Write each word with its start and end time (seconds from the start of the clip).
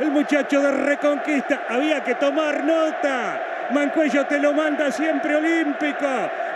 el 0.00 0.10
muchacho 0.10 0.60
de 0.60 0.70
Reconquista. 0.70 1.66
Había 1.68 2.02
que 2.02 2.14
tomar 2.14 2.64
nota. 2.64 3.40
Mancuello 3.72 4.26
te 4.26 4.40
lo 4.40 4.52
manda 4.52 4.90
siempre 4.90 5.36
olímpico. 5.36 6.06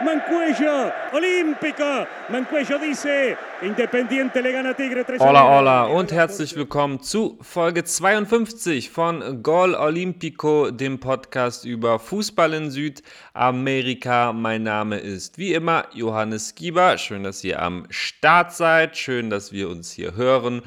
Mancuello, 0.05 0.93
olímpico. 1.12 2.07
Mancuello 2.29 2.79
dice, 2.79 3.37
Independiente 3.62 4.43
le 4.43 4.51
gana 4.51 4.75
Tigre 4.75 5.04
3 5.04 5.21
Hola, 5.21 5.45
hola 5.45 5.85
und 5.85 6.11
herzlich 6.11 6.57
willkommen 6.57 7.01
zu 7.01 7.38
Folge 7.41 7.85
52 7.85 8.91
von 8.91 9.43
Gol 9.45 9.74
Olímpico, 9.76 10.72
dem 10.72 10.98
Podcast 10.98 11.64
über 11.64 12.00
Fußball 12.00 12.52
in 12.54 12.70
Südamerika. 12.70 14.32
Mein 14.32 14.64
Name 14.64 14.98
ist 14.98 15.38
wie 15.38 15.54
immer 15.54 15.84
Johannes 15.92 16.56
Gieber. 16.56 16.98
Schön, 16.98 17.22
dass 17.22 17.45
ihr 17.45 17.62
am 17.62 17.86
Start 17.90 18.52
seid. 18.52 18.96
Schön, 18.96 19.30
dass 19.30 19.52
wir 19.52 19.68
uns 19.68 19.92
hier 19.92 20.16
hören. 20.16 20.62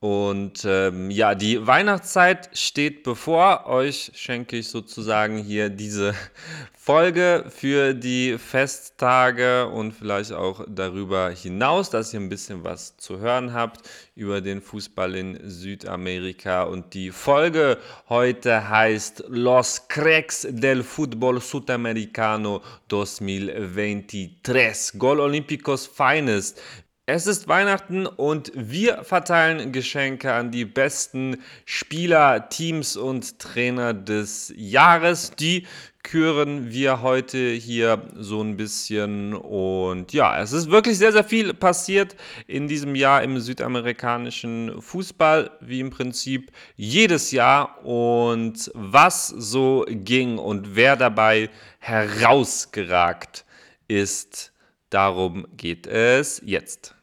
Und 0.00 0.64
ähm, 0.64 1.10
ja, 1.10 1.34
die 1.34 1.66
Weihnachtszeit 1.66 2.50
steht 2.52 3.02
bevor. 3.02 3.66
Euch 3.66 4.12
schenke 4.14 4.56
ich 4.56 4.68
sozusagen 4.68 5.38
hier 5.38 5.70
diese 5.70 6.14
Folge 6.78 7.46
für 7.48 7.94
die 7.94 8.38
Festtage 8.38 9.66
und 9.66 9.90
vielleicht 9.90 10.32
auch 10.32 10.64
darüber 10.68 11.30
hinaus, 11.30 11.90
dass 11.90 12.14
ihr 12.14 12.20
ein 12.20 12.28
bisschen 12.28 12.62
was 12.62 12.96
zu 12.96 13.18
hören 13.18 13.52
habt 13.52 13.80
über 14.14 14.40
den 14.40 14.62
Fußball 14.62 15.16
in 15.16 15.50
Südamerika. 15.50 16.62
Und 16.62 16.94
die 16.94 17.10
Folge 17.10 17.78
heute 18.08 18.68
heißt 18.68 19.24
Los 19.26 19.88
Cracks 19.88 20.46
del 20.48 20.84
Fútbol 20.84 21.40
Sudamericano 21.40 22.62
2023. 22.88 25.00
Gol 25.00 25.18
Olímpicos 25.18 25.88
Finest. 25.88 26.62
Es 27.10 27.26
ist 27.26 27.48
Weihnachten 27.48 28.04
und 28.04 28.52
wir 28.54 29.02
verteilen 29.02 29.72
Geschenke 29.72 30.30
an 30.34 30.50
die 30.50 30.66
besten 30.66 31.42
Spieler, 31.64 32.50
Teams 32.50 32.98
und 32.98 33.38
Trainer 33.38 33.94
des 33.94 34.52
Jahres. 34.54 35.30
Die 35.30 35.66
küren 36.02 36.70
wir 36.70 37.00
heute 37.00 37.38
hier 37.52 38.02
so 38.14 38.42
ein 38.42 38.58
bisschen. 38.58 39.32
Und 39.32 40.12
ja, 40.12 40.38
es 40.38 40.52
ist 40.52 40.70
wirklich 40.70 40.98
sehr, 40.98 41.12
sehr 41.12 41.24
viel 41.24 41.54
passiert 41.54 42.14
in 42.46 42.68
diesem 42.68 42.94
Jahr 42.94 43.22
im 43.22 43.40
südamerikanischen 43.40 44.82
Fußball, 44.82 45.52
wie 45.60 45.80
im 45.80 45.88
Prinzip 45.88 46.52
jedes 46.76 47.30
Jahr. 47.30 47.82
Und 47.86 48.70
was 48.74 49.28
so 49.28 49.86
ging 49.88 50.36
und 50.36 50.76
wer 50.76 50.94
dabei 50.94 51.48
herausgeragt 51.78 53.46
ist, 53.86 54.52
darum 54.90 55.46
geht 55.56 55.86
es 55.86 56.42
jetzt. 56.44 56.97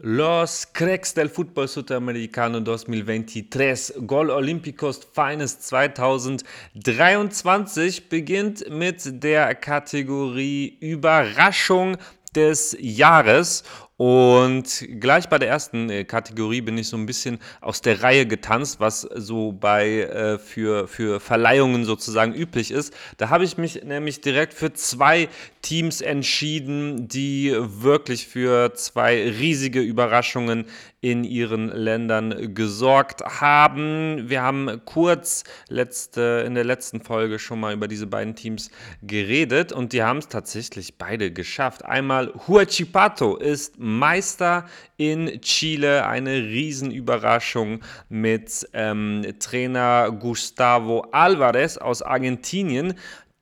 Los 0.00 0.72
Cracks 0.72 1.12
del 1.12 1.28
Fútbol 1.28 1.66
Sudamericano 1.66 2.60
2023, 2.60 3.94
Gol 4.06 4.30
Olímpicos 4.30 5.00
Finest 5.12 5.68
2023 5.68 8.08
beginnt 8.08 8.70
mit 8.70 9.24
der 9.24 9.56
Kategorie 9.56 10.78
Überraschung 10.78 11.96
des 12.32 12.76
Jahres 12.78 13.64
und 13.98 14.86
gleich 15.00 15.28
bei 15.28 15.40
der 15.40 15.48
ersten 15.48 15.90
äh, 15.90 16.04
Kategorie 16.04 16.60
bin 16.60 16.78
ich 16.78 16.86
so 16.86 16.96
ein 16.96 17.04
bisschen 17.04 17.40
aus 17.60 17.82
der 17.82 18.00
Reihe 18.00 18.26
getanzt, 18.26 18.78
was 18.78 19.00
so 19.00 19.50
bei 19.50 20.02
äh, 20.02 20.38
für, 20.38 20.86
für 20.86 21.18
Verleihungen 21.18 21.84
sozusagen 21.84 22.32
üblich 22.32 22.70
ist. 22.70 22.94
Da 23.16 23.28
habe 23.28 23.42
ich 23.42 23.58
mich 23.58 23.82
nämlich 23.82 24.20
direkt 24.20 24.54
für 24.54 24.72
zwei 24.72 25.28
Teams 25.62 26.00
entschieden, 26.00 27.08
die 27.08 27.52
wirklich 27.58 28.28
für 28.28 28.72
zwei 28.74 29.30
riesige 29.30 29.80
Überraschungen 29.80 30.66
in 31.00 31.22
ihren 31.22 31.68
Ländern 31.68 32.54
gesorgt 32.54 33.22
haben. 33.22 34.28
Wir 34.28 34.42
haben 34.42 34.80
kurz 34.84 35.44
letzte, 35.68 36.44
in 36.46 36.54
der 36.54 36.64
letzten 36.64 37.00
Folge 37.00 37.38
schon 37.38 37.60
mal 37.60 37.72
über 37.72 37.86
diese 37.86 38.06
beiden 38.06 38.34
Teams 38.34 38.70
geredet 39.02 39.72
und 39.72 39.92
die 39.92 40.02
haben 40.02 40.18
es 40.18 40.28
tatsächlich 40.28 40.98
beide 40.98 41.32
geschafft. 41.32 41.84
Einmal 41.84 42.32
Huachipato 42.48 43.36
ist 43.36 43.78
Meister 43.88 44.66
in 44.96 45.40
Chile, 45.40 46.06
eine 46.06 46.34
Riesenüberraschung 46.34 47.80
mit 48.08 48.68
ähm, 48.72 49.24
Trainer 49.38 50.10
Gustavo 50.10 51.06
Alvarez 51.12 51.78
aus 51.78 52.02
Argentinien 52.02 52.94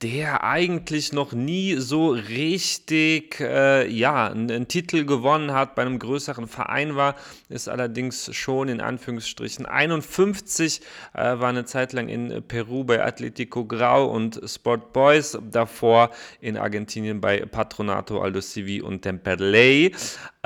der 0.02 0.44
eigentlich 0.44 1.14
noch 1.14 1.32
nie 1.32 1.76
so 1.76 2.10
richtig 2.10 3.40
äh, 3.40 3.88
ja, 3.88 4.26
einen, 4.26 4.68
Titel 4.68 5.06
gewonnen 5.06 5.52
hat, 5.52 5.74
bei 5.74 5.82
einem 5.82 5.98
größeren 5.98 6.48
Verein 6.48 6.96
war, 6.96 7.14
ist 7.48 7.66
allerdings 7.66 8.34
schon 8.34 8.68
in 8.68 8.82
Anführungsstrichen 8.82 9.64
51, 9.64 10.82
äh, 11.14 11.38
war 11.38 11.48
eine 11.48 11.64
Zeit 11.64 11.94
lang 11.94 12.08
in 12.08 12.42
Peru 12.46 12.84
bei 12.84 13.02
Atletico 13.02 13.64
Grau 13.64 14.06
und 14.06 14.38
Sport 14.44 14.92
Boys, 14.92 15.38
davor 15.50 16.10
in 16.40 16.58
Argentinien 16.58 17.22
bei 17.22 17.46
Patronato, 17.46 18.20
Aldo 18.20 18.42
Civi 18.42 18.82
und 18.82 19.00
Temperley. 19.00 19.94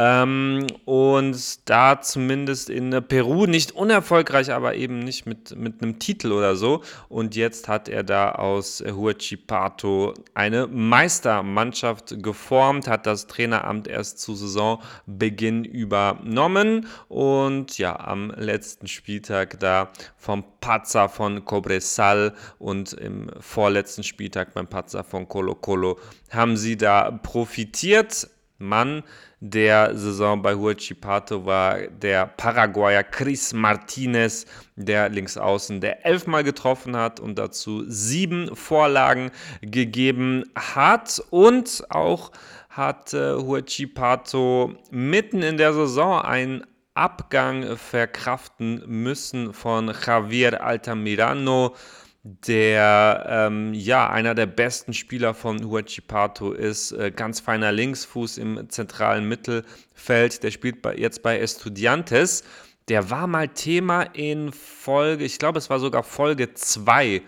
Ähm, 0.02 0.66
und 0.86 1.68
da 1.68 2.00
zumindest 2.00 2.70
in 2.70 2.90
Peru 3.06 3.44
nicht 3.44 3.72
unerfolgreich, 3.72 4.50
aber 4.50 4.74
eben 4.74 5.00
nicht 5.00 5.26
mit, 5.26 5.54
mit 5.54 5.82
einem 5.82 5.98
Titel 5.98 6.32
oder 6.32 6.56
so. 6.56 6.82
Und 7.10 7.36
jetzt 7.36 7.68
hat 7.68 7.86
er 7.86 8.02
da 8.02 8.32
aus 8.32 8.82
Huachipato 8.82 10.14
eine 10.32 10.66
Meistermannschaft 10.68 12.22
geformt, 12.22 12.88
hat 12.88 13.04
das 13.04 13.26
Traineramt 13.26 13.88
erst 13.88 14.20
zu 14.20 14.34
Saisonbeginn 14.34 15.64
übernommen 15.64 16.86
und 17.08 17.76
ja, 17.76 18.00
am 18.00 18.30
letzten 18.30 18.86
Spieltag 18.86 19.60
da 19.60 19.90
vom 20.16 20.44
Pazza 20.62 21.08
von 21.08 21.44
Cobresal 21.44 22.32
und 22.58 22.94
im 22.94 23.30
vorletzten 23.38 24.02
Spieltag 24.02 24.54
beim 24.54 24.66
Pazza 24.66 25.02
von 25.02 25.28
Colo 25.28 25.56
Colo 25.56 25.98
haben 26.30 26.56
sie 26.56 26.78
da 26.78 27.10
profitiert. 27.10 28.30
Mann 28.62 29.02
der 29.40 29.96
Saison 29.96 30.42
bei 30.42 30.54
Huachipato 30.54 31.46
war 31.46 31.78
der 31.86 32.26
Paraguayer 32.26 33.02
Chris 33.02 33.54
Martinez, 33.54 34.44
der 34.76 35.08
links 35.08 35.38
außen, 35.38 35.80
der 35.80 36.04
elfmal 36.04 36.44
getroffen 36.44 36.94
hat 36.94 37.20
und 37.20 37.38
dazu 37.38 37.84
sieben 37.88 38.54
Vorlagen 38.54 39.30
gegeben 39.62 40.44
hat. 40.54 41.22
Und 41.30 41.84
auch 41.88 42.32
hat 42.68 43.14
äh, 43.14 43.34
Huachipato 43.34 44.74
mitten 44.90 45.42
in 45.42 45.56
der 45.56 45.72
Saison 45.72 46.20
einen 46.20 46.66
Abgang 46.92 47.78
verkraften 47.78 48.82
müssen 48.86 49.54
von 49.54 49.90
Javier 50.06 50.62
Altamirano 50.62 51.74
der 52.22 53.26
ähm, 53.28 53.72
ja 53.72 54.10
einer 54.10 54.34
der 54.34 54.46
besten 54.46 54.92
Spieler 54.92 55.32
von 55.32 55.64
Huachipato 55.64 56.52
ist, 56.52 56.92
äh, 56.92 57.10
ganz 57.10 57.40
feiner 57.40 57.72
Linksfuß 57.72 58.38
im 58.38 58.68
zentralen 58.68 59.26
Mittelfeld. 59.26 60.42
Der 60.42 60.50
spielt 60.50 60.82
bei, 60.82 60.96
jetzt 60.96 61.22
bei 61.22 61.38
Estudiantes. 61.38 62.44
Der 62.88 63.08
war 63.10 63.26
mal 63.26 63.48
Thema 63.48 64.02
in 64.02 64.52
Folge, 64.52 65.24
ich 65.24 65.38
glaube, 65.38 65.58
es 65.58 65.70
war 65.70 65.78
sogar 65.78 66.02
Folge 66.02 66.52
2 66.52 67.22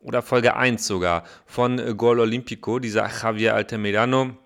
oder 0.00 0.22
Folge 0.22 0.56
1 0.56 0.86
sogar 0.86 1.24
von 1.46 1.96
Gol 1.96 2.20
Olímpico, 2.20 2.78
dieser 2.78 3.08
Javier 3.08 3.54
Altamirano 3.54 4.36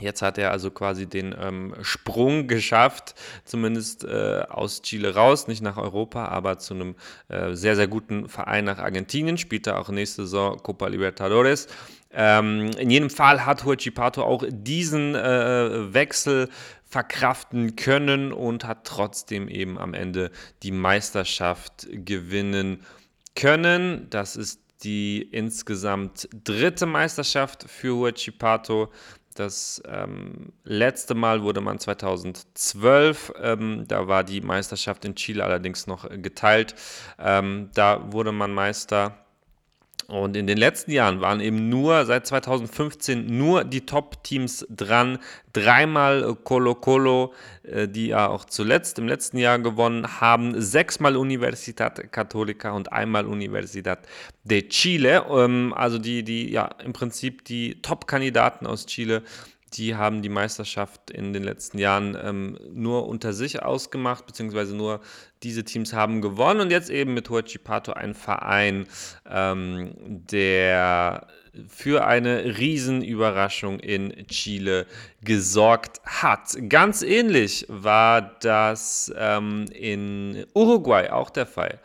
Jetzt 0.00 0.22
hat 0.22 0.38
er 0.38 0.50
also 0.50 0.70
quasi 0.70 1.06
den 1.06 1.34
ähm, 1.38 1.74
Sprung 1.82 2.46
geschafft, 2.46 3.14
zumindest 3.44 4.04
äh, 4.04 4.42
aus 4.48 4.82
Chile 4.82 5.14
raus, 5.14 5.48
nicht 5.48 5.62
nach 5.62 5.76
Europa, 5.76 6.26
aber 6.26 6.58
zu 6.58 6.74
einem 6.74 6.94
äh, 7.28 7.54
sehr, 7.54 7.76
sehr 7.76 7.88
guten 7.88 8.28
Verein 8.28 8.64
nach 8.64 8.78
Argentinien. 8.78 9.38
Spielt 9.38 9.66
er 9.66 9.78
auch 9.78 9.88
nächste 9.88 10.22
Saison 10.22 10.58
Copa 10.62 10.88
Libertadores. 10.88 11.68
Ähm, 12.10 12.70
in 12.78 12.90
jedem 12.90 13.10
Fall 13.10 13.44
hat 13.44 13.64
Huachipato 13.64 14.22
auch 14.22 14.44
diesen 14.48 15.14
äh, 15.14 15.92
Wechsel 15.92 16.48
verkraften 16.84 17.76
können 17.76 18.32
und 18.32 18.64
hat 18.64 18.84
trotzdem 18.84 19.48
eben 19.48 19.78
am 19.78 19.92
Ende 19.92 20.30
die 20.62 20.72
Meisterschaft 20.72 21.86
gewinnen 21.90 22.82
können. 23.34 24.06
Das 24.08 24.36
ist 24.36 24.60
die 24.82 25.22
insgesamt 25.22 26.28
dritte 26.44 26.86
Meisterschaft 26.86 27.64
für 27.68 27.94
Huachipato. 27.96 28.90
Das 29.38 29.80
ähm, 29.86 30.52
letzte 30.64 31.14
Mal 31.14 31.44
wurde 31.44 31.60
man 31.60 31.78
2012, 31.78 33.34
ähm, 33.40 33.84
da 33.86 34.08
war 34.08 34.24
die 34.24 34.40
Meisterschaft 34.40 35.04
in 35.04 35.14
Chile 35.14 35.44
allerdings 35.44 35.86
noch 35.86 36.08
geteilt. 36.10 36.74
Ähm, 37.20 37.70
da 37.72 38.12
wurde 38.12 38.32
man 38.32 38.52
Meister 38.52 39.16
und 40.10 40.38
in 40.38 40.46
den 40.46 40.56
letzten 40.56 40.90
Jahren 40.90 41.20
waren 41.20 41.40
eben 41.40 41.68
nur 41.68 42.06
seit 42.06 42.26
2015 42.26 43.36
nur 43.36 43.62
die 43.64 43.84
Top-Teams 43.84 44.66
dran. 44.70 45.18
Dreimal 45.52 46.34
Colo 46.44 46.74
Colo, 46.76 47.34
äh, 47.62 47.86
die 47.86 48.06
ja 48.06 48.26
auch 48.28 48.46
zuletzt 48.46 48.98
im 48.98 49.06
letzten 49.06 49.36
Jahr 49.36 49.58
gewonnen 49.58 50.18
haben. 50.18 50.58
Sechsmal 50.58 51.14
Universidad 51.14 52.10
Católica 52.10 52.70
und 52.70 52.90
einmal 52.90 53.26
Universidad 53.26 53.98
de 54.44 54.66
Chile. 54.68 55.26
Ähm, 55.28 55.74
also 55.76 55.98
die, 55.98 56.22
die, 56.22 56.50
ja, 56.50 56.70
im 56.82 56.94
Prinzip 56.94 57.44
die 57.44 57.82
Top-Kandidaten 57.82 58.66
aus 58.66 58.86
Chile 58.86 59.22
die 59.74 59.94
haben 59.94 60.22
die 60.22 60.28
Meisterschaft 60.28 61.10
in 61.10 61.32
den 61.32 61.44
letzten 61.44 61.78
Jahren 61.78 62.16
ähm, 62.20 62.58
nur 62.72 63.06
unter 63.06 63.32
sich 63.32 63.62
ausgemacht, 63.62 64.26
beziehungsweise 64.26 64.74
nur 64.76 65.00
diese 65.42 65.64
Teams 65.64 65.92
haben 65.92 66.20
gewonnen 66.20 66.60
und 66.60 66.70
jetzt 66.70 66.90
eben 66.90 67.14
mit 67.14 67.28
Huachipato 67.30 67.92
ein 67.92 68.14
Verein, 68.14 68.86
ähm, 69.28 69.92
der 69.98 71.26
für 71.68 72.06
eine 72.06 72.58
Riesenüberraschung 72.58 73.80
in 73.80 74.26
Chile 74.28 74.86
gesorgt 75.22 76.00
hat. 76.04 76.56
Ganz 76.68 77.02
ähnlich 77.02 77.66
war 77.68 78.22
das 78.40 79.12
ähm, 79.16 79.66
in 79.72 80.46
Uruguay 80.54 81.10
auch 81.10 81.30
der 81.30 81.46
Fall. 81.46 81.80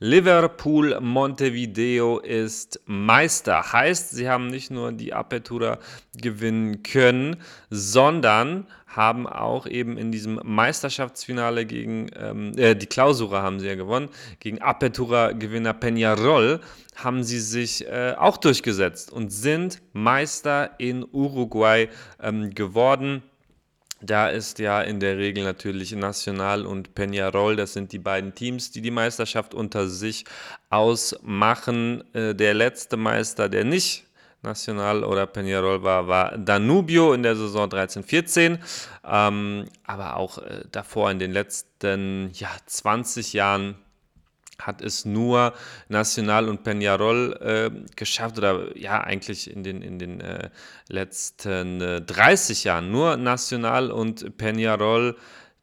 Liverpool 0.00 0.98
Montevideo 1.00 2.18
ist 2.18 2.80
Meister. 2.86 3.72
Heißt, 3.72 4.10
sie 4.10 4.28
haben 4.28 4.48
nicht 4.48 4.70
nur 4.72 4.90
die 4.90 5.14
Apertura 5.14 5.78
gewinnen 6.16 6.82
können, 6.82 7.36
sondern 7.70 8.66
haben 8.96 9.26
auch 9.26 9.66
eben 9.66 9.96
in 9.96 10.12
diesem 10.12 10.40
Meisterschaftsfinale 10.42 11.66
gegen, 11.66 12.10
ähm, 12.16 12.52
äh, 12.56 12.74
die 12.74 12.86
Klausura 12.86 13.42
haben 13.42 13.60
sie 13.60 13.66
ja 13.66 13.74
gewonnen, 13.74 14.08
gegen 14.40 14.60
Apertura-Gewinner 14.60 15.72
Peñarol 15.72 16.60
haben 16.96 17.24
sie 17.24 17.40
sich 17.40 17.86
äh, 17.86 18.14
auch 18.16 18.36
durchgesetzt 18.36 19.12
und 19.12 19.30
sind 19.30 19.82
Meister 19.92 20.70
in 20.78 21.04
Uruguay 21.04 21.88
ähm, 22.22 22.54
geworden. 22.54 23.22
Da 24.00 24.28
ist 24.28 24.58
ja 24.58 24.82
in 24.82 25.00
der 25.00 25.16
Regel 25.16 25.44
natürlich 25.44 25.92
Nacional 25.92 26.66
und 26.66 26.94
Peñarol, 26.94 27.56
das 27.56 27.72
sind 27.72 27.92
die 27.92 27.98
beiden 27.98 28.34
Teams, 28.34 28.70
die 28.70 28.82
die 28.82 28.90
Meisterschaft 28.90 29.54
unter 29.54 29.88
sich 29.88 30.24
ausmachen. 30.68 32.04
Äh, 32.14 32.34
der 32.34 32.54
letzte 32.54 32.96
Meister, 32.96 33.48
der 33.48 33.64
nicht 33.64 34.04
Nacional 34.44 35.02
oder 35.02 35.26
Peñarol 35.26 35.82
war, 35.82 36.06
war 36.06 36.38
Danubio 36.38 37.12
in 37.12 37.22
der 37.22 37.34
Saison 37.34 37.68
13-14. 37.68 38.58
Ähm, 39.04 39.64
aber 39.84 40.16
auch 40.16 40.38
äh, 40.38 40.64
davor 40.70 41.10
in 41.10 41.18
den 41.18 41.32
letzten 41.32 42.30
ja, 42.34 42.50
20 42.66 43.32
Jahren 43.32 43.76
hat 44.60 44.82
es 44.82 45.04
nur 45.04 45.52
Nacional 45.88 46.48
und 46.48 46.62
Peñarol 46.62 47.40
äh, 47.40 47.70
geschafft, 47.96 48.38
oder 48.38 48.76
ja, 48.76 49.00
eigentlich 49.00 49.50
in 49.50 49.62
den, 49.62 49.82
in 49.82 49.98
den 49.98 50.20
äh, 50.20 50.50
letzten 50.88 51.80
äh, 51.80 52.00
30 52.00 52.64
Jahren 52.64 52.90
nur 52.90 53.16
Nacional 53.16 53.90
und 53.90 54.38
Peñarol, 54.38 55.16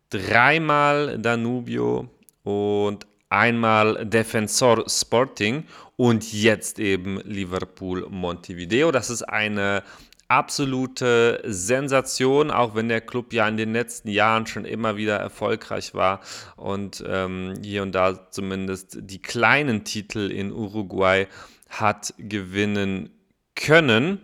dreimal 0.09 1.17
Danubio 1.19 2.09
und 2.43 3.07
einmal 3.31 4.05
Defensor 4.05 4.83
Sporting 4.87 5.65
und 5.95 6.33
jetzt 6.33 6.79
eben 6.79 7.21
Liverpool 7.21 8.07
Montevideo. 8.09 8.91
Das 8.91 9.09
ist 9.09 9.23
eine 9.23 9.83
absolute 10.27 11.41
Sensation, 11.45 12.51
auch 12.51 12.73
wenn 12.73 12.87
der 12.87 13.01
Club 13.01 13.33
ja 13.33 13.47
in 13.47 13.57
den 13.57 13.73
letzten 13.73 14.09
Jahren 14.09 14.47
schon 14.47 14.63
immer 14.63 14.95
wieder 14.95 15.17
erfolgreich 15.17 15.93
war 15.93 16.21
und 16.55 17.03
ähm, 17.05 17.55
hier 17.61 17.83
und 17.83 17.93
da 17.93 18.31
zumindest 18.31 18.97
die 19.01 19.21
kleinen 19.21 19.83
Titel 19.83 20.31
in 20.31 20.53
Uruguay 20.53 21.27
hat 21.69 22.13
gewinnen 22.17 23.09
können. 23.55 24.19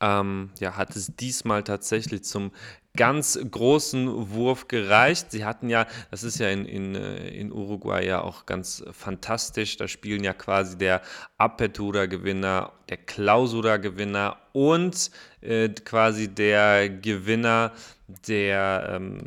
Ähm, 0.00 0.50
ja, 0.58 0.76
hat 0.76 0.94
es 0.96 1.14
diesmal 1.16 1.62
tatsächlich 1.62 2.24
zum 2.24 2.50
ganz 2.96 3.38
großen 3.50 4.30
Wurf 4.32 4.68
gereicht. 4.68 5.30
Sie 5.30 5.44
hatten 5.44 5.68
ja, 5.68 5.86
das 6.10 6.24
ist 6.24 6.38
ja 6.38 6.48
in, 6.48 6.64
in, 6.64 6.94
äh, 6.94 7.28
in 7.28 7.52
Uruguay 7.52 8.04
ja 8.04 8.22
auch 8.22 8.46
ganz 8.46 8.84
fantastisch, 8.92 9.76
da 9.76 9.86
spielen 9.86 10.24
ja 10.24 10.32
quasi 10.32 10.76
der 10.78 11.02
Apertura-Gewinner, 11.38 12.72
der 12.88 12.96
Clausura-Gewinner 12.96 14.38
und 14.52 15.10
äh, 15.42 15.68
quasi 15.68 16.28
der 16.28 16.88
Gewinner 16.88 17.72
der, 18.26 18.92
ähm, 18.94 19.18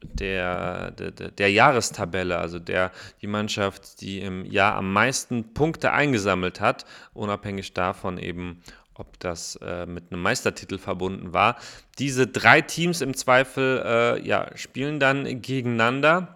der, 0.00 0.92
der, 0.92 1.10
der, 1.10 1.50
Jahrestabelle, 1.50 2.38
also 2.38 2.58
der, 2.58 2.92
die 3.20 3.26
Mannschaft, 3.26 4.00
die 4.00 4.20
im 4.20 4.44
Jahr 4.44 4.76
am 4.76 4.92
meisten 4.92 5.54
Punkte 5.54 5.92
eingesammelt 5.92 6.60
hat, 6.60 6.86
unabhängig 7.14 7.72
davon 7.74 8.18
eben, 8.18 8.62
ob 8.98 9.18
das 9.20 9.56
äh, 9.62 9.86
mit 9.86 10.12
einem 10.12 10.22
Meistertitel 10.22 10.78
verbunden 10.78 11.32
war. 11.32 11.56
Diese 11.98 12.26
drei 12.26 12.60
Teams 12.60 13.00
im 13.00 13.14
Zweifel 13.14 13.82
äh, 13.84 14.26
ja, 14.26 14.50
spielen 14.56 15.00
dann 15.00 15.40
gegeneinander. 15.40 16.34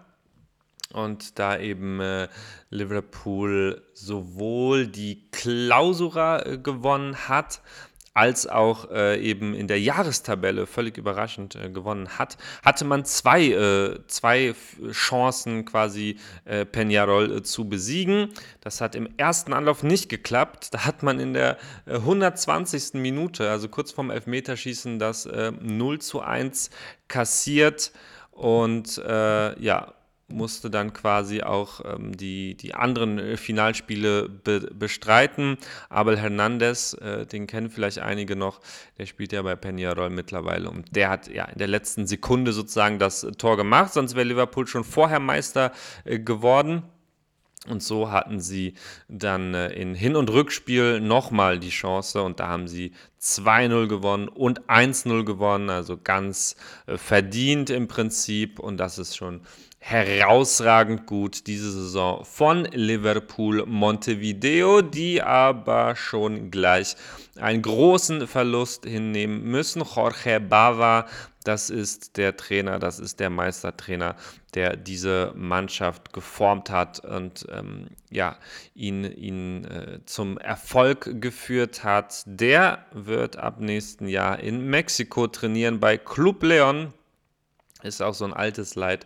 Und 0.93 1.39
da 1.39 1.57
eben 1.57 1.99
äh, 1.99 2.27
Liverpool 2.69 3.81
sowohl 3.93 4.87
die 4.87 5.27
Klausura 5.31 6.45
äh, 6.45 6.57
gewonnen 6.59 7.27
hat, 7.27 7.61
als 8.13 8.47
auch 8.47 8.91
äh, 8.91 9.19
eben 9.21 9.53
in 9.53 9.67
der 9.67 9.79
Jahrestabelle 9.79 10.67
völlig 10.67 10.97
überraschend 10.97 11.55
äh, 11.55 11.69
gewonnen 11.69 12.19
hat, 12.19 12.37
hatte 12.63 12.85
man 12.85 13.05
zwei, 13.05 13.47
äh, 13.47 13.99
zwei 14.07 14.53
Chancen 14.91 15.65
quasi 15.65 16.17
äh, 16.45 16.65
Peñarol 16.65 17.37
äh, 17.37 17.43
zu 17.43 17.67
besiegen. 17.67 18.29
Das 18.61 18.81
hat 18.81 18.95
im 18.95 19.09
ersten 19.17 19.53
Anlauf 19.53 19.83
nicht 19.83 20.09
geklappt. 20.09 20.73
Da 20.73 20.85
hat 20.85 21.01
man 21.01 21.19
in 21.19 21.33
der 21.33 21.57
120. 21.87 22.93
Äh, 22.93 22.97
Minute, 22.97 23.49
also 23.49 23.67
kurz 23.67 23.91
vorm 23.91 24.11
Elfmeterschießen, 24.11 24.99
das 24.99 25.25
0 25.25 25.99
zu 25.99 26.21
1 26.21 26.69
kassiert. 27.07 27.91
Und 28.31 28.97
ja, 28.97 29.93
musste 30.33 30.69
dann 30.69 30.93
quasi 30.93 31.41
auch 31.41 31.81
ähm, 31.85 32.15
die, 32.15 32.55
die 32.55 32.75
anderen 32.75 33.19
äh, 33.19 33.37
Finalspiele 33.37 34.29
be 34.29 34.59
bestreiten. 34.73 35.57
Abel 35.89 36.17
Hernandez, 36.17 36.93
äh, 36.95 37.25
den 37.25 37.47
kennen 37.47 37.69
vielleicht 37.69 37.99
einige 37.99 38.35
noch, 38.35 38.59
der 38.97 39.05
spielt 39.05 39.31
ja 39.31 39.41
bei 39.41 39.53
Peñarol 39.53 40.09
mittlerweile 40.09 40.69
und 40.69 40.95
der 40.95 41.09
hat 41.09 41.27
ja 41.27 41.45
in 41.45 41.57
der 41.57 41.67
letzten 41.67 42.07
Sekunde 42.07 42.53
sozusagen 42.53 42.99
das 42.99 43.25
Tor 43.37 43.57
gemacht, 43.57 43.93
sonst 43.93 44.15
wäre 44.15 44.27
Liverpool 44.27 44.67
schon 44.67 44.83
vorher 44.83 45.19
Meister 45.19 45.71
äh, 46.05 46.19
geworden. 46.19 46.83
Und 47.69 47.81
so 47.81 48.11
hatten 48.11 48.41
sie 48.41 48.73
dann 49.07 49.53
äh, 49.53 49.69
in 49.69 49.95
Hin- 49.95 50.17
und 50.17 50.29
Rückspiel 50.29 50.99
nochmal 50.99 51.59
die 51.59 51.69
Chance 51.69 52.21
und 52.21 52.41
da 52.41 52.49
haben 52.49 52.67
sie 52.67 52.91
2-0 53.21 53.87
gewonnen 53.87 54.27
und 54.27 54.67
1-0 54.67 55.23
gewonnen, 55.23 55.69
also 55.69 55.97
ganz 55.97 56.57
äh, 56.87 56.97
verdient 56.97 57.69
im 57.69 57.87
Prinzip 57.87 58.59
und 58.59 58.77
das 58.77 58.97
ist 58.97 59.15
schon 59.15 59.41
herausragend 59.85 61.05
gut 61.07 61.45
diese 61.45 61.69
Saison 61.69 62.23
von 62.23 62.63
Liverpool 62.71 63.65
Montevideo, 63.65 64.81
die 64.81 65.21
aber 65.21 65.97
schon 65.97 66.51
gleich 66.51 66.95
einen 67.37 67.61
großen 67.61 68.25
Verlust 68.27 68.85
hinnehmen 68.85 69.43
müssen. 69.43 69.83
Jorge 69.83 70.39
Bava, 70.39 71.05
das 71.43 71.69
ist 71.69 72.15
der 72.15 72.37
Trainer, 72.37 72.79
das 72.79 72.97
ist 72.99 73.19
der 73.19 73.29
Meistertrainer, 73.29 74.15
der 74.53 74.77
diese 74.77 75.33
Mannschaft 75.35 76.13
geformt 76.13 76.69
hat 76.69 77.03
und 77.03 77.45
ähm, 77.51 77.87
ja, 78.09 78.37
ihn, 78.75 79.03
ihn 79.03 79.65
äh, 79.65 79.99
zum 80.05 80.37
Erfolg 80.37 81.21
geführt 81.21 81.83
hat. 81.83 82.23
Der 82.25 82.85
wird 82.93 83.35
ab 83.35 83.59
nächsten 83.59 84.07
Jahr 84.07 84.39
in 84.39 84.65
Mexiko 84.65 85.27
trainieren 85.27 85.81
bei 85.81 85.97
Club 85.97 86.41
Leon 86.41 86.93
ist 87.83 88.01
auch 88.01 88.13
so 88.13 88.25
ein 88.25 88.33
altes 88.33 88.75
Leid, 88.75 89.05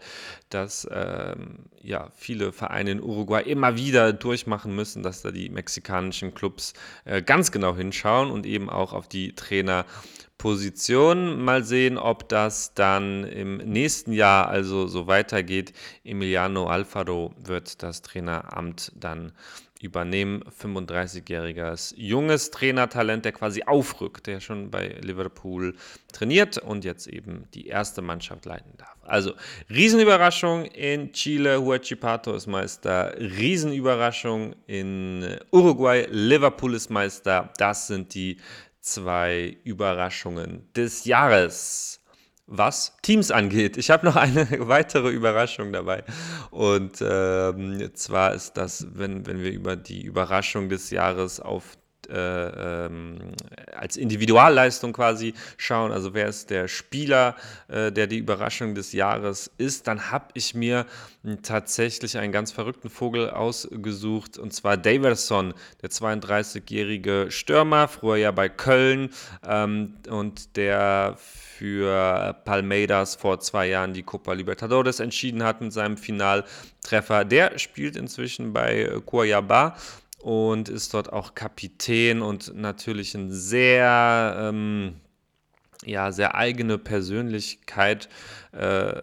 dass 0.49 0.87
ähm, 0.91 1.65
ja, 1.81 2.09
viele 2.15 2.51
Vereine 2.51 2.91
in 2.91 3.01
Uruguay 3.01 3.41
immer 3.41 3.77
wieder 3.77 4.13
durchmachen 4.13 4.75
müssen, 4.75 5.03
dass 5.03 5.21
da 5.21 5.31
die 5.31 5.49
mexikanischen 5.49 6.33
Clubs 6.33 6.73
äh, 7.05 7.21
ganz 7.21 7.51
genau 7.51 7.75
hinschauen 7.75 8.31
und 8.31 8.45
eben 8.45 8.69
auch 8.69 8.93
auf 8.93 9.07
die 9.07 9.33
Trainerposition. 9.33 11.43
Mal 11.43 11.63
sehen, 11.63 11.97
ob 11.97 12.29
das 12.29 12.73
dann 12.73 13.23
im 13.23 13.57
nächsten 13.57 14.13
Jahr 14.13 14.47
also 14.47 14.87
so 14.87 15.07
weitergeht. 15.07 15.73
Emiliano 16.03 16.67
Alfaro 16.67 17.33
wird 17.37 17.83
das 17.83 18.01
Traineramt 18.01 18.91
dann 18.95 19.33
übernehmen. 19.81 20.43
35-jähriges 20.61 21.93
junges 21.95 22.51
Trainertalent, 22.51 23.25
der 23.25 23.31
quasi 23.31 23.63
aufrückt, 23.63 24.27
der 24.27 24.39
schon 24.39 24.71
bei 24.71 24.97
Liverpool 25.01 25.75
trainiert 26.11 26.57
und 26.57 26.85
jetzt 26.85 27.07
eben 27.07 27.47
die 27.53 27.67
erste 27.67 28.01
Mannschaft 28.01 28.45
leiten 28.45 28.73
darf. 28.77 28.97
Also 29.03 29.33
Riesenüberraschung 29.69 30.65
in 30.65 31.13
Chile, 31.13 31.61
Huachipato 31.61 32.33
ist 32.35 32.47
Meister, 32.47 33.15
Riesenüberraschung 33.19 34.55
in 34.65 35.37
Uruguay, 35.51 36.07
Liverpool 36.09 36.73
ist 36.73 36.89
Meister. 36.89 37.51
Das 37.57 37.87
sind 37.87 38.13
die 38.13 38.37
zwei 38.81 39.57
Überraschungen 39.63 40.67
des 40.73 41.05
Jahres 41.05 41.99
was 42.47 42.97
Teams 43.01 43.29
angeht. 43.29 43.77
Ich 43.77 43.91
habe 43.91 44.05
noch 44.05 44.15
eine 44.15 44.47
weitere 44.67 45.09
Überraschung 45.09 45.73
dabei. 45.73 46.03
Und 46.49 46.97
ähm, 47.01 47.91
zwar 47.93 48.33
ist 48.33 48.53
das, 48.53 48.87
wenn, 48.93 49.27
wenn 49.27 49.43
wir 49.43 49.51
über 49.51 49.75
die 49.75 50.03
Überraschung 50.03 50.69
des 50.69 50.89
Jahres 50.89 51.39
auf 51.39 51.77
äh, 52.09 52.85
ähm, 52.85 53.17
als 53.75 53.97
Individualleistung 53.97 54.93
quasi 54.93 55.33
schauen, 55.57 55.91
also 55.91 56.13
wer 56.13 56.27
ist 56.27 56.49
der 56.49 56.67
Spieler, 56.67 57.35
äh, 57.67 57.91
der 57.91 58.07
die 58.07 58.17
Überraschung 58.17 58.75
des 58.75 58.93
Jahres 58.93 59.51
ist, 59.57 59.87
dann 59.87 60.11
habe 60.11 60.27
ich 60.33 60.55
mir 60.55 60.85
tatsächlich 61.43 62.17
einen 62.17 62.31
ganz 62.31 62.51
verrückten 62.51 62.89
Vogel 62.89 63.29
ausgesucht 63.29 64.37
und 64.37 64.53
zwar 64.53 64.77
Daverson, 64.77 65.53
der 65.81 65.89
32-jährige 65.89 67.27
Stürmer, 67.29 67.87
früher 67.87 68.17
ja 68.17 68.31
bei 68.31 68.49
Köln 68.49 69.09
ähm, 69.45 69.95
und 70.09 70.55
der 70.55 71.17
für 71.57 72.35
Palmeiras 72.45 73.15
vor 73.15 73.39
zwei 73.39 73.67
Jahren 73.67 73.93
die 73.93 74.03
Copa 74.03 74.33
Libertadores 74.33 74.99
entschieden 74.99 75.43
hat 75.43 75.59
mit 75.59 75.73
seinem 75.73 75.97
Finaltreffer. 75.97 77.25
Der 77.25 77.57
spielt 77.57 77.95
inzwischen 77.95 78.53
bei 78.53 78.91
Cuiabá 79.05 79.73
und 80.21 80.69
ist 80.69 80.93
dort 80.93 81.11
auch 81.11 81.35
Kapitän 81.35 82.21
und 82.21 82.55
natürlich 82.55 83.13
ein 83.15 83.31
sehr, 83.31 84.35
ähm, 84.39 84.95
ja, 85.85 86.11
sehr 86.11 86.35
eigene 86.35 86.77
Persönlichkeit, 86.77 88.09
äh, 88.51 89.01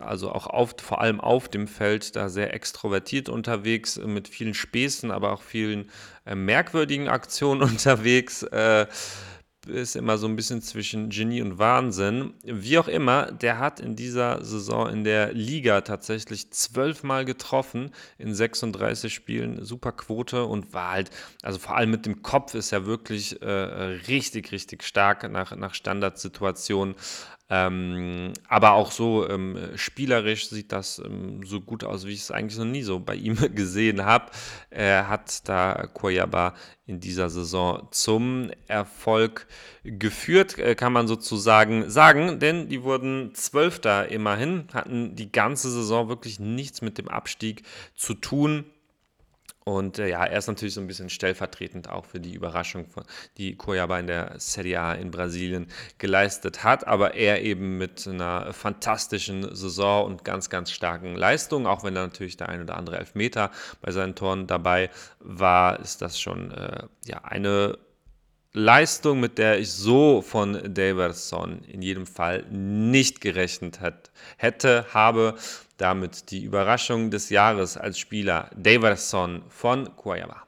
also 0.00 0.30
auch 0.30 0.46
auf, 0.46 0.76
vor 0.80 1.00
allem 1.00 1.20
auf 1.20 1.48
dem 1.48 1.66
Feld 1.66 2.14
da 2.16 2.28
sehr 2.28 2.54
extrovertiert 2.54 3.28
unterwegs, 3.28 3.98
mit 3.98 4.28
vielen 4.28 4.54
Späßen, 4.54 5.10
aber 5.10 5.32
auch 5.32 5.42
vielen 5.42 5.90
äh, 6.24 6.34
merkwürdigen 6.34 7.08
Aktionen 7.08 7.62
unterwegs. 7.70 8.42
Äh, 8.44 8.86
ist 9.66 9.96
immer 9.96 10.18
so 10.18 10.26
ein 10.26 10.36
bisschen 10.36 10.62
zwischen 10.62 11.10
Genie 11.10 11.42
und 11.42 11.58
Wahnsinn. 11.58 12.34
Wie 12.44 12.78
auch 12.78 12.88
immer, 12.88 13.30
der 13.30 13.58
hat 13.58 13.80
in 13.80 13.96
dieser 13.96 14.44
Saison 14.44 14.88
in 14.88 15.04
der 15.04 15.32
Liga 15.32 15.82
tatsächlich 15.82 16.50
zwölfmal 16.50 17.24
getroffen 17.24 17.92
in 18.18 18.34
36 18.34 19.12
Spielen, 19.12 19.64
super 19.64 19.92
Quote 19.92 20.44
und 20.44 20.72
war 20.72 20.90
halt, 20.90 21.10
also 21.42 21.58
vor 21.58 21.76
allem 21.76 21.90
mit 21.90 22.06
dem 22.06 22.22
Kopf 22.22 22.54
ist 22.54 22.72
er 22.72 22.86
wirklich 22.86 23.40
äh, 23.42 23.46
richtig, 23.46 24.52
richtig 24.52 24.82
stark 24.82 25.30
nach, 25.30 25.54
nach 25.56 25.74
Standardsituationen. 25.74 26.94
Ähm, 27.54 28.32
aber 28.48 28.72
auch 28.72 28.90
so 28.90 29.28
ähm, 29.28 29.58
spielerisch 29.74 30.48
sieht 30.48 30.72
das 30.72 31.02
ähm, 31.04 31.42
so 31.44 31.60
gut 31.60 31.84
aus, 31.84 32.06
wie 32.06 32.12
ich 32.12 32.20
es 32.20 32.30
eigentlich 32.30 32.58
noch 32.58 32.64
nie 32.64 32.82
so 32.82 32.98
bei 32.98 33.14
ihm 33.14 33.36
gesehen 33.54 34.06
habe. 34.06 34.30
Er 34.70 35.08
hat 35.08 35.46
da 35.50 35.86
Koyaba 35.92 36.54
in 36.86 36.98
dieser 36.98 37.28
Saison 37.28 37.88
zum 37.90 38.50
Erfolg 38.68 39.46
geführt, 39.84 40.56
äh, 40.56 40.74
kann 40.74 40.94
man 40.94 41.06
sozusagen 41.06 41.90
sagen, 41.90 42.38
denn 42.38 42.70
die 42.70 42.84
wurden 42.84 43.34
Zwölfter 43.34 44.08
immerhin, 44.08 44.68
hatten 44.72 45.14
die 45.14 45.30
ganze 45.30 45.70
Saison 45.70 46.08
wirklich 46.08 46.40
nichts 46.40 46.80
mit 46.80 46.96
dem 46.96 47.08
Abstieg 47.08 47.64
zu 47.94 48.14
tun. 48.14 48.64
Und 49.64 49.98
äh, 49.98 50.08
ja, 50.08 50.24
er 50.24 50.38
ist 50.38 50.48
natürlich 50.48 50.74
so 50.74 50.80
ein 50.80 50.86
bisschen 50.86 51.08
stellvertretend 51.08 51.88
auch 51.88 52.04
für 52.04 52.20
die 52.20 52.34
Überraschung, 52.34 52.86
die 53.38 53.56
Cuiabá 53.56 54.00
in 54.00 54.08
der 54.08 54.34
Serie 54.38 54.80
A 54.80 54.94
in 54.94 55.10
Brasilien 55.10 55.68
geleistet 55.98 56.64
hat. 56.64 56.86
Aber 56.86 57.14
er 57.14 57.42
eben 57.42 57.78
mit 57.78 58.06
einer 58.08 58.52
fantastischen 58.52 59.54
Saison 59.54 60.06
und 60.06 60.24
ganz, 60.24 60.50
ganz 60.50 60.70
starken 60.70 61.14
Leistungen, 61.14 61.66
auch 61.66 61.84
wenn 61.84 61.94
da 61.94 62.02
natürlich 62.02 62.36
der 62.36 62.48
ein 62.48 62.62
oder 62.62 62.76
andere 62.76 62.98
Elfmeter 62.98 63.50
bei 63.80 63.92
seinen 63.92 64.14
Toren 64.14 64.46
dabei 64.46 64.90
war, 65.20 65.78
ist 65.80 66.02
das 66.02 66.18
schon 66.18 66.50
äh, 66.50 66.84
ja, 67.06 67.18
eine 67.24 67.78
Leistung, 68.54 69.18
mit 69.18 69.38
der 69.38 69.58
ich 69.58 69.70
so 69.72 70.20
von 70.20 70.74
Daverson 70.74 71.64
in 71.64 71.80
jedem 71.80 72.06
Fall 72.06 72.44
nicht 72.50 73.22
gerechnet 73.22 73.80
hat, 73.80 74.10
hätte, 74.36 74.84
habe 74.92 75.36
damit 75.76 76.30
die 76.30 76.44
Überraschung 76.44 77.10
des 77.10 77.30
Jahres 77.30 77.76
als 77.76 77.98
Spieler 77.98 78.50
Daverson 78.56 79.42
von 79.48 79.88
Cuiabá. 79.96 80.42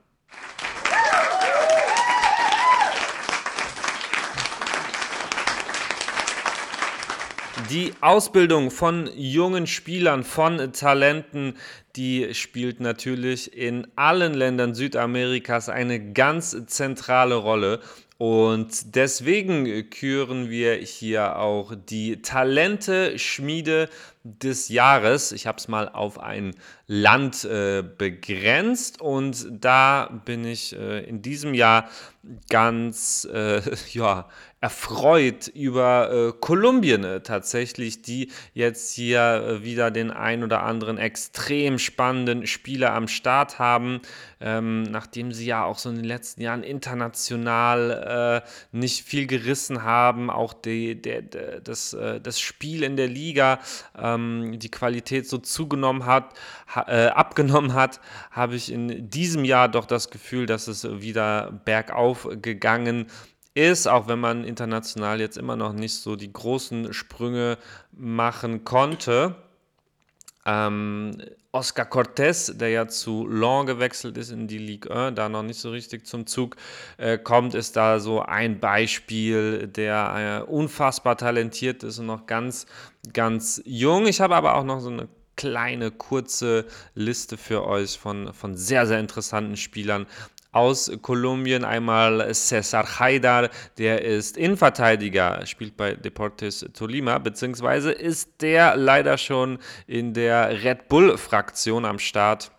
Die 7.70 7.94
Ausbildung 8.02 8.70
von 8.70 9.08
jungen 9.16 9.66
Spielern, 9.66 10.22
von 10.22 10.72
Talenten, 10.72 11.56
die 11.96 12.34
spielt 12.34 12.78
natürlich 12.80 13.56
in 13.56 13.86
allen 13.96 14.34
Ländern 14.34 14.74
Südamerikas 14.74 15.70
eine 15.70 16.12
ganz 16.12 16.66
zentrale 16.66 17.36
Rolle. 17.36 17.80
Und 18.16 18.94
deswegen 18.94 19.90
küren 19.90 20.48
wir 20.48 20.74
hier 20.76 21.36
auch 21.36 21.74
die 21.74 22.22
Talente-Schmiede 22.22 23.88
des 24.22 24.68
Jahres. 24.68 25.32
Ich 25.32 25.46
habe 25.46 25.58
es 25.58 25.66
mal 25.66 25.88
auf 25.88 26.20
ein 26.20 26.54
Land 26.86 27.44
äh, 27.44 27.82
begrenzt 27.82 29.00
und 29.00 29.46
da 29.50 30.22
bin 30.24 30.44
ich 30.44 30.74
äh, 30.74 31.04
in 31.04 31.22
diesem 31.22 31.54
Jahr 31.54 31.90
ganz 32.48 33.28
äh, 33.30 33.60
ja, 33.92 34.28
erfreut 34.64 35.48
über 35.48 36.10
äh, 36.10 36.32
Kolumbien 36.40 37.04
äh, 37.04 37.20
tatsächlich, 37.20 38.00
die 38.00 38.30
jetzt 38.54 38.94
hier 38.94 39.20
äh, 39.20 39.62
wieder 39.62 39.90
den 39.90 40.10
ein 40.10 40.42
oder 40.42 40.62
anderen 40.62 40.96
extrem 40.96 41.78
spannenden 41.78 42.46
Spieler 42.46 42.94
am 42.94 43.06
Start 43.06 43.58
haben, 43.58 44.00
ähm, 44.40 44.84
nachdem 44.84 45.32
sie 45.32 45.44
ja 45.44 45.64
auch 45.64 45.76
so 45.76 45.90
in 45.90 45.96
den 45.96 46.06
letzten 46.06 46.40
Jahren 46.40 46.62
international 46.62 48.42
nicht 48.72 49.04
viel 49.04 49.26
gerissen 49.26 49.82
haben, 49.82 50.30
auch 50.30 50.54
die, 50.54 51.00
der, 51.00 51.22
der, 51.22 51.60
das, 51.60 51.96
das 52.22 52.40
Spiel 52.40 52.82
in 52.82 52.96
der 52.96 53.08
Liga, 53.08 53.58
ähm, 53.96 54.58
die 54.58 54.70
Qualität 54.70 55.28
so 55.28 55.38
zugenommen 55.38 56.06
hat, 56.06 56.34
äh, 56.86 57.06
abgenommen 57.06 57.74
hat, 57.74 58.00
habe 58.30 58.56
ich 58.56 58.72
in 58.72 59.10
diesem 59.10 59.44
Jahr 59.44 59.68
doch 59.68 59.86
das 59.86 60.10
Gefühl, 60.10 60.46
dass 60.46 60.68
es 60.68 60.84
wieder 61.00 61.52
bergauf 61.64 62.28
gegangen 62.40 63.06
ist, 63.06 63.33
auch 63.86 64.08
wenn 64.08 64.18
man 64.18 64.44
international 64.44 65.20
jetzt 65.20 65.38
immer 65.38 65.56
noch 65.56 65.72
nicht 65.72 65.94
so 65.94 66.16
die 66.16 66.32
großen 66.32 66.92
Sprünge 66.92 67.58
machen 67.92 68.64
konnte. 68.64 69.36
Ähm, 70.46 71.16
Oscar 71.52 71.86
Cortés, 71.86 72.52
der 72.52 72.70
ja 72.70 72.88
zu 72.88 73.26
Lens 73.28 73.66
gewechselt 73.66 74.18
ist 74.18 74.30
in 74.30 74.48
die 74.48 74.58
Ligue 74.58 74.90
1, 74.90 75.14
da 75.14 75.28
noch 75.28 75.44
nicht 75.44 75.60
so 75.60 75.70
richtig 75.70 76.04
zum 76.04 76.26
Zug 76.26 76.56
äh, 76.96 77.16
kommt, 77.16 77.54
ist 77.54 77.76
da 77.76 78.00
so 78.00 78.20
ein 78.20 78.58
Beispiel, 78.58 79.68
der 79.68 80.42
äh, 80.48 80.50
unfassbar 80.50 81.16
talentiert 81.16 81.84
ist 81.84 82.00
und 82.00 82.06
noch 82.06 82.26
ganz, 82.26 82.66
ganz 83.12 83.62
jung. 83.64 84.06
Ich 84.06 84.20
habe 84.20 84.34
aber 84.34 84.56
auch 84.56 84.64
noch 84.64 84.80
so 84.80 84.90
eine 84.90 85.08
kleine, 85.36 85.90
kurze 85.90 86.66
Liste 86.94 87.36
für 87.36 87.64
euch 87.66 87.98
von, 87.98 88.32
von 88.34 88.56
sehr, 88.56 88.86
sehr 88.86 89.00
interessanten 89.00 89.56
Spielern 89.56 90.06
aus 90.54 90.90
Kolumbien. 91.02 91.64
Einmal 91.64 92.32
Cesar 92.34 92.98
Haidar, 92.98 93.50
der 93.78 94.02
ist 94.02 94.36
Innenverteidiger, 94.36 95.44
spielt 95.46 95.76
bei 95.76 95.94
Deportes 95.94 96.66
Tolima, 96.72 97.18
beziehungsweise 97.18 97.92
ist 97.92 98.40
der 98.40 98.76
leider 98.76 99.18
schon 99.18 99.58
in 99.86 100.14
der 100.14 100.62
Red 100.62 100.88
Bull-Fraktion 100.88 101.84
am 101.84 101.98
Start 101.98 102.50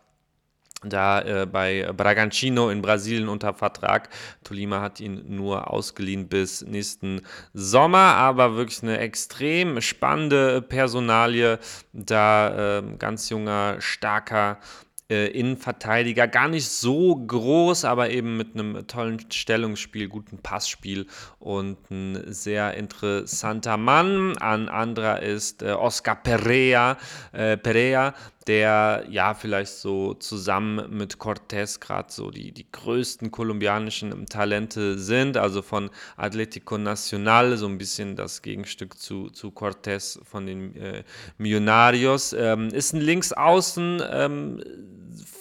da 0.89 1.21
äh, 1.21 1.45
bei 1.45 1.91
Bragantino 1.95 2.69
in 2.69 2.81
Brasilien 2.81 3.27
unter 3.27 3.53
Vertrag. 3.53 4.09
Tolima 4.43 4.81
hat 4.81 4.99
ihn 4.99 5.23
nur 5.35 5.71
ausgeliehen 5.71 6.27
bis 6.27 6.61
nächsten 6.61 7.21
Sommer, 7.53 7.97
aber 7.97 8.55
wirklich 8.55 8.83
eine 8.83 8.99
extrem 8.99 9.81
spannende 9.81 10.61
Personalie. 10.61 11.59
Da 11.93 12.79
äh, 12.79 12.83
ganz 12.97 13.29
junger, 13.29 13.77
starker 13.79 14.59
äh, 15.09 15.27
Innenverteidiger, 15.27 16.27
gar 16.27 16.47
nicht 16.47 16.67
so 16.67 17.15
groß, 17.15 17.85
aber 17.85 18.09
eben 18.09 18.37
mit 18.37 18.55
einem 18.55 18.87
tollen 18.87 19.19
Stellungsspiel, 19.31 20.07
guten 20.07 20.39
Passspiel 20.39 21.07
und 21.39 21.77
ein 21.91 22.33
sehr 22.33 22.73
interessanter 22.73 23.77
Mann. 23.77 24.37
Ein 24.37 24.67
anderer 24.69 25.21
ist 25.21 25.61
äh, 25.61 25.71
Oscar 25.73 26.15
Perea, 26.15 26.97
äh, 27.33 27.55
Perea, 27.57 28.13
der 28.47 29.05
ja 29.09 29.33
vielleicht 29.33 29.73
so 29.73 30.13
zusammen 30.13 30.95
mit 30.95 31.15
Cortés 31.15 31.79
gerade 31.79 32.11
so 32.11 32.29
die, 32.29 32.51
die 32.51 32.65
größten 32.71 33.31
kolumbianischen 33.31 34.25
Talente 34.27 34.99
sind, 34.99 35.37
also 35.37 35.61
von 35.61 35.89
Atlético 36.17 36.77
Nacional, 36.77 37.57
so 37.57 37.67
ein 37.67 37.77
bisschen 37.77 38.15
das 38.15 38.41
Gegenstück 38.41 38.99
zu, 38.99 39.29
zu 39.29 39.49
Cortés 39.49 40.19
von 40.23 40.45
den 40.45 40.75
äh, 40.75 41.03
Millonarios. 41.37 42.33
Ähm, 42.33 42.69
ist 42.69 42.93
ein 42.93 43.01
Linksaußen, 43.01 44.01
ähm, 44.11 44.63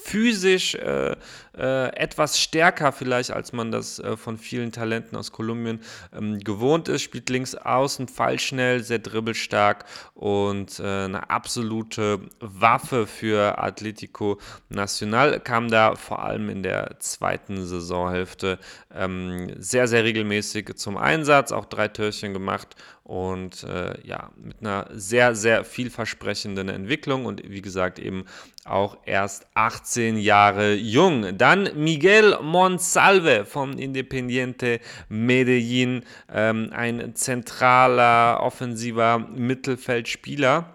physisch 0.04 0.75
äh, 0.75 1.16
äh, 1.56 1.94
etwas 1.96 2.38
stärker 2.40 2.92
vielleicht, 2.92 3.30
als 3.30 3.52
man 3.52 3.70
das 3.70 3.99
äh, 3.99 4.16
von 4.16 4.38
vielen 4.38 4.73
Talenten 4.73 5.16
aus 5.16 5.32
Kolumbien 5.32 5.80
ähm, 6.12 6.38
gewohnt 6.40 6.88
ist. 6.88 7.02
Spielt 7.02 7.30
links 7.30 7.54
außen, 7.54 8.08
fallschnell, 8.08 8.82
sehr 8.82 8.99
dribbelstark 8.99 9.84
und 10.14 10.80
äh, 10.80 11.04
eine 11.04 11.30
absolute 11.30 12.20
Waffe 12.40 13.06
für 13.06 13.58
Atletico 13.58 14.40
Nacional. 14.68 15.40
Kam 15.40 15.70
da 15.70 15.94
vor 15.96 16.25
allem 16.25 16.49
in 16.49 16.62
der 16.62 16.99
zweiten 17.00 17.64
Saisonhälfte 17.64 18.58
ähm, 18.94 19.52
sehr, 19.58 19.88
sehr 19.88 20.04
regelmäßig 20.04 20.75
zum 20.76 20.96
Einsatz, 20.96 21.52
auch 21.52 21.66
drei 21.66 21.88
Törchen 21.88 22.32
gemacht 22.32 22.76
und 23.04 23.64
äh, 23.64 24.00
ja, 24.06 24.30
mit 24.37 24.61
einer 24.61 24.88
sehr, 24.90 25.34
sehr 25.34 25.64
vielversprechenden 25.64 26.70
Entwicklung 26.70 27.26
und 27.26 27.42
wie 27.49 27.61
gesagt 27.61 27.99
eben 27.99 28.25
auch 28.64 28.96
erst 29.04 29.46
18 29.52 30.16
Jahre 30.16 30.73
jung 30.75 31.37
Dann 31.44 31.68
Miguel 31.74 32.38
Monsalve 32.40 33.44
von 33.44 33.76
Independiente 33.76 34.80
Medellin, 35.10 36.02
ähm, 36.32 36.70
ein 36.72 37.14
zentraler, 37.16 38.40
offensiver 38.40 39.18
Mittelfeldspieler, 39.18 40.74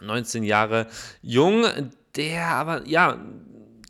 19 0.00 0.44
Jahre 0.44 0.86
jung, 1.20 1.64
der 2.14 2.46
aber 2.46 2.86
ja 2.86 3.18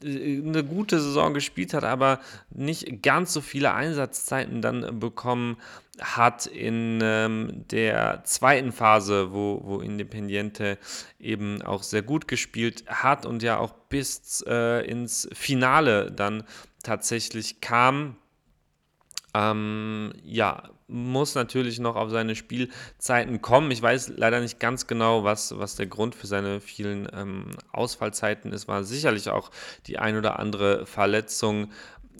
eine 0.04 0.64
gute 0.64 1.00
Saison 1.00 1.34
gespielt 1.34 1.74
hat, 1.74 1.84
aber 1.84 2.20
nicht 2.50 3.02
ganz 3.02 3.32
so 3.32 3.40
viele 3.40 3.74
Einsatzzeiten 3.74 4.62
dann 4.62 4.98
bekommen 5.00 5.56
hat 6.00 6.46
in 6.46 7.00
ähm, 7.02 7.64
der 7.70 8.24
zweiten 8.24 8.72
Phase, 8.72 9.32
wo, 9.32 9.60
wo 9.64 9.80
Independiente 9.80 10.78
eben 11.20 11.62
auch 11.62 11.82
sehr 11.82 12.02
gut 12.02 12.28
gespielt 12.28 12.84
hat 12.86 13.26
und 13.26 13.42
ja 13.42 13.58
auch 13.58 13.72
bis 13.88 14.42
äh, 14.46 14.86
ins 14.86 15.28
Finale 15.32 16.10
dann 16.10 16.44
tatsächlich 16.82 17.60
kam. 17.60 18.16
Ähm, 19.34 20.12
ja, 20.24 20.70
muss 20.92 21.34
natürlich 21.34 21.80
noch 21.80 21.96
auf 21.96 22.10
seine 22.10 22.36
Spielzeiten 22.36 23.40
kommen. 23.40 23.70
Ich 23.70 23.82
weiß 23.82 24.12
leider 24.16 24.40
nicht 24.40 24.60
ganz 24.60 24.86
genau, 24.86 25.24
was, 25.24 25.58
was 25.58 25.74
der 25.76 25.86
Grund 25.86 26.14
für 26.14 26.26
seine 26.26 26.60
vielen 26.60 27.08
ähm, 27.12 27.46
Ausfallzeiten 27.72 28.52
ist. 28.52 28.68
War 28.68 28.84
sicherlich 28.84 29.30
auch 29.30 29.50
die 29.86 29.98
ein 29.98 30.16
oder 30.16 30.38
andere 30.38 30.86
Verletzung 30.86 31.70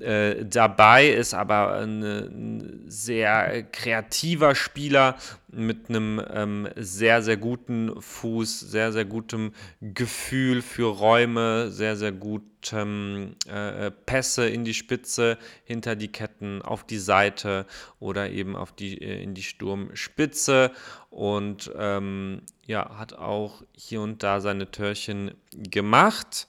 äh, 0.01 0.45
dabei, 0.45 1.09
ist 1.09 1.35
aber 1.35 1.75
ein 1.81 2.85
sehr 2.87 3.63
kreativer 3.65 4.55
Spieler 4.55 5.17
mit 5.49 5.89
einem 5.89 6.21
ähm, 6.33 6.69
sehr, 6.77 7.23
sehr 7.23 7.37
guten 7.37 8.01
Fuß, 8.01 8.61
sehr, 8.61 8.93
sehr 8.93 9.05
gutem 9.05 9.53
Gefühl 9.81 10.63
für 10.63 10.97
Räume, 10.97 11.71
sehr, 11.71 11.97
sehr 11.97 12.13
gutem 12.13 13.37
äh, 13.47 13.91
Pässe 13.91 14.49
in 14.49 14.65
die 14.65 14.75
Spitze, 14.75 15.39
hinter 15.65 15.95
die 15.95 16.09
Ketten, 16.09 16.63
auf 16.63 16.85
die 16.85 16.99
Seite 16.99 17.67
oder 18.01 18.31
eben 18.31 18.57
auf 18.57 18.73
die, 18.73 19.01
äh, 19.01 19.23
in 19.23 19.35
die 19.35 19.43
Sturmspitze. 19.43 20.71
Und 21.11 21.71
ähm, 21.77 22.43
ja, 22.67 22.99
hat 22.99 23.13
auch 23.13 23.63
hier 23.73 24.01
und 24.01 24.23
da 24.23 24.41
seine 24.41 24.71
Törchen 24.71 25.33
gemacht 25.53 26.49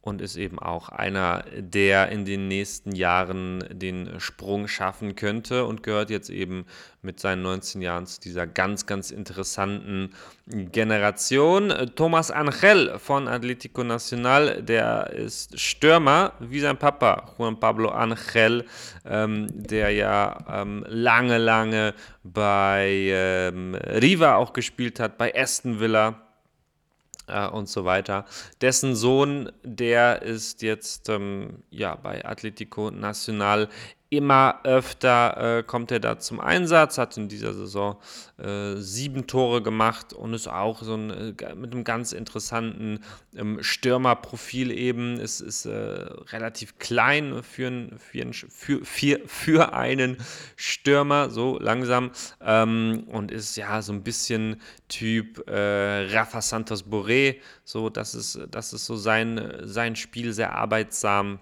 und 0.00 0.22
ist 0.22 0.36
eben 0.36 0.58
auch 0.58 0.88
einer, 0.88 1.44
der 1.56 2.08
in 2.10 2.24
den 2.24 2.48
nächsten 2.48 2.92
Jahren 2.94 3.64
den 3.70 4.20
Sprung 4.20 4.68
schaffen 4.68 5.16
könnte 5.16 5.64
und 5.64 5.82
gehört 5.82 6.10
jetzt 6.10 6.30
eben 6.30 6.66
mit 7.02 7.20
seinen 7.20 7.42
19 7.42 7.82
Jahren 7.82 8.06
zu 8.06 8.20
dieser 8.20 8.46
ganz, 8.46 8.86
ganz 8.86 9.10
interessanten 9.10 10.14
Generation. 10.46 11.72
Thomas 11.94 12.30
Angel 12.30 12.98
von 12.98 13.28
Atlético 13.28 13.84
Nacional, 13.84 14.62
der 14.62 15.12
ist 15.12 15.58
Stürmer 15.58 16.32
wie 16.40 16.60
sein 16.60 16.78
Papa, 16.78 17.34
Juan 17.36 17.58
Pablo 17.58 17.90
Angel, 17.90 18.64
ähm, 19.04 19.46
der 19.50 19.90
ja 19.90 20.38
ähm, 20.50 20.84
lange, 20.88 21.38
lange 21.38 21.94
bei 22.22 22.88
ähm, 23.10 23.74
Riva 23.74 24.36
auch 24.36 24.52
gespielt 24.52 25.00
hat, 25.00 25.18
bei 25.18 25.34
Aston 25.34 25.80
Villa 25.80 26.27
äh, 27.28 27.48
und 27.48 27.68
so 27.68 27.84
weiter. 27.84 28.24
Dessen 28.60 28.94
Sohn, 28.94 29.52
der 29.62 30.22
ist 30.22 30.62
jetzt 30.62 31.08
ähm, 31.08 31.62
ja, 31.70 31.94
bei 31.94 32.24
Atletico 32.24 32.90
Nacional 32.90 33.68
immer 34.10 34.60
öfter 34.64 35.58
äh, 35.58 35.62
kommt 35.62 35.90
er 35.90 36.00
da 36.00 36.18
zum 36.18 36.40
Einsatz, 36.40 36.96
hat 36.96 37.16
in 37.18 37.28
dieser 37.28 37.52
Saison 37.52 37.96
äh, 38.38 38.76
sieben 38.76 39.26
Tore 39.26 39.62
gemacht 39.62 40.14
und 40.14 40.32
ist 40.32 40.48
auch 40.48 40.82
so 40.82 40.94
ein, 40.94 41.36
äh, 41.38 41.54
mit 41.54 41.72
einem 41.72 41.84
ganz 41.84 42.12
interessanten 42.12 43.00
ähm, 43.36 43.58
Stürmerprofil 43.62 44.70
eben. 44.70 45.20
Es 45.20 45.42
ist 45.42 45.66
äh, 45.66 46.06
relativ 46.32 46.78
klein 46.78 47.42
für, 47.42 47.68
ein, 47.68 47.98
für, 47.98 48.22
ein, 48.22 48.32
für, 48.32 48.84
für, 48.84 49.20
für 49.26 49.74
einen 49.74 50.16
Stürmer, 50.56 51.28
so 51.28 51.58
langsam, 51.58 52.10
ähm, 52.40 53.04
und 53.08 53.30
ist 53.30 53.56
ja 53.56 53.82
so 53.82 53.92
ein 53.92 54.02
bisschen 54.02 54.62
Typ 54.88 55.46
äh, 55.48 56.06
Rafa 56.14 56.40
Santos 56.40 56.86
Boré. 56.86 57.36
So, 57.64 57.90
das 57.90 58.14
ist, 58.14 58.40
das 58.50 58.72
ist 58.72 58.86
so 58.86 58.96
sein, 58.96 59.52
sein 59.64 59.96
Spiel, 59.96 60.32
sehr 60.32 60.54
arbeitsam 60.54 61.40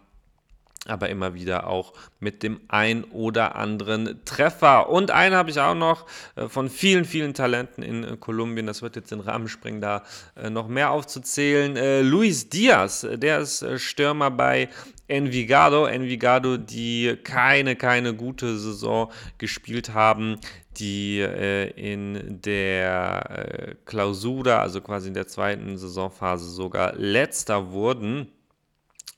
aber 0.89 1.09
immer 1.09 1.35
wieder 1.35 1.67
auch 1.67 1.93
mit 2.21 2.43
dem 2.43 2.61
ein 2.69 3.05
oder 3.05 3.57
anderen 3.57 4.25
Treffer. 4.25 4.89
Und 4.89 5.11
einen 5.11 5.35
habe 5.35 5.51
ich 5.51 5.61
auch 5.61 5.75
noch 5.75 6.07
äh, 6.37 6.49
von 6.49 6.71
vielen, 6.71 7.05
vielen 7.05 7.35
Talenten 7.35 7.83
in 7.83 8.05
äh, 8.05 8.17
Kolumbien. 8.17 8.67
Das 8.67 8.83
wird 8.83 8.97
jetzt 8.97 9.11
den 9.11 9.21
Rahmen 9.21 9.49
springen, 9.49 9.81
da 9.81 10.03
äh, 10.37 10.51
noch 10.51 10.69
mehr 10.69 10.91
aufzuzählen. 10.91 12.07
Luis 12.07 12.49
Diaz, 12.49 13.07
der 13.17 13.41
ist 13.41 13.65
Stürmer 13.77 14.31
bei 14.31 14.69
Envigado. 15.09 15.87
Envigado, 15.87 16.57
die 16.57 17.17
keine, 17.23 17.77
keine 17.77 18.15
gute 18.15 18.59
Saison 18.59 19.11
gespielt 19.39 19.95
haben, 19.95 20.39
die 20.79 21.21
äh, 21.21 21.71
in 21.71 22.41
der 22.43 23.31
äh, 23.31 23.75
Klausura, 23.85 24.61
also 24.61 24.81
quasi 24.81 25.09
in 25.09 25.15
der 25.15 25.27
zweiten 25.27 25.79
Saisonphase 25.79 26.51
sogar 26.51 26.95
letzter 26.97 27.71
wurden. 27.71 28.29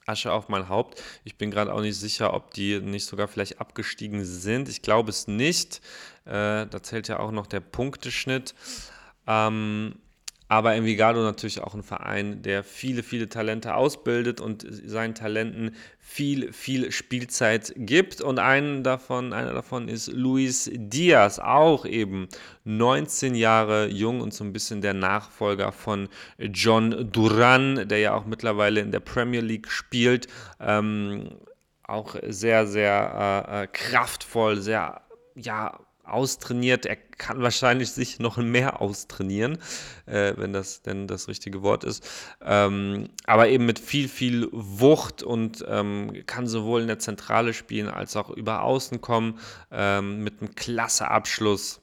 Asche 0.08 0.32
auf 0.32 0.48
mein 0.48 0.68
Haupt. 0.68 1.02
Ich 1.24 1.36
bin 1.36 1.50
gerade 1.50 1.72
auch 1.72 1.80
nicht 1.80 1.98
sicher, 1.98 2.34
ob 2.34 2.54
die 2.54 2.80
nicht 2.80 3.06
sogar 3.06 3.28
vielleicht 3.28 3.60
abgestiegen 3.60 4.24
sind. 4.24 4.68
Ich 4.68 4.82
glaube 4.82 5.10
es 5.10 5.28
nicht. 5.28 5.80
Äh, 6.24 6.66
da 6.66 6.82
zählt 6.82 7.08
ja 7.08 7.18
auch 7.20 7.30
noch 7.30 7.46
der 7.46 7.60
Punkteschnitt. 7.60 8.54
Ähm, 9.26 9.96
aber 10.48 10.74
Envigado 10.74 11.22
natürlich 11.22 11.60
auch 11.60 11.74
ein 11.74 11.82
Verein, 11.82 12.40
der 12.40 12.64
viele, 12.64 13.02
viele 13.02 13.28
Talente 13.28 13.74
ausbildet 13.74 14.40
und 14.40 14.66
seinen 14.68 15.14
Talenten 15.14 15.76
viel, 15.98 16.54
viel 16.54 16.90
Spielzeit 16.90 17.74
gibt. 17.76 18.22
Und 18.22 18.38
einen 18.38 18.82
davon, 18.82 19.34
einer 19.34 19.52
davon 19.52 19.88
ist 19.88 20.10
Luis 20.10 20.70
Diaz, 20.72 21.38
auch 21.38 21.84
eben 21.84 22.28
19 22.64 23.34
Jahre 23.34 23.88
jung 23.88 24.22
und 24.22 24.32
so 24.32 24.42
ein 24.42 24.54
bisschen 24.54 24.80
der 24.80 24.94
Nachfolger 24.94 25.70
von 25.70 26.08
John 26.38 27.12
Duran, 27.12 27.86
der 27.86 27.98
ja 27.98 28.14
auch 28.14 28.24
mittlerweile 28.24 28.80
in 28.80 28.90
der 28.90 29.00
Premier 29.00 29.42
League 29.42 29.68
spielt. 29.68 30.28
Ähm, 30.60 31.28
auch 31.82 32.16
sehr, 32.26 32.66
sehr 32.66 33.44
äh, 33.48 33.64
äh 33.64 33.66
kraftvoll, 33.66 34.60
sehr, 34.60 35.02
ja, 35.34 35.78
austrainiert. 36.12 36.86
Er 36.86 36.96
kann 36.96 37.42
wahrscheinlich 37.42 37.92
sich 37.92 38.18
noch 38.18 38.36
mehr 38.36 38.80
austrainieren, 38.80 39.58
äh, 40.06 40.34
wenn 40.36 40.52
das 40.52 40.82
denn 40.82 41.06
das 41.06 41.28
richtige 41.28 41.62
Wort 41.62 41.84
ist. 41.84 42.08
Ähm, 42.42 43.08
aber 43.26 43.48
eben 43.48 43.66
mit 43.66 43.78
viel, 43.78 44.08
viel 44.08 44.48
Wucht 44.52 45.22
und 45.22 45.64
ähm, 45.68 46.22
kann 46.26 46.46
sowohl 46.46 46.82
in 46.82 46.88
der 46.88 46.98
Zentrale 46.98 47.52
spielen 47.52 47.88
als 47.88 48.16
auch 48.16 48.30
über 48.30 48.62
Außen 48.62 49.00
kommen, 49.00 49.38
ähm, 49.70 50.22
mit 50.22 50.40
einem 50.40 50.54
klasse 50.54 51.08
Abschluss. 51.08 51.80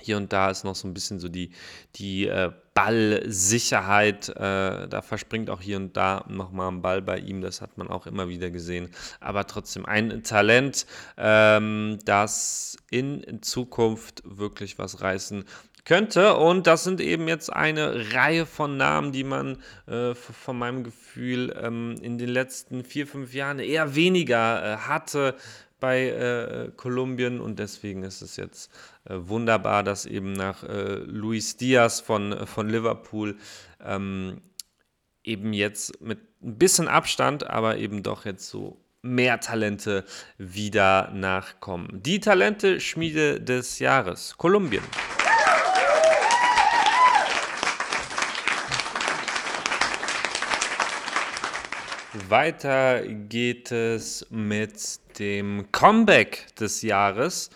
Hier 0.00 0.16
und 0.16 0.32
da 0.32 0.50
ist 0.50 0.64
noch 0.64 0.74
so 0.74 0.86
ein 0.86 0.94
bisschen 0.94 1.18
so 1.18 1.28
die, 1.28 1.50
die 1.96 2.26
äh, 2.26 2.50
Ballsicherheit. 2.74 4.28
Äh, 4.28 4.88
da 4.88 5.02
verspringt 5.02 5.50
auch 5.50 5.60
hier 5.60 5.76
und 5.76 5.96
da 5.96 6.24
nochmal 6.28 6.70
ein 6.70 6.82
Ball 6.82 7.02
bei 7.02 7.18
ihm. 7.18 7.40
Das 7.40 7.60
hat 7.60 7.76
man 7.76 7.88
auch 7.88 8.06
immer 8.06 8.28
wieder 8.28 8.50
gesehen. 8.50 8.90
Aber 9.20 9.46
trotzdem 9.46 9.84
ein 9.84 10.22
Talent, 10.22 10.86
ähm, 11.16 11.98
das 12.04 12.76
in 12.90 13.42
Zukunft 13.42 14.22
wirklich 14.24 14.78
was 14.78 15.00
reißen 15.00 15.44
könnte. 15.88 16.36
Und 16.36 16.66
das 16.66 16.84
sind 16.84 17.00
eben 17.00 17.26
jetzt 17.26 17.50
eine 17.50 18.12
Reihe 18.14 18.46
von 18.46 18.76
Namen, 18.76 19.10
die 19.10 19.24
man 19.24 19.56
äh, 19.86 20.14
von 20.14 20.58
meinem 20.58 20.84
Gefühl 20.84 21.56
ähm, 21.60 21.96
in 22.02 22.18
den 22.18 22.28
letzten 22.28 22.84
vier, 22.84 23.06
fünf 23.06 23.32
Jahren 23.32 23.58
eher 23.58 23.94
weniger 23.96 24.62
äh, 24.62 24.76
hatte 24.76 25.34
bei 25.80 26.08
äh, 26.08 26.70
Kolumbien 26.76 27.40
und 27.40 27.58
deswegen 27.58 28.02
ist 28.02 28.22
es 28.22 28.36
jetzt 28.36 28.70
äh, 29.04 29.14
wunderbar, 29.16 29.82
dass 29.82 30.06
eben 30.06 30.32
nach 30.32 30.64
äh, 30.64 30.94
Luis 31.04 31.56
Diaz 31.56 32.00
von, 32.00 32.46
von 32.46 32.68
Liverpool 32.68 33.36
ähm, 33.84 34.40
eben 35.24 35.52
jetzt 35.52 36.00
mit 36.00 36.18
ein 36.42 36.56
bisschen 36.56 36.88
Abstand, 36.88 37.48
aber 37.48 37.78
eben 37.78 38.02
doch 38.02 38.24
jetzt 38.24 38.48
so 38.48 38.80
mehr 39.02 39.40
Talente 39.40 40.04
wieder 40.36 41.10
nachkommen. 41.12 41.88
Die 42.02 42.20
Talente-Schmiede 42.20 43.40
des 43.40 43.78
Jahres, 43.78 44.36
Kolumbien. 44.36 44.82
Weiter 52.28 53.02
geht 53.02 53.72
es 53.72 54.26
mit 54.30 55.00
dem 55.18 55.72
Comeback 55.72 56.54
des 56.56 56.82
Jahres. 56.82 57.50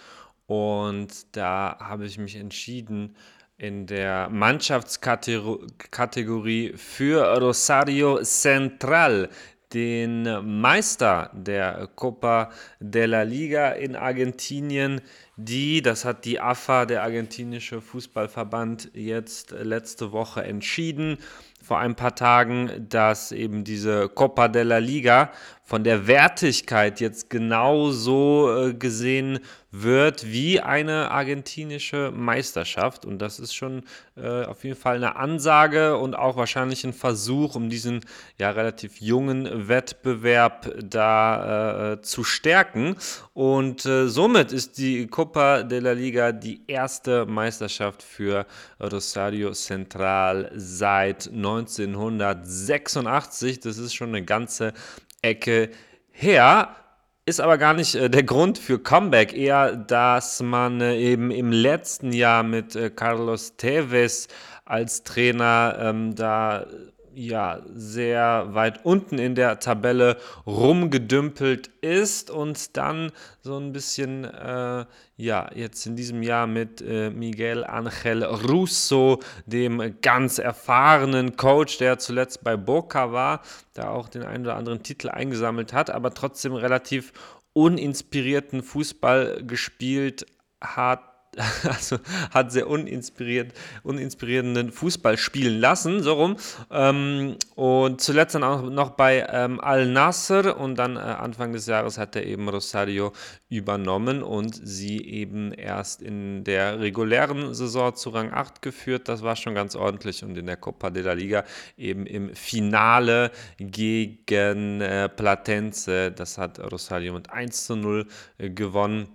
Und 0.47 1.37
da 1.37 1.77
habe 1.81 2.07
ich 2.07 2.19
mich 2.19 2.35
entschieden, 2.37 3.15
in 3.57 3.87
der 3.87 4.29
Mannschaftskategorie 4.29 6.73
für 6.77 7.39
Rosario 7.39 8.23
Central, 8.23 9.29
den 9.73 10.61
Meister 10.61 11.31
der 11.33 11.89
Copa 11.95 12.51
de 12.81 13.07
la 13.07 13.23
Liga 13.23 13.71
in 13.71 13.97
Argentinien, 13.97 15.01
die, 15.37 15.81
das 15.81 16.05
hat 16.05 16.25
die 16.25 16.41
AFA, 16.41 16.87
der 16.87 17.03
argentinische 17.03 17.81
Fußballverband, 17.81 18.91
jetzt 18.95 19.53
letzte 19.53 20.13
Woche 20.13 20.43
entschieden, 20.43 21.19
vor 21.63 21.79
ein 21.79 21.95
paar 21.95 22.15
Tagen, 22.15 22.87
dass 22.89 23.33
eben 23.33 23.65
diese 23.65 24.09
Copa 24.09 24.49
della 24.49 24.79
Liga 24.79 25.31
von 25.65 25.85
der 25.85 26.07
Wertigkeit 26.07 27.01
jetzt 27.01 27.31
genauso 27.31 28.55
äh, 28.55 28.75
gesehen 28.75 29.41
wird 29.73 30.31
wie 30.31 30.61
eine 30.61 31.11
argentinische 31.11 32.13
Meisterschaft. 32.15 33.05
Und 33.07 33.21
das 33.21 33.41
ist 33.41 33.55
schon 33.55 33.85
äh, 34.17 34.45
auf 34.45 34.65
jeden 34.65 34.77
Fall 34.77 34.97
eine 34.97 35.17
Ansage 35.17 35.97
und 35.97 36.15
auch 36.15 36.37
wahrscheinlich 36.37 36.85
ein 36.85 36.93
Versuch, 36.93 37.55
um 37.55 37.71
diesen 37.71 38.05
ja 38.39 38.51
relativ 38.51 39.01
jungen 39.01 39.69
Wettbewerb 39.69 40.71
da 40.85 41.93
äh, 41.93 42.03
zu 42.03 42.23
stärken. 42.23 42.97
Und 43.33 43.87
äh, 43.87 44.09
somit 44.09 44.53
ist 44.53 44.77
die 44.77 45.07
Copa 45.07 45.63
de 45.63 45.81
la 45.81 45.93
Liga 45.93 46.33
die 46.33 46.61
erste 46.67 47.25
Meisterschaft 47.25 48.03
für 48.03 48.45
Rosario 48.79 49.53
Central 49.53 50.53
seit 50.55 51.29
1986. 51.29 53.61
Das 53.61 53.79
ist 53.79 53.95
schon 53.95 54.09
eine 54.09 54.23
ganze 54.23 54.75
Ecke 55.23 55.71
her. 56.11 56.77
Ist 57.25 57.41
aber 57.41 57.57
gar 57.57 57.75
nicht 57.75 57.95
äh, 57.95 58.11
der 58.11 58.25
Grund 58.25 58.59
für 58.59 58.81
Comeback, 58.81 59.33
eher, 59.33 59.77
dass 59.77 60.43
man 60.43 60.81
äh, 60.81 60.97
eben 60.97 61.31
im 61.31 61.53
letzten 61.53 62.13
Jahr 62.13 62.43
mit 62.43 62.75
äh, 62.75 62.91
Carlos 62.91 63.57
Tevez 63.57 64.27
als 64.65 65.05
Trainer 65.05 65.77
ähm, 65.81 66.17
da 66.17 66.67
ja, 67.15 67.63
sehr 67.73 68.49
weit 68.55 68.85
unten 68.85 69.19
in 69.19 69.35
der 69.35 69.59
Tabelle 69.59 70.17
rumgedümpelt 70.47 71.69
ist 71.81 72.31
und 72.31 72.77
dann 72.77 73.13
so 73.41 73.59
ein 73.59 73.73
bisschen, 73.73 74.25
äh, 74.25 74.87
ja, 75.17 75.51
jetzt 75.55 75.87
in 75.87 75.97
diesem 75.97 76.23
Jahr 76.23 76.47
mit 76.47 76.81
äh, 76.81 77.11
Miguel 77.11 77.65
Angel 77.65 78.25
Russo, 78.25 79.21
dem 79.47 80.01
ganz 80.01 80.39
erfahrenen 80.39 81.37
Coach, 81.37 81.79
der 81.79 81.99
zuletzt 81.99 82.45
bei 82.45 82.57
Boca 82.57 83.13
war, 83.13 83.43
da 83.75 83.91
auch 83.91 84.09
den 84.09 84.23
einen 84.23 84.45
oder 84.45 84.57
anderen 84.57 84.83
Titel 84.83 85.09
eingesammelt 85.09 85.73
hat, 85.73 85.91
aber 85.91 86.15
trotzdem 86.15 86.55
relativ 86.55 87.13
uninspirierten 87.53 88.63
Fußball 88.63 89.43
gespielt 89.45 90.27
hat 90.61 91.12
also 91.65 91.97
hat 92.31 92.53
sehr 92.53 92.69
uninspiriert, 92.69 93.53
uninspirierenden 93.83 94.71
Fußball 94.71 95.17
spielen 95.17 95.61
lassen, 95.61 96.03
so 96.03 96.13
rum. 96.15 96.37
Ähm, 96.71 97.37
und 97.55 98.03
zuletzt 98.03 98.35
dann 98.35 98.45
auch 98.45 98.63
noch 98.63 98.91
bei 98.91 99.27
ähm, 99.31 99.59
Al-Nasser 99.59 100.59
und 100.59 100.77
dann 100.77 100.97
äh, 100.97 101.01
Anfang 101.01 101.53
des 101.53 101.67
Jahres 101.67 101.97
hat 101.97 102.17
er 102.17 102.27
eben 102.27 102.49
Rosario 102.51 103.13
übernommen 103.49 104.23
und 104.23 104.61
sie 104.63 105.07
eben 105.07 105.53
erst 105.53 106.03
in 106.03 106.45
der 106.45 106.81
regulären 106.81 107.55
Saison 107.55 107.95
zu 107.95 108.11
Rang 108.11 108.31
8 108.31 108.61
geführt. 108.61 109.09
Das 109.09 109.23
war 109.23 109.37
schon 109.37 109.55
ganz 109.55 109.75
ordentlich 109.75 110.23
und 110.23 110.37
in 110.37 110.47
der 110.47 110.59
Copa 110.59 110.91
de 110.91 111.03
la 111.03 111.15
Liga 111.15 111.45
eben 111.79 112.05
im 112.05 112.35
Finale 112.35 113.31
gegen 113.59 114.83
äh, 114.83 115.09
Platense. 115.09 116.13
Das 116.13 116.37
hat 116.37 116.59
Rosario 116.61 117.15
mit 117.15 117.31
1 117.31 117.67
zu 117.67 117.77
0 117.77 118.07
äh, 118.37 118.51
gewonnen 118.51 119.09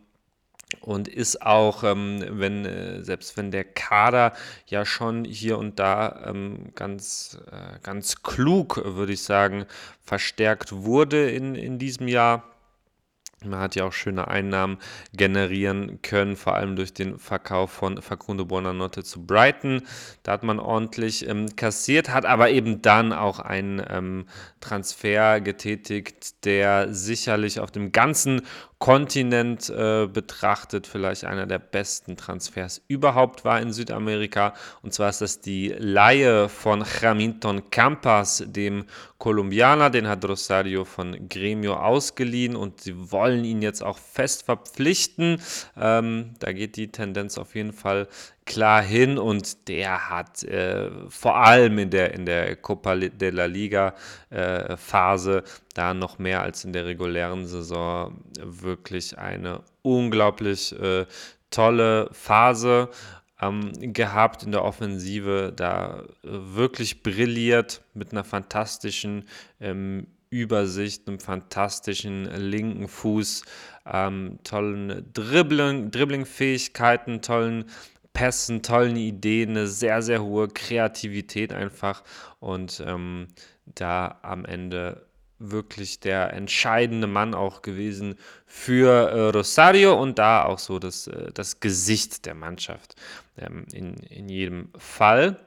und 0.82 1.08
ist 1.08 1.41
auch, 1.41 1.84
ähm, 1.84 2.23
wenn, 2.30 2.65
äh, 2.65 3.03
selbst 3.03 3.38
wenn 3.38 3.51
der 3.51 3.63
Kader 3.63 4.34
ja 4.67 4.86
schon 4.86 5.23
hier 5.23 5.58
und 5.58 5.80
da 5.80 6.25
ähm, 6.25 6.71
ganz, 6.75 7.39
äh, 7.51 7.80
ganz 7.84 8.21
klug, 8.21 8.82
würde 8.84 9.13
ich 9.13 9.23
sagen, 9.23 9.65
verstärkt 10.03 10.73
wurde 10.73 11.30
in, 11.30 11.56
in 11.56 11.80
diesem 11.80 12.08
Jahr, 12.08 12.43
man 13.49 13.60
hat 13.60 13.75
ja 13.75 13.86
auch 13.86 13.93
schöne 13.93 14.27
Einnahmen 14.27 14.77
generieren 15.13 16.01
können, 16.01 16.36
vor 16.36 16.55
allem 16.55 16.75
durch 16.75 16.93
den 16.93 17.17
Verkauf 17.19 17.71
von 17.71 18.01
Facundo 18.01 18.45
Buonanotte 18.45 19.03
zu 19.03 19.25
Brighton. 19.25 19.83
Da 20.23 20.33
hat 20.33 20.43
man 20.43 20.60
ordentlich 20.60 21.27
ähm, 21.27 21.55
kassiert, 21.55 22.10
hat 22.10 22.25
aber 22.25 22.49
eben 22.49 22.81
dann 22.81 23.13
auch 23.13 23.39
einen 23.39 23.81
ähm, 23.89 24.25
Transfer 24.60 25.41
getätigt, 25.41 26.45
der 26.45 26.93
sicherlich 26.93 27.60
auf 27.60 27.71
dem 27.71 27.91
ganzen 27.91 28.41
Kontinent 28.79 29.69
äh, 29.69 30.05
betrachtet 30.05 30.86
vielleicht 30.86 31.25
einer 31.25 31.47
der 31.47 31.57
besten 31.57 32.15
Transfers 32.15 32.83
überhaupt 32.88 33.43
war 33.43 33.60
in 33.60 33.73
Südamerika. 33.73 34.53
Und 34.83 34.93
zwar 34.93 35.10
ist 35.10 35.21
das 35.21 35.41
die 35.41 35.73
Laie 35.79 36.47
von 36.47 36.86
Jaminton 37.01 37.71
Campas, 37.71 38.43
dem 38.45 38.86
Kolumbianer. 39.17 39.89
Den 39.89 40.07
hat 40.07 40.23
Rosario 40.25 40.86
von 40.86 41.27
Gremio 41.27 41.73
ausgeliehen 41.73 42.55
und 42.55 42.81
sie 42.81 43.12
wollen 43.12 43.37
ihn 43.43 43.62
jetzt 43.62 43.84
auch 43.84 43.97
fest 43.97 44.43
verpflichten. 44.43 45.41
Ähm, 45.76 46.34
da 46.39 46.52
geht 46.52 46.76
die 46.76 46.91
Tendenz 46.91 47.38
auf 47.38 47.56
jeden 47.56 47.73
Fall 47.73 48.08
klar 48.45 48.82
hin 48.82 49.17
und 49.17 49.67
der 49.67 50.10
hat 50.10 50.43
äh, 50.43 50.89
vor 51.10 51.38
allem 51.38 51.80
in 51.80 51.89
der, 51.89 52.13
in 52.13 52.26
der 52.26 52.56
Copa 52.56 52.95
de 52.95 53.30
la 53.30 53.45
Liga 53.45 53.93
äh, 54.30 54.78
Phase 54.78 55.43
da 55.73 55.93
noch 55.93 56.17
mehr 56.17 56.41
als 56.41 56.63
in 56.63 56.73
der 56.73 56.86
regulären 56.86 57.45
Saison 57.45 58.23
wirklich 58.39 59.17
eine 59.17 59.62
unglaublich 59.82 60.78
äh, 60.80 61.06
tolle 61.52 62.10
Phase 62.12 62.89
ähm, 63.41 63.71
gehabt 63.93 64.43
in 64.43 64.52
der 64.52 64.63
Offensive, 64.63 65.54
da 65.56 66.04
äh, 66.23 66.30
wirklich 66.30 67.04
brilliert 67.04 67.82
mit 67.93 68.12
einer 68.12 68.23
fantastischen 68.23 69.26
ähm, 69.60 70.08
Übersicht, 70.29 71.07
einem 71.07 71.19
fantastischen 71.19 72.25
linken 72.25 72.87
Fuß, 72.87 73.43
ähm, 73.85 74.39
tollen 74.43 75.11
Dribbling, 75.13 75.91
Dribbling-Fähigkeiten, 75.91 77.21
tollen 77.21 77.65
Pässen, 78.13 78.63
tollen 78.63 78.95
Ideen, 78.95 79.51
eine 79.51 79.67
sehr, 79.67 80.01
sehr 80.01 80.23
hohe 80.23 80.47
Kreativität 80.47 81.53
einfach 81.53 82.03
und 82.39 82.83
ähm, 82.85 83.27
da 83.65 84.19
am 84.23 84.43
Ende 84.45 85.07
wirklich 85.39 85.99
der 85.99 86.33
entscheidende 86.33 87.07
Mann 87.07 87.35
auch 87.35 87.61
gewesen 87.61 88.15
für 88.45 89.11
äh, 89.11 89.29
Rosario 89.29 90.01
und 90.01 90.17
da 90.17 90.45
auch 90.45 90.59
so 90.59 90.79
das, 90.79 91.07
äh, 91.07 91.31
das 91.31 91.59
Gesicht 91.59 92.25
der 92.25 92.33
Mannschaft 92.33 92.95
ähm, 93.37 93.65
in, 93.71 93.93
in 94.09 94.29
jedem 94.29 94.69
Fall. 94.77 95.39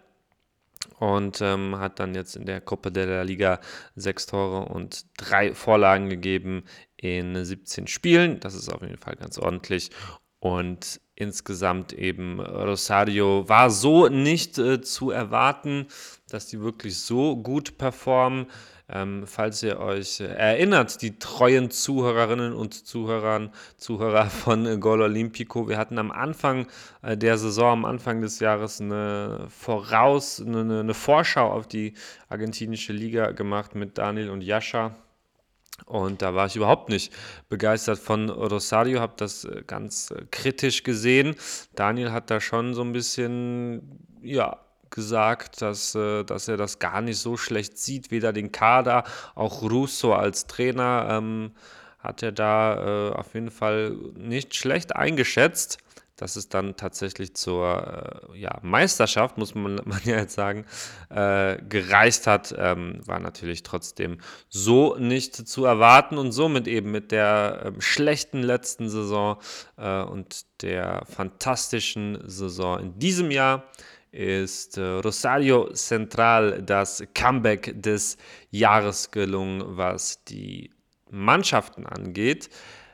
Und 1.01 1.41
ähm, 1.41 1.79
hat 1.79 1.99
dann 1.99 2.15
jetzt 2.15 2.37
in 2.37 2.45
der 2.45 2.61
Copa 2.61 2.91
de 2.91 3.07
la 3.07 3.23
Liga 3.23 3.59
sechs 3.97 4.27
Tore 4.27 4.67
und 4.71 5.07
drei 5.17 5.55
Vorlagen 5.55 6.11
gegeben 6.11 6.65
in 6.99 7.43
17 7.43 7.87
Spielen. 7.87 8.39
Das 8.41 8.55
ist 8.55 8.69
auf 8.69 8.83
jeden 8.83 8.99
Fall 8.99 9.17
ganz 9.17 9.39
ordentlich. 9.39 9.91
Und 10.41 11.01
insgesamt 11.15 11.95
eben 11.95 12.39
Rosario 12.39 13.49
war 13.49 13.71
so 13.71 14.09
nicht 14.09 14.59
äh, 14.59 14.83
zu 14.83 15.11
erwarten, 15.11 15.87
dass 16.29 16.49
die 16.49 16.61
wirklich 16.61 16.99
so 16.99 17.35
gut 17.35 17.79
performen. 17.79 18.47
Ähm, 18.93 19.25
falls 19.27 19.63
ihr 19.63 19.79
euch 19.79 20.21
äh, 20.21 20.25
erinnert, 20.25 21.01
die 21.03 21.19
treuen 21.19 21.71
Zuhörerinnen 21.71 22.53
und 22.53 22.75
Zuhörern, 22.75 23.53
Zuhörer 23.77 24.27
von 24.27 24.67
äh, 24.67 24.79
Gol 24.79 25.03
Olimpico, 25.03 25.69
wir 25.69 25.79
hatten 25.79 25.99
am 25.99 26.11
Anfang 26.11 26.67
äh, 27.03 27.17
der 27.17 27.39
Saison, 27.39 27.73
am 27.73 27.85
Anfang 27.85 28.21
des 28.21 28.41
Jahres 28.41 28.81
eine 28.81 29.47
Voraus, 29.49 30.41
eine, 30.41 30.81
eine 30.81 30.95
Vorschau 30.95 31.53
auf 31.53 31.69
die 31.69 31.95
argentinische 32.29 32.93
Liga 32.93 33.31
gemacht 33.31 33.77
mit 33.77 33.97
Daniel 33.97 34.31
und 34.31 34.43
Jascha. 34.43 34.97
Und 35.87 36.21
da 36.21 36.35
war 36.35 36.47
ich 36.47 36.57
überhaupt 36.57 36.89
nicht 36.89 37.13
begeistert 37.49 37.99
von 37.99 38.29
Rosario, 38.29 39.01
habe 39.01 39.15
das 39.17 39.49
ganz 39.67 40.13
kritisch 40.31 40.83
gesehen. 40.83 41.37
Daniel 41.75 42.13
hat 42.13 42.31
da 42.31 42.41
schon 42.41 42.75
so 42.75 42.83
ein 42.83 42.93
bisschen, 42.93 44.05
ja, 44.21 44.59
gesagt, 44.91 45.63
dass, 45.63 45.95
äh, 45.95 46.25
dass 46.25 46.49
er 46.49 46.57
das 46.57 46.79
gar 46.79 47.01
nicht 47.01 47.19
so 47.19 47.37
schlecht 47.37 47.79
sieht, 47.79 48.11
weder 48.11 48.33
den 48.33 48.53
Kader, 48.53 49.05
auch 49.35 49.63
Russo 49.63 50.15
als 50.15 50.47
Trainer 50.47 51.09
ähm, 51.11 51.53
hat 52.01 52.23
er 52.23 52.33
da 52.33 53.11
äh, 53.11 53.13
auf 53.13 53.35
jeden 53.35 53.51
Fall 53.51 53.97
nicht 54.17 54.55
schlecht 54.55 54.97
eingeschätzt. 54.97 55.79
Dass 56.17 56.37
es 56.37 56.51
dann 56.51 56.77
tatsächlich 56.77 57.35
zur 57.35 58.29
äh, 58.35 58.39
ja, 58.39 58.59
Meisterschaft, 58.61 59.39
muss 59.39 59.55
man, 59.55 59.77
man, 59.87 60.01
ja 60.05 60.17
jetzt 60.19 60.35
sagen, 60.35 60.67
äh, 61.09 61.57
gereicht 61.67 62.27
hat, 62.27 62.55
ähm, 62.59 63.01
war 63.07 63.21
natürlich 63.21 63.63
trotzdem 63.63 64.19
so 64.51 64.97
nicht 64.97 65.35
zu 65.35 65.65
erwarten 65.65 66.19
und 66.19 66.33
somit 66.33 66.69
eben 66.69 66.91
mit 66.91 67.11
der 67.11 67.73
äh, 67.75 67.81
schlechten 67.81 68.43
letzten 68.43 68.91
Saison 68.91 69.39
äh, 69.79 70.03
und 70.03 70.45
der 70.61 71.07
fantastischen 71.07 72.19
Saison 72.29 72.81
in 72.81 72.99
diesem 72.99 73.31
Jahr 73.31 73.65
ist 74.13 74.79
äh, 74.79 74.83
Rosario 74.83 75.73
Central 75.73 76.63
das 76.63 77.03
Comeback 77.15 77.73
des 77.81 78.17
Jahres 78.51 79.11
gelungen, 79.11 79.63
was 79.77 80.25
die 80.25 80.71
Mannschaften 81.11 81.87
angeht. 81.87 82.51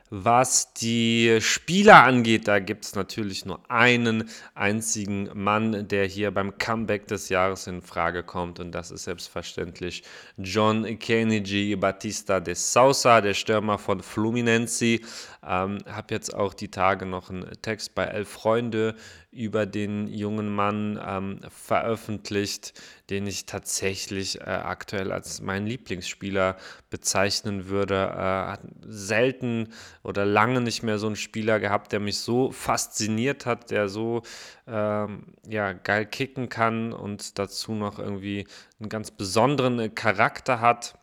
Was 0.09 0.73
die 0.73 1.39
Spieler 1.41 2.05
angeht, 2.05 2.47
da 2.47 2.59
gibt 2.59 2.85
es 2.85 2.95
natürlich 2.95 3.45
nur 3.45 3.59
einen 3.69 4.29
einzigen 4.55 5.29
Mann, 5.33 5.89
der 5.89 6.05
hier 6.05 6.31
beim 6.31 6.57
Comeback 6.57 7.07
des 7.07 7.27
Jahres 7.27 7.67
in 7.67 7.81
Frage 7.81 8.23
kommt 8.23 8.61
und 8.61 8.71
das 8.71 8.89
ist 8.89 9.03
selbstverständlich 9.03 10.03
John 10.37 10.97
Kennedy 10.97 11.75
Batista 11.75 12.39
de 12.39 12.53
Sousa, 12.55 13.19
der 13.19 13.33
Stürmer 13.33 13.77
von 13.77 14.01
Fluminense. 14.01 14.99
Ähm, 15.45 15.79
habe 15.85 16.13
jetzt 16.13 16.33
auch 16.33 16.53
die 16.53 16.71
Tage 16.71 17.05
noch 17.05 17.29
einen 17.29 17.45
Text 17.61 17.93
bei 17.93 18.05
Elf 18.05 18.29
Freunde 18.29 18.95
über 19.37 19.65
den 19.65 20.07
jungen 20.07 20.53
Mann 20.53 20.99
ähm, 21.05 21.39
veröffentlicht, 21.49 22.73
den 23.09 23.27
ich 23.27 23.45
tatsächlich 23.45 24.41
äh, 24.41 24.45
aktuell 24.45 25.11
als 25.11 25.41
meinen 25.41 25.67
Lieblingsspieler 25.67 26.57
bezeichnen 26.89 27.67
würde. 27.67 27.95
Äh, 27.95 28.51
hat 28.51 28.61
selten 28.81 29.69
oder 30.03 30.25
lange 30.25 30.61
nicht 30.61 30.81
mehr 30.83 30.97
so 30.97 31.07
einen 31.07 31.15
Spieler 31.15 31.59
gehabt, 31.59 31.91
der 31.91 31.99
mich 31.99 32.19
so 32.19 32.51
fasziniert 32.51 33.45
hat, 33.45 33.69
der 33.69 33.89
so 33.89 34.23
ähm, 34.67 35.25
ja, 35.47 35.73
geil 35.73 36.05
kicken 36.05 36.49
kann 36.49 36.91
und 36.91 37.37
dazu 37.37 37.73
noch 37.73 37.99
irgendwie 37.99 38.47
einen 38.79 38.89
ganz 38.89 39.11
besonderen 39.11 39.93
Charakter 39.95 40.59
hat. 40.59 40.97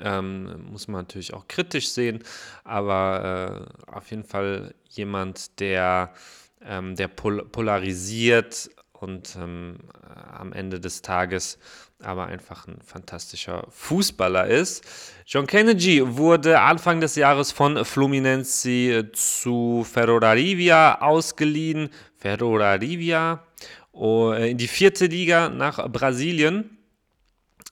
Ähm, 0.00 0.70
muss 0.70 0.86
man 0.86 1.00
natürlich 1.02 1.34
auch 1.34 1.48
kritisch 1.48 1.90
sehen, 1.90 2.22
aber 2.62 3.66
äh, 3.88 3.90
auf 3.90 4.10
jeden 4.10 4.24
Fall 4.24 4.74
jemand, 4.88 5.58
der, 5.60 6.12
ähm, 6.64 6.96
der 6.96 7.08
pol 7.08 7.44
polarisiert 7.44 8.70
und 8.92 9.36
ähm, 9.36 9.78
am 10.32 10.52
Ende 10.52 10.80
des 10.80 11.02
Tages 11.02 11.58
aber 12.02 12.26
einfach 12.26 12.68
ein 12.68 12.78
fantastischer 12.84 13.66
Fußballer 13.70 14.46
ist. 14.46 14.84
John 15.26 15.46
Kennedy 15.46 16.00
wurde 16.16 16.60
Anfang 16.60 17.00
des 17.00 17.16
Jahres 17.16 17.50
von 17.50 17.84
Fluminense 17.84 19.10
zu 19.12 19.84
Ferrorarivia 19.90 21.00
ausgeliehen. 21.00 21.90
Ferrorarivia 22.16 23.42
oh, 23.92 24.32
in 24.32 24.58
die 24.58 24.68
vierte 24.68 25.06
Liga 25.06 25.48
nach 25.48 25.88
Brasilien 25.90 26.77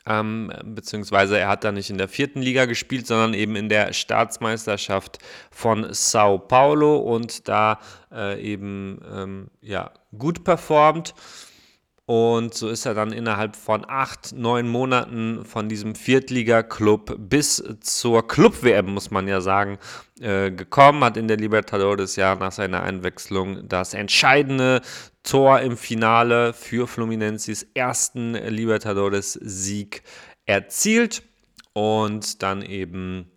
ähm, 0.06 0.52
beziehungsweise 0.64 1.38
er 1.38 1.48
hat 1.48 1.64
da 1.64 1.72
nicht 1.72 1.90
in 1.90 1.98
der 1.98 2.08
vierten 2.08 2.40
Liga 2.40 2.64
gespielt, 2.64 3.06
sondern 3.06 3.34
eben 3.34 3.56
in 3.56 3.68
der 3.68 3.92
Staatsmeisterschaft 3.92 5.18
von 5.50 5.86
Sao 5.92 6.38
Paulo 6.38 6.98
und 6.98 7.48
da 7.48 7.80
äh, 8.12 8.40
eben 8.40 9.00
ähm, 9.12 9.48
ja, 9.60 9.90
gut 10.16 10.44
performt. 10.44 11.14
Und 12.08 12.54
so 12.54 12.68
ist 12.68 12.86
er 12.86 12.94
dann 12.94 13.12
innerhalb 13.12 13.56
von 13.56 13.84
acht, 13.88 14.32
neun 14.32 14.68
Monaten 14.68 15.44
von 15.44 15.68
diesem 15.68 15.96
Viertliga-Club 15.96 17.16
bis 17.18 17.62
zur 17.80 18.26
Club-WM, 18.26 18.94
muss 18.94 19.10
man 19.10 19.26
ja 19.26 19.40
sagen, 19.40 19.78
äh, 20.20 20.52
gekommen. 20.52 21.02
Hat 21.02 21.16
in 21.16 21.26
der 21.26 21.36
Libertadores 21.36 22.14
ja 22.14 22.36
nach 22.36 22.52
seiner 22.52 22.84
Einwechslung 22.84 23.68
das 23.68 23.92
entscheidende 23.92 24.82
Tor 25.24 25.58
im 25.60 25.76
Finale 25.76 26.52
für 26.52 26.86
Fluminenses 26.86 27.66
ersten 27.74 28.34
Libertadores-Sieg 28.34 30.04
erzielt. 30.44 31.24
Und 31.72 32.40
dann 32.44 32.62
eben 32.62 33.32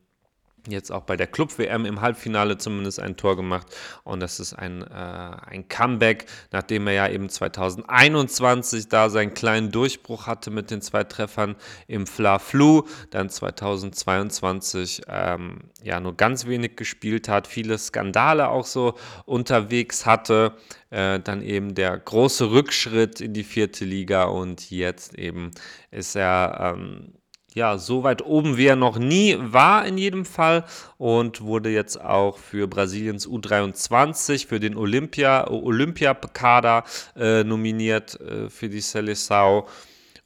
jetzt 0.67 0.91
auch 0.91 1.03
bei 1.03 1.15
der 1.15 1.27
Club-WM 1.27 1.85
im 1.85 2.01
Halbfinale 2.01 2.57
zumindest 2.57 2.99
ein 2.99 3.17
Tor 3.17 3.35
gemacht. 3.35 3.67
Und 4.03 4.19
das 4.19 4.39
ist 4.39 4.53
ein, 4.53 4.81
äh, 4.81 4.85
ein 4.85 5.67
Comeback, 5.67 6.25
nachdem 6.51 6.87
er 6.87 6.93
ja 6.93 7.07
eben 7.09 7.29
2021 7.29 8.89
da 8.89 9.09
seinen 9.09 9.33
kleinen 9.33 9.71
Durchbruch 9.71 10.27
hatte 10.27 10.51
mit 10.51 10.71
den 10.71 10.81
zwei 10.81 11.03
Treffern 11.03 11.55
im 11.87 12.07
Fla-Flu, 12.07 12.83
dann 13.09 13.29
2022 13.29 15.03
ähm, 15.07 15.59
ja 15.83 15.99
nur 15.99 16.15
ganz 16.15 16.45
wenig 16.45 16.75
gespielt 16.75 17.29
hat, 17.29 17.47
viele 17.47 17.77
Skandale 17.77 18.49
auch 18.49 18.65
so 18.65 18.95
unterwegs 19.25 20.05
hatte. 20.05 20.53
Äh, 20.91 21.19
dann 21.19 21.43
eben 21.43 21.75
der 21.75 21.97
große 21.97 22.49
Rückschritt 22.49 23.21
in 23.21 23.33
die 23.33 23.43
vierte 23.43 23.85
Liga 23.85 24.23
und 24.23 24.71
jetzt 24.71 25.13
eben 25.13 25.51
ist 25.91 26.15
er 26.15 26.75
ähm, 26.75 27.13
ja, 27.59 27.77
so 27.77 28.03
weit 28.03 28.25
oben 28.25 28.55
wie 28.55 28.67
er 28.67 28.77
noch 28.77 28.97
nie 28.97 29.37
war 29.37 29.85
in 29.85 29.97
jedem 29.97 30.23
Fall 30.23 30.63
und 30.97 31.41
wurde 31.41 31.69
jetzt 31.69 31.99
auch 31.99 32.37
für 32.37 32.67
Brasiliens 32.67 33.27
U23 33.27 34.47
für 34.47 34.61
den 34.61 34.77
Olympia 34.77 35.45
Olympiakader 35.49 36.85
äh, 37.17 37.43
nominiert 37.43 38.19
äh, 38.21 38.49
für 38.49 38.69
die 38.69 38.81
Seleção 38.81 39.65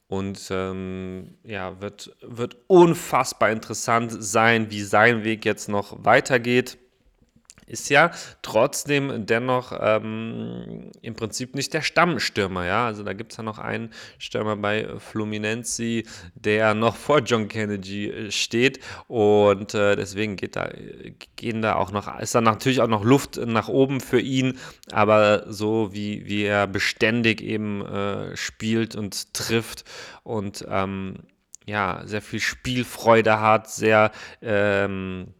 und 0.07 0.47
ähm, 0.51 1.33
ja, 1.43 1.81
wird, 1.81 2.15
wird 2.21 2.57
unfassbar 2.67 3.49
interessant 3.49 4.11
sein, 4.23 4.69
wie 4.69 4.83
sein 4.83 5.23
Weg 5.23 5.43
jetzt 5.43 5.69
noch 5.69 6.05
weitergeht 6.05 6.77
ist 7.65 7.89
ja 7.89 8.11
trotzdem 8.41 9.25
dennoch 9.25 9.73
ähm, 9.79 10.91
im 11.01 11.15
Prinzip 11.15 11.55
nicht 11.55 11.73
der 11.73 11.81
Stammstürmer, 11.81 12.65
ja. 12.65 12.85
Also 12.85 13.03
da 13.03 13.13
gibt 13.13 13.31
es 13.31 13.37
ja 13.37 13.43
noch 13.43 13.59
einen 13.59 13.91
Stürmer 14.17 14.55
bei 14.55 14.87
Fluminense, 14.99 16.03
der 16.35 16.73
noch 16.73 16.95
vor 16.95 17.19
John 17.19 17.47
Kennedy 17.47 18.09
äh, 18.09 18.31
steht 18.31 18.79
und 19.07 19.73
äh, 19.73 19.95
deswegen 19.95 20.35
geht 20.35 20.55
da, 20.55 20.69
gehen 21.35 21.61
da 21.61 21.75
auch 21.75 21.91
noch, 21.91 22.19
ist 22.19 22.35
da 22.35 22.41
natürlich 22.41 22.81
auch 22.81 22.87
noch 22.87 23.03
Luft 23.03 23.37
nach 23.37 23.67
oben 23.67 24.01
für 24.01 24.19
ihn, 24.19 24.59
aber 24.91 25.51
so 25.51 25.93
wie, 25.93 26.25
wie 26.25 26.43
er 26.43 26.67
beständig 26.67 27.41
eben 27.41 27.85
äh, 27.85 28.35
spielt 28.35 28.95
und 28.95 29.33
trifft 29.33 29.83
und 30.23 30.65
ähm, 30.69 31.15
ja, 31.65 32.01
sehr 32.05 32.21
viel 32.21 32.39
Spielfreude 32.39 33.39
hat, 33.39 33.69
sehr 33.69 34.11
ähm, 34.41 35.33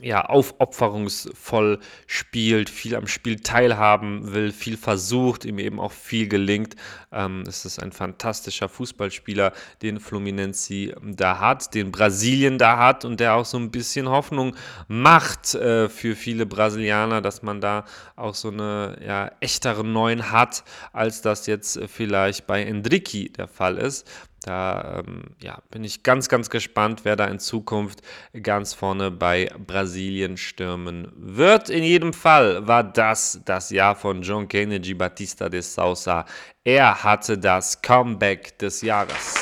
ja, 0.00 0.24
aufopferungsvoll 0.24 1.78
spielt, 2.06 2.70
viel 2.70 2.94
am 2.94 3.06
Spiel 3.06 3.40
teilhaben 3.40 4.32
will, 4.32 4.52
viel 4.52 4.76
versucht, 4.76 5.44
ihm 5.44 5.58
eben 5.58 5.80
auch 5.80 5.92
viel 5.92 6.28
gelingt. 6.28 6.76
Ähm, 7.12 7.42
es 7.46 7.64
ist 7.64 7.82
ein 7.82 7.92
fantastischer 7.92 8.68
Fußballspieler, 8.68 9.52
den 9.82 10.00
Fluminense 10.00 10.94
da 11.02 11.40
hat, 11.40 11.74
den 11.74 11.90
Brasilien 11.90 12.58
da 12.58 12.78
hat 12.78 13.04
und 13.04 13.20
der 13.20 13.34
auch 13.34 13.44
so 13.44 13.58
ein 13.58 13.70
bisschen 13.70 14.08
Hoffnung 14.08 14.54
macht 14.86 15.54
äh, 15.54 15.88
für 15.88 16.14
viele 16.14 16.46
Brasilianer, 16.46 17.20
dass 17.20 17.42
man 17.42 17.60
da 17.60 17.84
auch 18.16 18.34
so 18.34 18.48
eine 18.48 18.98
ja, 19.04 19.30
echtere 19.40 19.84
Neun 19.84 20.30
hat, 20.30 20.64
als 20.92 21.22
das 21.22 21.46
jetzt 21.46 21.80
vielleicht 21.86 22.46
bei 22.46 22.62
Endriki 22.62 23.30
der 23.30 23.48
Fall 23.48 23.78
ist. 23.78 24.06
Da 24.48 25.02
ähm, 25.06 25.24
ja, 25.42 25.58
bin 25.70 25.84
ich 25.84 26.02
ganz, 26.02 26.30
ganz 26.30 26.48
gespannt, 26.48 27.00
wer 27.04 27.16
da 27.16 27.26
in 27.26 27.38
Zukunft 27.38 28.00
ganz 28.42 28.72
vorne 28.72 29.10
bei 29.10 29.50
Brasilien 29.58 30.38
stürmen 30.38 31.12
wird. 31.14 31.68
In 31.68 31.84
jedem 31.84 32.14
Fall 32.14 32.66
war 32.66 32.82
das 32.82 33.42
das 33.44 33.68
Jahr 33.68 33.94
von 33.94 34.22
John 34.22 34.48
Kennedy 34.48 34.94
Batista 34.94 35.50
de 35.50 35.60
Sousa. 35.60 36.24
Er 36.64 37.04
hatte 37.04 37.36
das 37.36 37.82
Comeback 37.82 38.58
des 38.58 38.80
Jahres. 38.80 39.34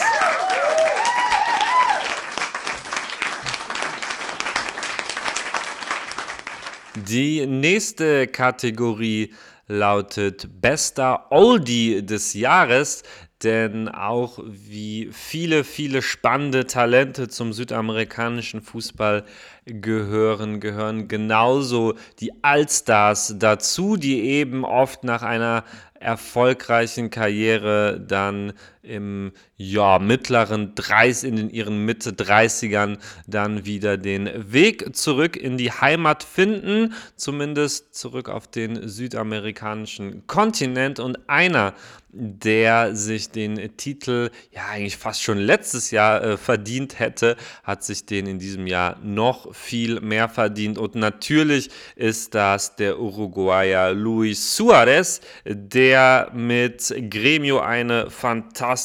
Die 6.97 7.47
nächste 7.47 8.27
Kategorie 8.27 9.33
lautet 9.69 10.49
Bester 10.61 11.27
Oldie 11.31 12.05
des 12.05 12.35
Jahres 12.35 13.03
denn 13.43 13.89
auch 13.89 14.39
wie 14.45 15.11
viele, 15.13 15.63
viele 15.65 16.01
spannende 16.01 16.67
Talente 16.67 17.29
zum 17.29 17.53
südamerikanischen 17.53 18.63
Fußball 18.63 19.25
gehören, 19.67 20.61
gehören 20.61 21.09
genauso 21.09 21.95
die 22.21 22.33
Allstars 22.43 23.35
dazu, 23.39 23.97
die 23.97 24.21
eben 24.23 24.65
oft 24.65 25.05
nach 25.05 25.23
einer 25.23 25.65
erfolgreichen 26.01 27.11
Karriere 27.11 28.01
dann 28.01 28.53
im 28.87 29.33
ja, 29.57 29.99
mittleren 29.99 30.75
30, 30.75 31.31
in 31.31 31.51
ihren 31.51 31.85
Mitte 31.85 32.11
30ern 32.11 32.99
dann 33.27 33.65
wieder 33.65 33.97
den 33.97 34.53
Weg 34.53 34.95
zurück 34.95 35.37
in 35.37 35.57
die 35.57 35.73
Heimat 35.73 36.23
finden, 36.23 36.95
zumindest 37.17 37.95
zurück 37.95 38.29
auf 38.29 38.47
den 38.47 38.89
südamerikanischen 38.89 40.27
Kontinent. 40.27 41.01
Und 41.01 41.29
einer, 41.29 41.75
der 42.19 42.95
sich 42.97 43.31
den 43.31 43.77
Titel 43.77 44.31
ja 44.51 44.67
eigentlich 44.71 44.97
fast 44.97 45.23
schon 45.23 45.39
letztes 45.39 45.91
Jahr 45.91 46.23
äh, 46.23 46.37
verdient 46.37 46.99
hätte, 46.99 47.37
hat 47.63 47.85
sich 47.85 48.07
den 48.07 48.27
in 48.27 48.39
diesem 48.39 48.67
Jahr 48.67 48.99
noch 49.03 49.55
viel 49.55 50.01
mehr 50.01 50.29
verdient. 50.29 50.79
Und 50.79 50.95
natürlich 50.95 51.71
ist 51.95 52.35
das 52.35 52.77
der 52.77 52.99
Uruguayer 52.99 53.93
Luis 53.93 54.57
Suarez, 54.57 55.21
der 55.45 56.31
mit 56.33 56.95
Gremio 57.11 57.61
eine 57.61 58.11
fantastische 58.11 58.76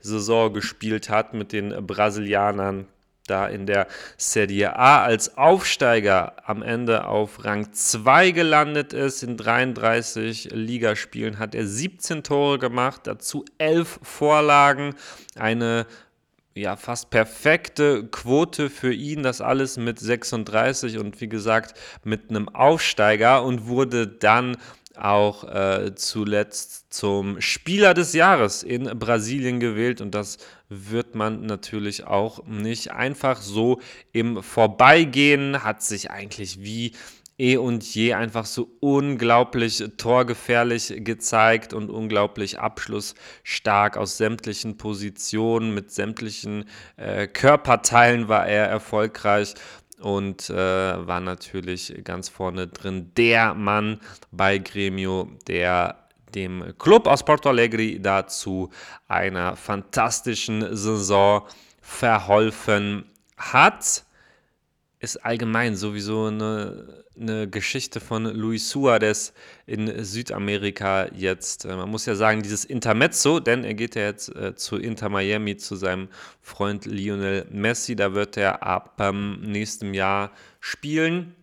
Saison 0.00 0.52
gespielt 0.52 1.10
hat 1.10 1.34
mit 1.34 1.52
den 1.52 1.86
Brasilianern 1.86 2.86
da 3.30 3.46
in 3.46 3.66
der 3.66 3.86
Serie 4.16 4.76
A 4.76 5.02
als 5.02 5.38
Aufsteiger 5.38 6.34
am 6.44 6.62
Ende 6.62 7.06
auf 7.06 7.44
Rang 7.44 7.72
2 7.72 8.32
gelandet 8.32 8.92
ist. 8.92 9.22
In 9.22 9.36
33 9.36 10.50
Ligaspielen 10.52 11.38
hat 11.38 11.54
er 11.54 11.66
17 11.66 12.24
Tore 12.24 12.58
gemacht, 12.58 13.02
dazu 13.04 13.44
11 13.58 14.00
Vorlagen, 14.02 14.94
eine 15.36 15.86
ja, 16.54 16.74
fast 16.76 17.10
perfekte 17.10 18.08
Quote 18.08 18.68
für 18.70 18.92
ihn, 18.92 19.22
das 19.22 19.40
alles 19.40 19.76
mit 19.76 20.00
36 20.00 20.98
und 20.98 21.20
wie 21.20 21.28
gesagt 21.28 21.78
mit 22.02 22.28
einem 22.28 22.48
Aufsteiger 22.48 23.44
und 23.44 23.68
wurde 23.68 24.08
dann 24.08 24.56
auch 24.96 25.44
äh, 25.44 25.94
zuletzt 25.94 26.92
zum 26.92 27.40
Spieler 27.40 27.94
des 27.94 28.12
Jahres 28.12 28.62
in 28.62 28.84
Brasilien 28.98 29.60
gewählt. 29.60 30.00
Und 30.00 30.14
das 30.14 30.38
wird 30.68 31.14
man 31.14 31.46
natürlich 31.46 32.04
auch 32.04 32.44
nicht 32.46 32.92
einfach 32.92 33.40
so 33.40 33.80
im 34.12 34.42
Vorbeigehen, 34.42 35.62
hat 35.62 35.82
sich 35.82 36.10
eigentlich 36.10 36.62
wie 36.62 36.92
eh 37.40 37.56
und 37.56 37.82
je 37.82 38.12
einfach 38.12 38.44
so 38.44 38.70
unglaublich 38.80 39.82
torgefährlich 39.96 40.92
gezeigt 40.98 41.72
und 41.72 41.88
unglaublich 41.88 42.58
abschlussstark 42.58 43.96
aus 43.96 44.18
sämtlichen 44.18 44.76
Positionen, 44.76 45.72
mit 45.72 45.90
sämtlichen 45.90 46.66
äh, 46.96 47.26
Körperteilen 47.26 48.28
war 48.28 48.46
er 48.46 48.66
erfolgreich 48.66 49.54
und 50.00 50.50
äh, 50.50 50.54
war 50.54 51.20
natürlich 51.20 52.00
ganz 52.04 52.28
vorne 52.28 52.66
drin 52.66 53.12
der 53.16 53.54
Mann 53.54 54.00
bei 54.32 54.58
Gremio, 54.58 55.30
der 55.46 55.96
dem 56.34 56.74
Club 56.78 57.06
aus 57.06 57.24
Porto 57.24 57.48
Alegre 57.48 57.98
dazu 58.00 58.70
einer 59.08 59.56
fantastischen 59.56 60.76
Saison 60.76 61.42
verholfen 61.80 63.04
hat. 63.36 64.04
Ist 65.02 65.16
allgemein 65.24 65.76
sowieso 65.76 66.26
eine, 66.26 67.04
eine 67.18 67.48
Geschichte 67.48 68.00
von 68.00 68.24
Luis 68.24 68.68
Suarez 68.68 69.32
in 69.64 70.04
Südamerika 70.04 71.08
jetzt. 71.14 71.64
Äh, 71.64 71.74
man 71.74 71.88
muss 71.88 72.04
ja 72.04 72.14
sagen, 72.14 72.42
dieses 72.42 72.66
Intermezzo, 72.66 73.40
denn 73.40 73.64
er 73.64 73.72
geht 73.72 73.94
ja 73.94 74.02
jetzt 74.02 74.28
äh, 74.36 74.54
zu 74.54 74.76
Inter 74.76 75.08
Miami 75.08 75.56
zu 75.56 75.74
seinem 75.76 76.08
Freund 76.42 76.84
Lionel 76.84 77.46
Messi. 77.50 77.96
Da 77.96 78.12
wird 78.12 78.36
er 78.36 78.62
ab 78.62 78.96
ähm, 79.00 79.40
nächstem 79.40 79.94
Jahr 79.94 80.32
spielen 80.60 81.34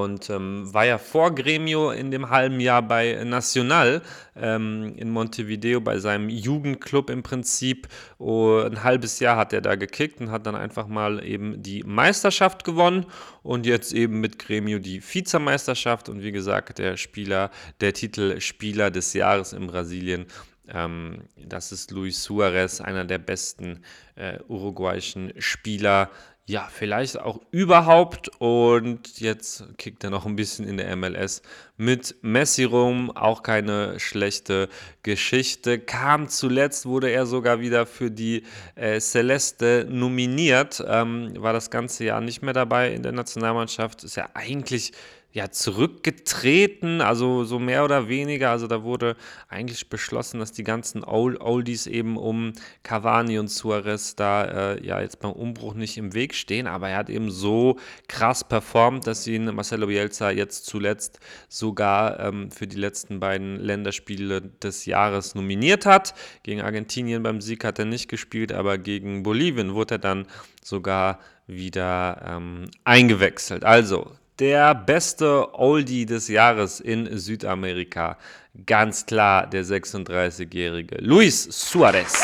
und 0.00 0.30
ähm, 0.30 0.72
war 0.72 0.86
ja 0.86 0.98
vor 0.98 1.34
Gremio 1.34 1.90
in 1.90 2.10
dem 2.10 2.30
halben 2.30 2.60
Jahr 2.60 2.82
bei 2.82 3.22
Nacional 3.24 4.02
ähm, 4.36 4.94
in 4.96 5.10
Montevideo 5.10 5.80
bei 5.80 5.98
seinem 5.98 6.28
Jugendclub 6.28 7.10
im 7.10 7.22
Prinzip. 7.22 7.88
Oh, 8.18 8.58
ein 8.58 8.82
halbes 8.82 9.20
Jahr 9.20 9.36
hat 9.36 9.52
er 9.52 9.60
da 9.60 9.76
gekickt 9.76 10.20
und 10.20 10.30
hat 10.30 10.46
dann 10.46 10.54
einfach 10.54 10.86
mal 10.86 11.24
eben 11.24 11.62
die 11.62 11.82
Meisterschaft 11.84 12.64
gewonnen 12.64 13.06
und 13.42 13.66
jetzt 13.66 13.92
eben 13.92 14.20
mit 14.20 14.38
Gremio 14.38 14.78
die 14.78 15.02
Vizemeisterschaft 15.02 16.08
und 16.08 16.22
wie 16.22 16.32
gesagt 16.32 16.78
der 16.78 16.96
Spieler, 16.96 17.50
der 17.80 17.92
Titel 17.92 18.40
Spieler 18.40 18.90
des 18.90 19.12
Jahres 19.12 19.52
in 19.52 19.66
Brasilien. 19.66 20.26
Ähm, 20.68 21.24
das 21.36 21.72
ist 21.72 21.90
Luis 21.90 22.22
Suarez, 22.22 22.80
einer 22.80 23.04
der 23.04 23.18
besten 23.18 23.80
äh, 24.14 24.38
uruguayischen 24.48 25.32
Spieler 25.38 26.10
ja, 26.44 26.68
vielleicht 26.72 27.20
auch 27.20 27.40
überhaupt. 27.52 28.30
Und 28.40 29.20
jetzt 29.20 29.64
kickt 29.78 30.02
er 30.02 30.10
noch 30.10 30.26
ein 30.26 30.34
bisschen 30.34 30.66
in 30.66 30.76
der 30.76 30.94
MLS 30.96 31.42
mit 31.76 32.16
Messi 32.22 32.64
rum. 32.64 33.10
Auch 33.16 33.44
keine 33.44 34.00
schlechte 34.00 34.68
Geschichte. 35.04 35.78
Kam 35.78 36.28
zuletzt, 36.28 36.84
wurde 36.84 37.10
er 37.10 37.26
sogar 37.26 37.60
wieder 37.60 37.86
für 37.86 38.10
die 38.10 38.42
äh, 38.74 38.98
Celeste 38.98 39.86
nominiert. 39.88 40.84
Ähm, 40.86 41.32
war 41.38 41.52
das 41.52 41.70
ganze 41.70 42.04
Jahr 42.04 42.20
nicht 42.20 42.42
mehr 42.42 42.54
dabei 42.54 42.92
in 42.92 43.04
der 43.04 43.12
Nationalmannschaft. 43.12 44.02
Ist 44.02 44.16
ja 44.16 44.28
eigentlich 44.34 44.92
ja, 45.32 45.50
zurückgetreten, 45.50 47.00
also 47.00 47.44
so 47.44 47.58
mehr 47.58 47.84
oder 47.84 48.08
weniger. 48.08 48.50
Also 48.50 48.66
da 48.66 48.82
wurde 48.82 49.16
eigentlich 49.48 49.88
beschlossen, 49.88 50.40
dass 50.40 50.52
die 50.52 50.64
ganzen 50.64 51.04
Oldies 51.04 51.86
eben 51.86 52.18
um 52.18 52.52
Cavani 52.82 53.38
und 53.38 53.48
Suarez 53.48 54.14
da 54.14 54.72
äh, 54.74 54.86
ja 54.86 55.00
jetzt 55.00 55.20
beim 55.20 55.32
Umbruch 55.32 55.72
nicht 55.72 55.96
im 55.96 56.12
Weg 56.12 56.34
stehen. 56.34 56.66
Aber 56.66 56.90
er 56.90 56.98
hat 56.98 57.08
eben 57.08 57.30
so 57.30 57.78
krass 58.08 58.44
performt, 58.44 59.06
dass 59.06 59.26
ihn 59.26 59.46
Marcelo 59.54 59.86
Bielsa 59.86 60.30
jetzt 60.30 60.66
zuletzt 60.66 61.18
sogar 61.48 62.20
ähm, 62.20 62.50
für 62.50 62.66
die 62.66 62.76
letzten 62.76 63.18
beiden 63.18 63.56
Länderspiele 63.56 64.42
des 64.42 64.84
Jahres 64.84 65.34
nominiert 65.34 65.86
hat. 65.86 66.14
Gegen 66.42 66.60
Argentinien 66.60 67.22
beim 67.22 67.40
Sieg 67.40 67.64
hat 67.64 67.78
er 67.78 67.86
nicht 67.86 68.08
gespielt, 68.08 68.52
aber 68.52 68.76
gegen 68.76 69.22
Bolivien 69.22 69.72
wurde 69.72 69.94
er 69.94 69.98
dann 69.98 70.26
sogar 70.62 71.20
wieder 71.46 72.22
ähm, 72.26 72.70
eingewechselt. 72.84 73.64
Also 73.64 74.12
der 74.42 74.74
beste 74.74 75.54
Oldie 75.54 76.04
des 76.04 76.26
Jahres 76.26 76.80
in 76.80 77.16
Südamerika. 77.16 78.18
Ganz 78.66 79.06
klar 79.06 79.46
der 79.46 79.64
36-jährige 79.64 80.96
Luis 80.96 81.44
Suarez. 81.44 82.20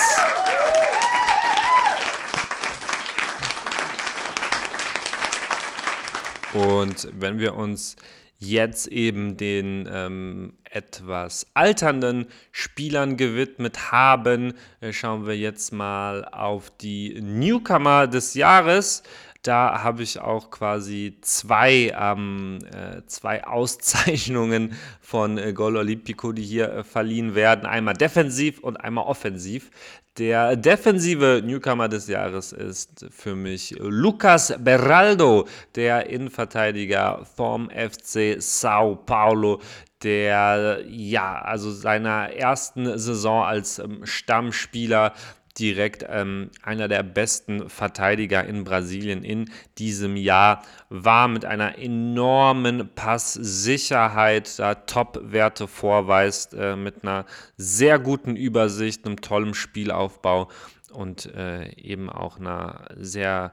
Und 6.54 7.06
wenn 7.12 7.38
wir 7.38 7.54
uns 7.54 7.94
jetzt 8.40 8.88
eben 8.88 9.36
den 9.36 9.88
ähm, 9.88 10.54
etwas 10.64 11.46
alternden 11.54 12.26
Spielern 12.52 13.16
gewidmet 13.16 13.92
haben, 13.92 14.54
äh, 14.80 14.92
schauen 14.92 15.26
wir 15.26 15.36
jetzt 15.36 15.72
mal 15.72 16.24
auf 16.24 16.70
die 16.78 17.20
Newcomer 17.20 18.06
des 18.06 18.34
Jahres. 18.34 19.02
Da 19.48 19.82
habe 19.82 20.02
ich 20.02 20.20
auch 20.20 20.50
quasi 20.50 21.16
zwei, 21.22 21.94
ähm, 21.98 22.58
äh, 22.70 23.00
zwei 23.06 23.44
Auszeichnungen 23.46 24.74
von 25.00 25.38
äh, 25.38 25.54
Gol 25.54 25.78
Olimpico, 25.78 26.32
die 26.32 26.42
hier 26.42 26.70
äh, 26.70 26.84
verliehen 26.84 27.34
werden. 27.34 27.64
Einmal 27.64 27.94
defensiv 27.94 28.58
und 28.58 28.76
einmal 28.76 29.06
offensiv. 29.06 29.70
Der 30.18 30.54
defensive 30.54 31.40
Newcomer 31.42 31.88
des 31.88 32.08
Jahres 32.08 32.52
ist 32.52 33.06
für 33.10 33.34
mich 33.34 33.74
Lucas 33.78 34.54
Beraldo, 34.58 35.48
der 35.76 36.10
Innenverteidiger 36.10 37.24
vom 37.34 37.70
FC 37.70 38.36
Sao 38.42 38.96
Paulo, 38.96 39.62
der 40.02 40.82
ja, 40.86 41.40
also 41.40 41.70
seiner 41.70 42.34
ersten 42.34 42.98
Saison 42.98 43.44
als 43.44 43.78
ähm, 43.78 44.04
Stammspieler 44.04 45.14
direkt 45.58 46.04
ähm, 46.08 46.50
einer 46.62 46.88
der 46.88 47.02
besten 47.02 47.68
Verteidiger 47.68 48.44
in 48.44 48.64
Brasilien 48.64 49.24
in 49.24 49.50
diesem 49.78 50.16
Jahr, 50.16 50.62
war 50.88 51.28
mit 51.28 51.44
einer 51.44 51.78
enormen 51.78 52.90
Passsicherheit, 52.94 54.58
da 54.58 54.74
Top-Werte 54.74 55.66
vorweist, 55.66 56.54
äh, 56.54 56.76
mit 56.76 57.02
einer 57.02 57.24
sehr 57.56 57.98
guten 57.98 58.36
Übersicht, 58.36 59.06
einem 59.06 59.20
tollen 59.20 59.54
Spielaufbau 59.54 60.48
und 60.92 61.26
äh, 61.34 61.70
eben 61.76 62.08
auch 62.08 62.38
einer 62.38 62.86
sehr 62.96 63.52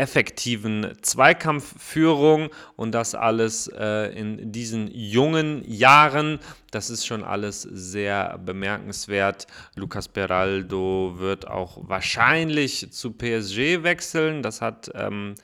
effektiven 0.00 0.94
Zweikampfführung 1.02 2.48
und 2.74 2.92
das 2.92 3.14
alles 3.14 3.68
äh, 3.68 4.06
in 4.18 4.50
diesen 4.50 4.90
jungen 4.90 5.62
Jahren. 5.70 6.38
Das 6.70 6.88
ist 6.88 7.04
schon 7.04 7.22
alles 7.22 7.60
sehr 7.62 8.38
bemerkenswert. 8.38 9.46
Lucas 9.74 10.08
Beraldo 10.08 11.16
wird 11.18 11.46
auch 11.46 11.78
wahrscheinlich 11.82 12.90
zu 12.92 13.12
PSG 13.12 13.82
wechseln. 13.82 14.42
Das 14.42 14.62
hat 14.62 14.90
ähm, 14.94 15.34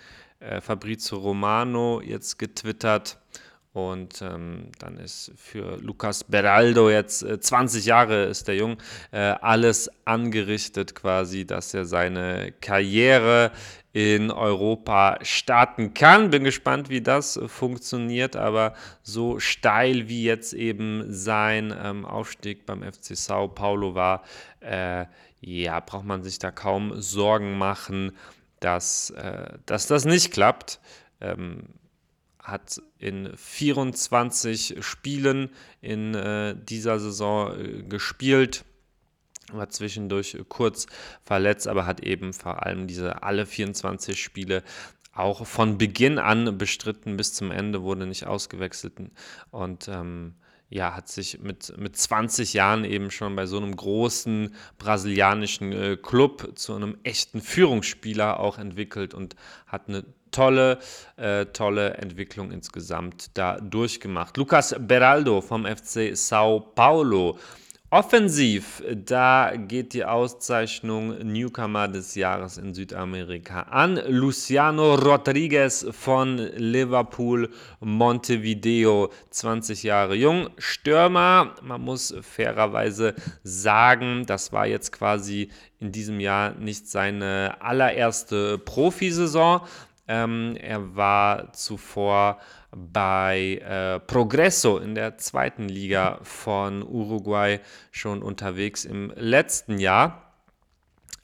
äh, 0.40 0.62
Fabrizio 0.62 1.18
Romano 1.18 2.00
jetzt 2.00 2.38
getwittert. 2.38 3.18
Und 3.76 4.22
ähm, 4.22 4.68
dann 4.78 4.96
ist 4.96 5.32
für 5.36 5.76
Lucas 5.82 6.24
Beraldo 6.24 6.88
jetzt 6.88 7.22
äh, 7.22 7.38
20 7.38 7.84
Jahre 7.84 8.24
ist 8.24 8.48
der 8.48 8.56
Jung 8.56 8.78
äh, 9.10 9.18
alles 9.18 9.90
angerichtet 10.06 10.94
quasi, 10.94 11.44
dass 11.44 11.74
er 11.74 11.84
seine 11.84 12.54
Karriere 12.62 13.52
in 13.92 14.30
Europa 14.30 15.18
starten 15.20 15.92
kann. 15.92 16.30
Bin 16.30 16.42
gespannt, 16.42 16.88
wie 16.88 17.02
das 17.02 17.38
funktioniert, 17.48 18.34
aber 18.34 18.72
so 19.02 19.40
steil 19.40 20.08
wie 20.08 20.24
jetzt 20.24 20.54
eben 20.54 21.12
sein 21.12 21.74
ähm, 21.78 22.06
Aufstieg 22.06 22.64
beim 22.64 22.82
FC 22.82 23.14
Sao 23.14 23.46
Paulo 23.46 23.94
war, 23.94 24.22
äh, 24.60 25.04
ja, 25.42 25.80
braucht 25.80 26.06
man 26.06 26.22
sich 26.22 26.38
da 26.38 26.50
kaum 26.50 26.98
Sorgen 27.02 27.58
machen, 27.58 28.12
dass, 28.58 29.10
äh, 29.10 29.50
dass 29.66 29.86
das 29.86 30.06
nicht 30.06 30.32
klappt. 30.32 30.80
Ähm, 31.20 31.64
hat 32.46 32.80
in 32.98 33.36
24 33.36 34.76
Spielen 34.80 35.50
in 35.80 36.14
äh, 36.14 36.54
dieser 36.56 37.00
Saison 37.00 37.58
äh, 37.58 37.82
gespielt, 37.82 38.64
war 39.52 39.68
zwischendurch 39.68 40.36
kurz 40.48 40.86
verletzt, 41.24 41.66
aber 41.66 41.86
hat 41.86 42.00
eben 42.00 42.32
vor 42.32 42.64
allem 42.64 42.86
diese 42.86 43.22
alle 43.22 43.46
24 43.46 44.20
Spiele 44.20 44.62
auch 45.12 45.46
von 45.46 45.78
Beginn 45.78 46.18
an 46.18 46.58
bestritten. 46.58 47.16
Bis 47.16 47.32
zum 47.34 47.50
Ende, 47.50 47.82
wurde 47.82 48.06
nicht 48.06 48.26
ausgewechselt. 48.26 48.94
Und 49.50 49.88
ähm, 49.88 50.34
ja, 50.68 50.94
hat 50.94 51.08
sich 51.08 51.40
mit, 51.40 51.76
mit 51.78 51.96
20 51.96 52.52
Jahren 52.52 52.84
eben 52.84 53.10
schon 53.10 53.36
bei 53.36 53.46
so 53.46 53.56
einem 53.56 53.74
großen 53.74 54.54
brasilianischen 54.78 55.72
äh, 55.72 55.96
Club 55.96 56.52
zu 56.56 56.74
einem 56.74 56.98
echten 57.02 57.40
Führungsspieler 57.40 58.40
auch 58.40 58.58
entwickelt 58.58 59.14
und 59.14 59.36
hat 59.66 59.88
eine 59.88 60.04
tolle, 60.36 60.78
äh, 61.16 61.46
tolle 61.46 61.94
Entwicklung 61.94 62.50
insgesamt 62.52 63.30
da 63.34 63.58
durchgemacht. 63.58 64.36
Lucas 64.36 64.74
Beraldo 64.78 65.40
vom 65.40 65.64
FC 65.64 66.14
Sao 66.14 66.60
Paulo 66.60 67.38
Offensiv, 67.90 68.82
da 68.92 69.52
geht 69.56 69.94
die 69.94 70.04
Auszeichnung 70.04 71.18
Newcomer 71.18 71.86
des 71.86 72.16
Jahres 72.16 72.58
in 72.58 72.74
Südamerika 72.74 73.60
an 73.60 74.00
Luciano 74.08 74.96
Rodriguez 74.96 75.86
von 75.92 76.36
Liverpool 76.36 77.48
Montevideo, 77.78 79.12
20 79.30 79.84
Jahre 79.84 80.16
jung, 80.16 80.50
Stürmer. 80.58 81.54
Man 81.62 81.80
muss 81.80 82.12
fairerweise 82.22 83.14
sagen, 83.44 84.26
das 84.26 84.52
war 84.52 84.66
jetzt 84.66 84.90
quasi 84.90 85.48
in 85.78 85.92
diesem 85.92 86.18
Jahr 86.18 86.54
nicht 86.58 86.88
seine 86.88 87.56
allererste 87.60 88.58
Profisaison. 88.58 89.60
Ähm, 90.08 90.56
er 90.60 90.94
war 90.96 91.52
zuvor 91.52 92.38
bei 92.70 93.60
äh, 93.64 94.00
Progresso 94.00 94.78
in 94.78 94.94
der 94.94 95.18
zweiten 95.18 95.68
Liga 95.68 96.18
von 96.22 96.82
Uruguay 96.82 97.60
schon 97.90 98.22
unterwegs 98.22 98.84
im 98.84 99.12
letzten 99.16 99.78
Jahr. 99.78 100.22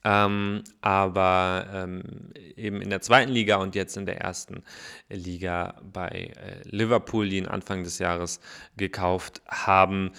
Ähm, 0.05 0.65
aber 0.81 1.67
ähm, 1.73 2.33
eben 2.57 2.83
in 2.83 2.91
der 2.91 3.01
zweiten 3.03 3.31
Liga 3.31 3.57
und 3.57 3.77
jetzt 3.77 3.97
in 3.97 4.05
der 4.05 4.21
ersten 4.21 4.65
Liga 5.09 5.81
bei 5.81 6.09
äh, 6.09 6.63
Liverpool, 6.65 7.29
die 7.29 7.39
ihn 7.39 7.47
Anfang 7.47 7.85
des 7.85 8.01
Jahres 8.01 8.41
gekauft 8.77 9.43
haben, 9.47 10.11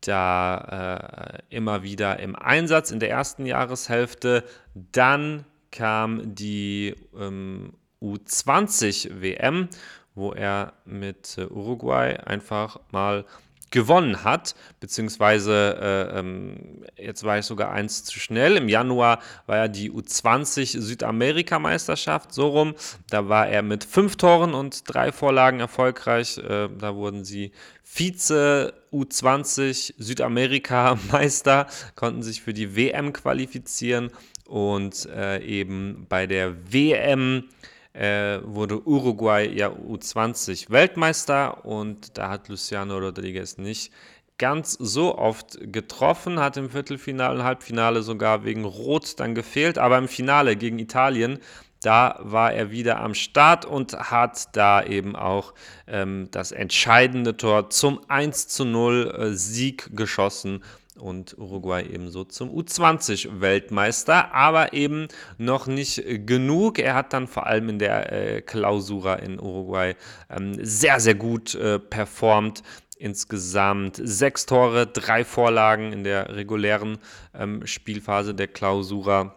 da 0.00 1.38
äh, 1.50 1.56
immer 1.56 1.82
wieder 1.82 2.20
im 2.20 2.36
Einsatz 2.36 2.92
in 2.92 3.00
der 3.00 3.10
ersten 3.10 3.46
Jahreshälfte. 3.46 4.44
Dann 4.74 5.44
kam 5.72 6.34
die 6.34 6.94
ähm, 7.18 7.72
U20 8.02 9.20
WM, 9.22 9.68
wo 10.14 10.32
er 10.32 10.74
mit 10.84 11.38
äh, 11.38 11.46
Uruguay 11.46 12.16
einfach 12.16 12.80
mal 12.90 13.24
gewonnen 13.72 14.22
hat, 14.22 14.54
beziehungsweise 14.78 15.78
äh, 16.12 16.18
ähm, 16.18 16.84
jetzt 16.96 17.24
war 17.24 17.38
ich 17.38 17.46
sogar 17.46 17.72
eins 17.72 18.04
zu 18.04 18.20
schnell. 18.20 18.56
Im 18.56 18.68
Januar 18.68 19.20
war 19.46 19.56
ja 19.56 19.68
die 19.68 19.90
U20 19.90 20.78
Südamerika-Meisterschaft 20.78 22.32
so 22.32 22.48
rum. 22.48 22.74
Da 23.10 23.28
war 23.28 23.48
er 23.48 23.62
mit 23.62 23.82
fünf 23.82 24.16
Toren 24.16 24.54
und 24.54 24.82
drei 24.86 25.10
Vorlagen 25.10 25.58
erfolgreich. 25.58 26.38
Äh, 26.38 26.68
da 26.78 26.94
wurden 26.94 27.24
sie 27.24 27.50
Vize 27.82 28.74
U20 28.92 29.94
Südamerika-Meister, 29.98 31.66
konnten 31.96 32.22
sich 32.22 32.42
für 32.42 32.54
die 32.54 32.76
WM 32.76 33.12
qualifizieren 33.12 34.10
und 34.46 35.06
äh, 35.06 35.42
eben 35.42 36.06
bei 36.08 36.26
der 36.26 36.72
WM 36.72 37.48
äh, 37.92 38.38
wurde 38.42 38.86
Uruguay 38.86 39.46
ja 39.52 39.68
U20 39.68 40.70
Weltmeister 40.70 41.64
und 41.64 42.16
da 42.16 42.30
hat 42.30 42.48
Luciano 42.48 42.98
Rodriguez 42.98 43.58
nicht 43.58 43.92
ganz 44.38 44.72
so 44.72 45.18
oft 45.18 45.58
getroffen, 45.60 46.40
hat 46.40 46.56
im 46.56 46.70
Viertelfinale 46.70 47.38
und 47.38 47.44
Halbfinale 47.44 48.02
sogar 48.02 48.44
wegen 48.44 48.64
Rot 48.64 49.20
dann 49.20 49.34
gefehlt, 49.34 49.78
aber 49.78 49.98
im 49.98 50.08
Finale 50.08 50.56
gegen 50.56 50.78
Italien, 50.78 51.38
da 51.82 52.18
war 52.20 52.52
er 52.52 52.70
wieder 52.70 53.00
am 53.00 53.14
Start 53.14 53.64
und 53.64 53.92
hat 53.92 54.56
da 54.56 54.82
eben 54.82 55.16
auch 55.16 55.52
ähm, 55.86 56.28
das 56.30 56.52
entscheidende 56.52 57.36
Tor 57.36 57.70
zum 57.70 58.00
1 58.08 58.48
zu 58.48 58.64
0 58.64 59.14
äh, 59.16 59.34
Sieg 59.34 59.90
geschossen 59.96 60.62
und 60.98 61.36
Uruguay 61.38 61.82
ebenso 61.82 62.24
zum 62.24 62.50
U20-Weltmeister, 62.50 64.32
aber 64.34 64.72
eben 64.72 65.08
noch 65.38 65.66
nicht 65.66 66.02
genug. 66.26 66.78
Er 66.78 66.94
hat 66.94 67.12
dann 67.12 67.26
vor 67.26 67.46
allem 67.46 67.70
in 67.70 67.78
der 67.78 68.12
äh, 68.12 68.42
Klausura 68.42 69.14
in 69.14 69.40
Uruguay 69.40 69.94
ähm, 70.30 70.54
sehr, 70.60 71.00
sehr 71.00 71.14
gut 71.14 71.54
äh, 71.54 71.78
performt. 71.78 72.62
Insgesamt 72.98 74.00
sechs 74.00 74.46
Tore, 74.46 74.86
drei 74.86 75.24
Vorlagen 75.24 75.92
in 75.92 76.04
der 76.04 76.36
regulären 76.36 76.98
ähm, 77.34 77.66
Spielphase 77.66 78.32
der 78.34 78.46
Klausura 78.46 79.34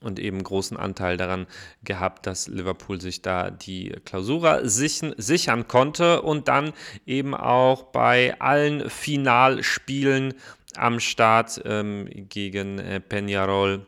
und 0.00 0.18
eben 0.18 0.42
großen 0.42 0.76
Anteil 0.76 1.16
daran 1.16 1.46
gehabt, 1.82 2.26
dass 2.26 2.48
Liverpool 2.48 3.00
sich 3.00 3.22
da 3.22 3.50
die 3.50 3.94
Klausura 4.04 4.66
sichern, 4.68 5.14
sichern 5.16 5.68
konnte 5.68 6.22
und 6.22 6.48
dann 6.48 6.72
eben 7.06 7.34
auch 7.34 7.84
bei 7.84 8.38
allen 8.40 8.88
Finalspielen 8.90 10.34
am 10.78 11.00
Start 11.00 11.60
ähm, 11.64 12.08
gegen 12.28 12.78
äh, 12.78 13.00
Peñarol 13.06 13.86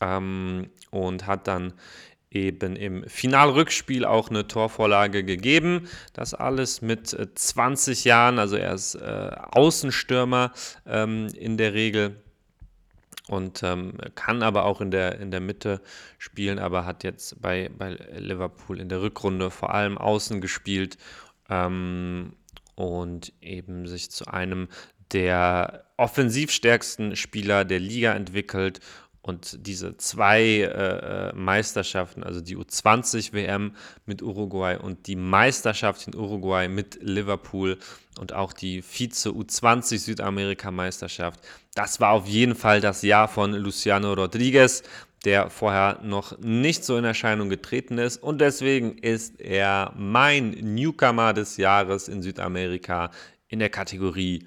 ähm, 0.00 0.70
und 0.90 1.26
hat 1.26 1.48
dann 1.48 1.74
eben 2.30 2.76
im 2.76 3.04
Finalrückspiel 3.08 4.04
auch 4.04 4.28
eine 4.28 4.46
Torvorlage 4.46 5.24
gegeben. 5.24 5.88
Das 6.12 6.34
alles 6.34 6.82
mit 6.82 7.08
20 7.34 8.04
äh, 8.04 8.08
Jahren, 8.08 8.38
also 8.38 8.56
er 8.56 8.74
ist 8.74 8.96
äh, 8.96 9.30
Außenstürmer 9.52 10.52
ähm, 10.86 11.28
in 11.34 11.56
der 11.56 11.74
Regel 11.74 12.16
und 13.28 13.62
ähm, 13.62 13.94
kann 14.14 14.42
aber 14.42 14.64
auch 14.64 14.80
in 14.80 14.90
der, 14.90 15.18
in 15.20 15.30
der 15.30 15.40
Mitte 15.40 15.80
spielen, 16.18 16.58
aber 16.58 16.84
hat 16.84 17.04
jetzt 17.04 17.40
bei, 17.40 17.70
bei 17.76 17.96
Liverpool 18.16 18.80
in 18.80 18.88
der 18.88 19.00
Rückrunde 19.00 19.50
vor 19.50 19.72
allem 19.72 19.96
außen 19.96 20.40
gespielt 20.40 20.98
ähm, 21.48 22.34
und 22.74 23.32
eben 23.40 23.86
sich 23.86 24.10
zu 24.10 24.26
einem 24.26 24.68
der 25.12 25.84
offensivstärksten 25.96 27.16
Spieler 27.16 27.64
der 27.64 27.78
Liga 27.78 28.14
entwickelt 28.14 28.80
und 29.22 29.66
diese 29.66 29.96
zwei 29.96 30.42
äh, 30.42 31.30
äh 31.30 31.32
Meisterschaften, 31.34 32.22
also 32.22 32.42
die 32.42 32.58
U20 32.58 33.32
WM 33.32 33.74
mit 34.04 34.20
Uruguay 34.20 34.76
und 34.76 35.06
die 35.06 35.16
Meisterschaft 35.16 36.06
in 36.06 36.14
Uruguay 36.14 36.68
mit 36.68 36.98
Liverpool 37.00 37.78
und 38.20 38.34
auch 38.34 38.52
die 38.52 38.82
Vize 38.82 39.30
U20 39.30 39.98
Südamerika-Meisterschaft, 39.98 41.40
das 41.74 42.00
war 42.00 42.10
auf 42.10 42.26
jeden 42.26 42.54
Fall 42.54 42.82
das 42.82 43.00
Jahr 43.00 43.28
von 43.28 43.52
Luciano 43.54 44.12
Rodriguez, 44.12 44.82
der 45.24 45.48
vorher 45.48 46.00
noch 46.02 46.38
nicht 46.38 46.84
so 46.84 46.98
in 46.98 47.04
Erscheinung 47.04 47.48
getreten 47.48 47.96
ist. 47.96 48.22
Und 48.22 48.40
deswegen 48.40 48.98
ist 48.98 49.40
er 49.40 49.92
mein 49.96 50.50
Newcomer 50.50 51.32
des 51.32 51.56
Jahres 51.56 52.08
in 52.08 52.20
Südamerika 52.20 53.10
in 53.48 53.58
der 53.58 53.70
Kategorie 53.70 54.46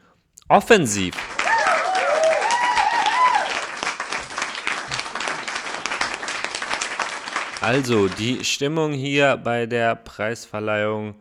Offensiv. 0.50 1.14
Also, 7.60 8.08
die 8.08 8.46
Stimmung 8.46 8.94
hier 8.94 9.36
bei 9.36 9.66
der 9.66 9.96
Preisverleihung 9.96 11.16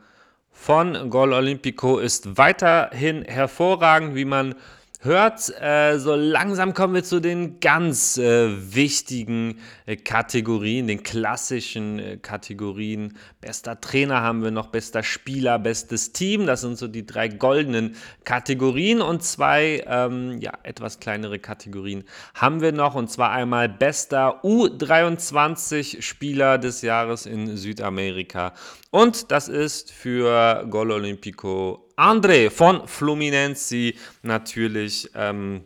von 0.53 1.11
Gol 1.11 1.33
Olimpico 1.33 1.99
ist 1.99 2.39
weiterhin 2.39 3.25
hervorragend, 3.25 4.15
wie 4.15 4.25
man 4.25 4.55
hört, 5.01 5.53
äh, 5.61 5.99
so 5.99 6.15
langsam 6.15 6.75
kommen 6.75 6.95
wir 6.95 7.05
zu 7.05 7.21
den 7.21 7.61
ganz 7.61 8.19
äh, 8.19 8.75
wichtigen 8.75 9.59
äh, 9.87 9.97
Kategorien, 9.97 10.87
den 10.87 11.03
klassischen 11.03 11.99
äh, 11.99 12.17
Kategorien. 12.17 13.17
Bester 13.41 13.81
Trainer 13.81 14.23
haben 14.23 14.43
wir 14.43 14.51
noch, 14.51 14.69
bester 14.69 15.03
Spieler, 15.03 15.59
bestes 15.59 16.13
Team. 16.13 16.47
Das 16.47 16.61
sind 16.61 16.79
so 16.79 16.89
die 16.89 17.07
drei 17.07 17.29
goldenen 17.29 17.97
Kategorien 18.25 19.01
und 19.01 19.23
zwei 19.23 19.85
ähm, 19.87 20.39
ja, 20.41 20.53
etwas 20.63 21.01
kleinere 21.01 21.39
Kategorien 21.39 22.05
haben 22.35 22.61
wir 22.61 22.73
noch. 22.73 22.95
Und 22.95 23.11
zwar 23.11 23.33
einmal 23.33 23.69
bester 23.69 24.45
U23-Spieler 24.45 26.59
des 26.59 26.83
Jahres 26.83 27.27
in 27.27 27.57
Südamerika. 27.57 28.53
Und 28.91 29.31
das 29.31 29.49
ist 29.49 29.93
für 29.93 30.67
Gol 30.71 30.91
Olimpico 30.91 31.86
André 31.97 32.51
von 32.51 32.87
Fluminense 32.87 33.95
natürlich 34.23 35.11
ähm, 35.15 35.65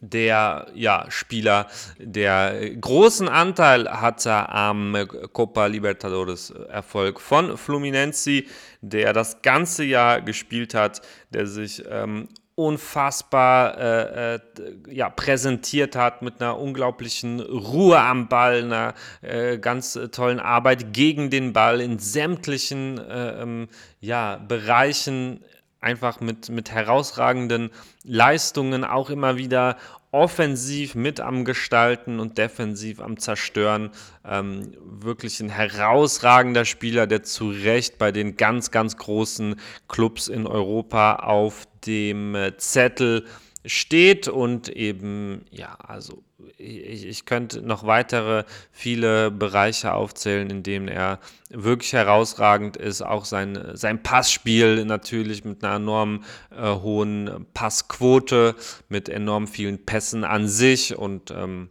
der 0.00 0.66
ja, 0.74 1.06
Spieler, 1.08 1.66
der 1.98 2.70
großen 2.76 3.28
Anteil 3.28 3.88
hatte 3.88 4.48
am 4.50 4.96
Copa 5.32 5.66
Libertadores 5.66 6.50
Erfolg 6.50 7.20
von 7.20 7.56
Fluminense, 7.56 8.44
der 8.80 9.12
das 9.12 9.40
ganze 9.42 9.84
Jahr 9.84 10.20
gespielt 10.20 10.74
hat, 10.74 11.00
der 11.30 11.46
sich 11.46 11.82
ähm, 11.88 12.28
unfassbar 12.56 13.78
äh, 13.78 14.34
äh, 14.34 14.40
ja, 14.88 15.10
präsentiert 15.10 15.96
hat 15.96 16.22
mit 16.22 16.40
einer 16.40 16.58
unglaublichen 16.58 17.40
Ruhe 17.40 17.98
am 17.98 18.28
Ball, 18.28 18.64
einer 18.64 18.94
äh, 19.22 19.58
ganz 19.58 19.98
tollen 20.12 20.38
Arbeit 20.38 20.92
gegen 20.92 21.30
den 21.30 21.52
Ball 21.52 21.80
in 21.80 21.98
sämtlichen 21.98 22.98
äh, 22.98 23.42
ähm, 23.42 23.68
ja, 24.00 24.36
Bereichen 24.36 25.44
einfach 25.80 26.20
mit, 26.20 26.48
mit 26.48 26.70
herausragenden 26.70 27.70
Leistungen 28.04 28.84
auch 28.84 29.10
immer 29.10 29.36
wieder 29.36 29.76
offensiv 30.14 30.94
mit 30.94 31.18
am 31.18 31.44
Gestalten 31.44 32.20
und 32.20 32.38
defensiv 32.38 33.00
am 33.00 33.18
Zerstören. 33.18 33.90
Ähm, 34.24 34.72
wirklich 34.80 35.40
ein 35.40 35.48
herausragender 35.48 36.64
Spieler, 36.64 37.08
der 37.08 37.24
zu 37.24 37.50
Recht 37.50 37.98
bei 37.98 38.12
den 38.12 38.36
ganz, 38.36 38.70
ganz 38.70 38.96
großen 38.96 39.56
Clubs 39.88 40.28
in 40.28 40.46
Europa 40.46 41.16
auf 41.16 41.66
dem 41.86 42.34
äh, 42.34 42.56
Zettel 42.56 43.26
steht 43.66 44.28
und 44.28 44.68
eben, 44.68 45.44
ja, 45.50 45.74
also 45.74 46.22
ich, 46.58 47.06
ich, 47.06 47.24
könnte 47.24 47.62
noch 47.62 47.86
weitere 47.86 48.44
viele 48.70 49.30
Bereiche 49.30 49.94
aufzählen, 49.94 50.50
in 50.50 50.62
denen 50.62 50.88
er 50.88 51.18
wirklich 51.48 51.92
herausragend 51.94 52.76
ist. 52.76 53.02
Auch 53.02 53.24
sein, 53.24 53.58
sein 53.72 54.02
Passspiel 54.02 54.84
natürlich 54.84 55.44
mit 55.44 55.64
einer 55.64 55.76
enorm 55.76 56.24
äh, 56.50 56.74
hohen 56.74 57.46
Passquote, 57.54 58.54
mit 58.88 59.08
enorm 59.08 59.46
vielen 59.46 59.84
Pässen 59.86 60.24
an 60.24 60.46
sich 60.46 60.96
und 60.96 61.30
ähm, 61.30 61.70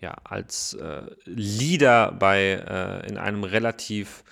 ja, 0.00 0.16
als 0.24 0.74
äh, 0.74 1.02
Leader 1.24 2.12
bei, 2.12 2.62
äh, 2.66 3.08
in 3.08 3.18
einem 3.18 3.44
relativ 3.44 4.24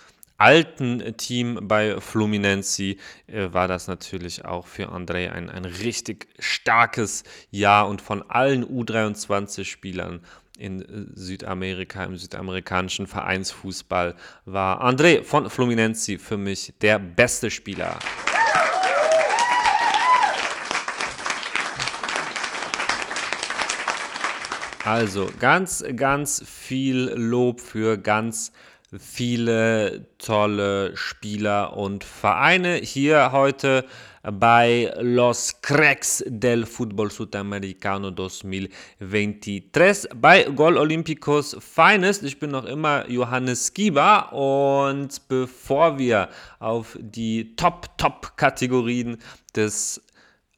alten 0.43 1.17
Team 1.17 1.61
bei 1.63 2.01
Fluminense 2.01 2.97
äh, 3.29 3.53
war 3.53 3.69
das 3.69 3.87
natürlich 3.87 4.45
auch 4.45 4.67
für 4.67 4.89
André 4.89 5.31
ein, 5.31 5.49
ein 5.49 5.65
richtig 5.65 6.27
starkes 6.41 7.23
Jahr 7.53 7.89
und 7.89 8.03
von 8.03 8.29
allen 8.29 8.65
U23-Spielern 8.65 10.21
in 10.59 10.83
äh, 10.83 11.07
Südamerika, 11.15 12.03
im 12.03 12.17
südamerikanischen 12.17 13.07
Vereinsfußball, 13.07 14.17
war 14.45 14.85
André 14.85 15.23
von 15.23 15.49
Fluminense 15.49 16.19
für 16.19 16.37
mich 16.37 16.75
der 16.81 16.99
beste 16.99 17.49
Spieler. 17.49 18.01
Also 24.85 25.31
ganz, 25.39 25.85
ganz 25.95 26.43
viel 26.45 27.13
Lob 27.15 27.61
für 27.61 27.97
ganz 27.97 28.51
viele 28.99 30.07
tolle 30.19 30.97
Spieler 30.97 31.77
und 31.77 32.05
Vereine 32.05 32.77
hier 32.77 33.33
heute 33.33 33.85
bei 34.23 34.93
Los 35.01 35.61
Cracks 35.63 36.23
del 36.27 36.65
Fútbol 36.67 37.11
Sudamericano 37.11 38.13
2023 38.13 40.11
bei 40.15 40.45
Gol 40.45 40.77
Olímpicos 40.79 41.57
Finest. 41.59 42.23
Ich 42.23 42.39
bin 42.39 42.51
noch 42.51 42.65
immer 42.65 43.11
Johannes 43.11 43.75
Giba 43.75 44.29
und 44.31 45.27
bevor 45.29 45.99
wir 45.99 46.29
auf 46.61 46.97
die 47.01 47.57
Top-Top-Kategorien 47.57 49.17
des 49.57 50.03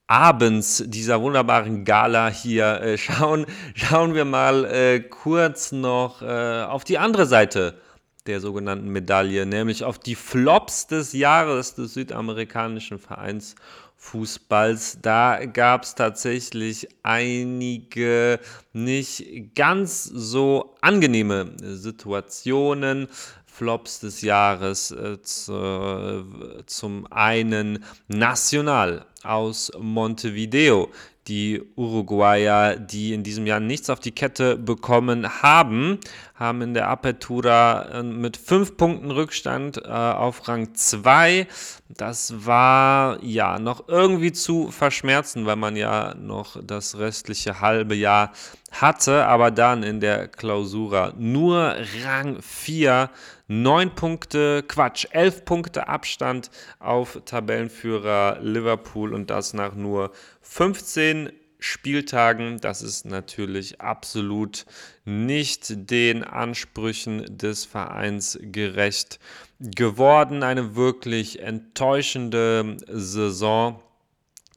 Abends 0.07 0.85
dieser 0.87 1.22
wunderbaren 1.22 1.87
Gala 1.87 2.28
hier 2.28 2.82
äh, 2.82 2.99
schauen, 2.99 3.47
schauen 3.74 4.14
wir 4.14 4.26
mal 4.26 4.66
äh, 4.66 5.01
kurz 5.01 5.72
noch 5.72 6.20
äh, 6.20 6.64
auf 6.64 6.85
die 6.85 6.99
andere 6.99 7.24
Seite 7.24 7.80
der 8.26 8.40
sogenannten 8.40 8.88
Medaille, 8.88 9.46
nämlich 9.46 9.84
auf 9.84 9.98
die 9.98 10.14
Flops 10.14 10.86
des 10.86 11.12
Jahres 11.12 11.74
des 11.74 11.94
südamerikanischen 11.94 12.98
Vereins 12.98 13.54
Fußballs. 13.96 14.98
Da 15.02 15.44
gab 15.46 15.84
es 15.84 15.94
tatsächlich 15.94 16.88
einige 17.02 18.38
nicht 18.72 19.54
ganz 19.54 20.04
so 20.04 20.74
angenehme 20.80 21.52
Situationen. 21.62 23.08
Flops 23.46 24.00
des 24.00 24.20
Jahres. 24.22 24.90
Äh, 24.90 25.22
zu, 25.22 26.24
zum 26.66 27.06
einen 27.10 27.84
National 28.08 29.06
aus 29.22 29.70
Montevideo, 29.78 30.90
die 31.28 31.62
Uruguayer, 31.76 32.76
die 32.76 33.14
in 33.14 33.22
diesem 33.22 33.46
Jahr 33.46 33.60
nichts 33.60 33.88
auf 33.88 34.00
die 34.00 34.12
Kette 34.12 34.56
bekommen 34.56 35.42
haben, 35.42 35.98
haben 36.34 36.62
in 36.62 36.74
der 36.74 36.88
Apertura 36.88 38.00
äh, 38.00 38.02
mit 38.02 38.36
fünf 38.36 38.76
Punkten 38.76 39.10
Rückstand 39.10 39.78
äh, 39.78 39.88
auf 39.88 40.46
Rang 40.48 40.74
2. 40.74 41.46
Das 41.88 42.46
war 42.46 43.22
ja 43.22 43.58
noch 43.58 43.88
irgendwie 43.88 44.32
zu 44.32 44.70
verschmerzen, 44.70 45.46
weil 45.46 45.56
man 45.56 45.76
ja 45.76 46.14
noch 46.14 46.58
das 46.62 46.98
restliche 46.98 47.60
halbe 47.60 47.94
Jahr 47.94 48.32
hatte, 48.72 49.26
aber 49.26 49.50
dann 49.50 49.82
in 49.82 50.00
der 50.00 50.28
Klausura 50.28 51.14
nur 51.16 51.76
Rang 52.04 52.42
4 52.42 53.10
9 53.47 53.95
Punkte, 53.95 54.62
Quatsch, 54.66 55.07
11 55.11 55.45
Punkte 55.45 55.88
Abstand 55.88 56.51
auf 56.78 57.20
Tabellenführer 57.26 58.38
Liverpool 58.40 59.12
und 59.12 59.28
das 59.28 59.53
nach 59.53 59.74
nur 59.74 60.12
15 60.40 61.30
Spieltagen. 61.59 62.59
Das 62.61 62.80
ist 62.82 63.05
natürlich 63.05 63.80
absolut 63.80 64.64
nicht 65.05 65.90
den 65.90 66.24
Ansprüchen 66.24 67.24
des 67.38 67.64
Vereins 67.64 68.38
gerecht 68.40 69.18
geworden. 69.61 70.42
Eine 70.42 70.74
wirklich 70.74 71.40
enttäuschende 71.40 72.76
Saison 72.88 73.82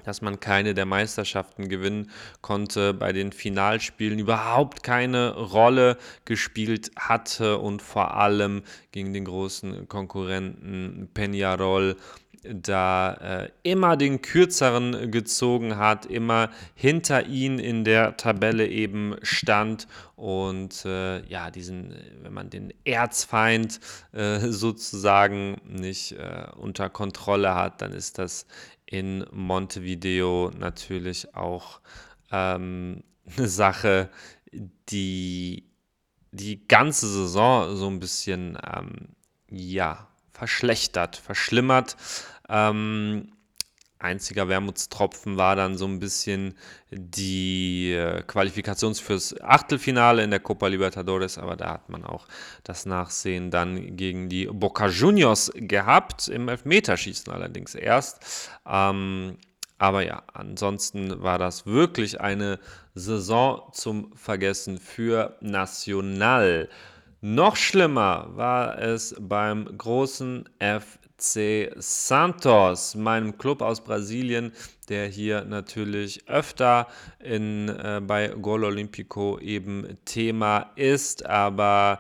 dass 0.07 0.21
man 0.21 0.39
keine 0.39 0.73
der 0.73 0.85
Meisterschaften 0.85 1.67
gewinnen 1.67 2.09
konnte, 2.41 2.93
bei 2.93 3.11
den 3.11 3.33
Finalspielen 3.33 4.19
überhaupt 4.19 4.81
keine 4.81 5.35
Rolle 5.35 5.97
gespielt 6.23 6.91
hatte 6.97 7.57
und 7.57 7.81
vor 7.81 8.15
allem 8.15 8.63
gegen 8.91 9.13
den 9.13 9.25
großen 9.25 9.87
Konkurrenten 9.89 11.09
Peñarol 11.13 11.97
da 12.43 13.13
äh, 13.13 13.49
immer 13.63 13.97
den 13.97 14.21
kürzeren 14.21 15.11
gezogen 15.11 15.77
hat, 15.77 16.05
immer 16.05 16.49
hinter 16.75 17.25
ihn 17.25 17.59
in 17.59 17.83
der 17.83 18.17
Tabelle 18.17 18.67
eben 18.67 19.15
stand 19.21 19.87
und 20.15 20.85
äh, 20.85 21.25
ja, 21.27 21.51
diesen, 21.51 21.93
wenn 22.21 22.33
man 22.33 22.49
den 22.49 22.73
Erzfeind 22.85 23.79
äh, 24.13 24.39
sozusagen 24.39 25.57
nicht 25.65 26.13
äh, 26.13 26.47
unter 26.55 26.89
Kontrolle 26.89 27.53
hat, 27.53 27.81
dann 27.81 27.91
ist 27.91 28.17
das 28.17 28.45
in 28.87 29.25
Montevideo 29.31 30.51
natürlich 30.57 31.35
auch 31.35 31.81
ähm, 32.31 33.03
eine 33.37 33.47
Sache, 33.47 34.09
die 34.89 35.65
die 36.31 36.67
ganze 36.67 37.07
Saison 37.07 37.75
so 37.75 37.87
ein 37.87 37.99
bisschen 37.99 38.57
ähm, 38.63 39.09
ja, 39.49 40.07
verschlechtert, 40.31 41.15
verschlimmert. 41.15 41.95
Ähm, 42.49 43.31
Einziger 43.99 44.47
Wermutstropfen 44.47 45.37
war 45.37 45.55
dann 45.55 45.77
so 45.77 45.85
ein 45.85 45.99
bisschen 45.99 46.55
die 46.91 47.93
äh, 47.93 48.21
Qualifikation 48.23 48.93
fürs 48.95 49.39
Achtelfinale 49.41 50.23
in 50.23 50.29
der 50.29 50.39
Copa 50.39 50.67
Libertadores, 50.67 51.37
aber 51.37 51.55
da 51.55 51.73
hat 51.73 51.89
man 51.89 52.03
auch 52.03 52.27
das 52.63 52.85
Nachsehen 52.85 53.49
dann 53.49 53.95
gegen 53.97 54.29
die 54.29 54.45
Boca 54.45 54.87
Juniors 54.87 55.51
gehabt, 55.55 56.27
im 56.27 56.47
Elfmeterschießen 56.47 57.33
allerdings 57.33 57.73
erst. 57.73 58.49
Ähm, 58.67 59.37
aber 59.79 60.03
ja, 60.03 60.23
ansonsten 60.33 61.21
war 61.21 61.37
das 61.37 61.65
wirklich 61.65 62.19
eine 62.19 62.59
Saison 62.95 63.69
zum 63.73 64.15
Vergessen 64.15 64.79
für 64.79 65.37
Nacional. 65.41 66.69
Noch 67.21 67.55
schlimmer 67.55 68.27
war 68.29 68.79
es 68.79 69.15
beim 69.19 69.77
großen 69.77 70.47
FC. 70.59 71.06
FC 71.17 71.71
Santos, 71.77 72.95
meinem 72.95 73.37
Club 73.37 73.61
aus 73.61 73.83
Brasilien, 73.83 74.53
der 74.89 75.07
hier 75.07 75.45
natürlich 75.45 76.27
öfter 76.27 76.87
in, 77.19 77.69
äh, 77.69 78.01
bei 78.03 78.27
Gol 78.27 78.63
Olímpico 78.63 79.39
eben 79.39 79.97
Thema 80.05 80.71
ist, 80.75 81.25
aber 81.25 81.99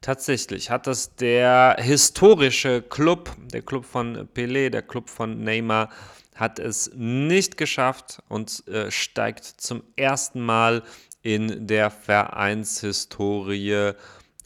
tatsächlich 0.00 0.70
hat 0.70 0.86
das 0.86 1.16
der 1.16 1.76
historische 1.78 2.82
Club, 2.82 3.34
der 3.52 3.62
Club 3.62 3.84
von 3.84 4.28
Pelé, 4.28 4.70
der 4.70 4.82
Club 4.82 5.10
von 5.10 5.42
Neymar, 5.42 5.90
hat 6.34 6.58
es 6.58 6.90
nicht 6.94 7.56
geschafft 7.56 8.22
und 8.28 8.66
äh, 8.68 8.90
steigt 8.90 9.44
zum 9.44 9.82
ersten 9.96 10.40
Mal 10.40 10.82
in 11.22 11.66
der 11.66 11.90
Vereinshistorie 11.90 13.92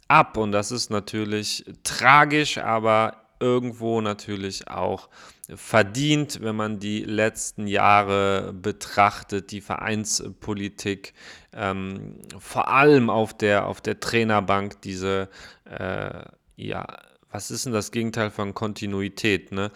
ab. 0.08 0.36
Und 0.36 0.52
das 0.52 0.72
ist 0.72 0.90
natürlich 0.90 1.64
tragisch, 1.84 2.58
aber 2.58 3.25
irgendwo 3.40 4.00
natürlich 4.00 4.68
auch 4.68 5.08
verdient, 5.54 6.40
wenn 6.42 6.56
man 6.56 6.78
die 6.80 7.04
letzten 7.04 7.66
Jahre 7.66 8.52
betrachtet, 8.52 9.50
die 9.52 9.60
Vereinspolitik, 9.60 11.14
ähm, 11.52 12.18
vor 12.38 12.68
allem 12.68 13.10
auf 13.10 13.36
der, 13.36 13.66
auf 13.66 13.80
der 13.80 14.00
Trainerbank, 14.00 14.80
diese, 14.82 15.28
äh, 15.64 16.22
ja, 16.56 16.86
was 17.30 17.50
ist 17.50 17.66
denn 17.66 17.72
das 17.72 17.92
Gegenteil 17.92 18.30
von 18.30 18.54
Kontinuität? 18.54 19.52
Ne? 19.52 19.70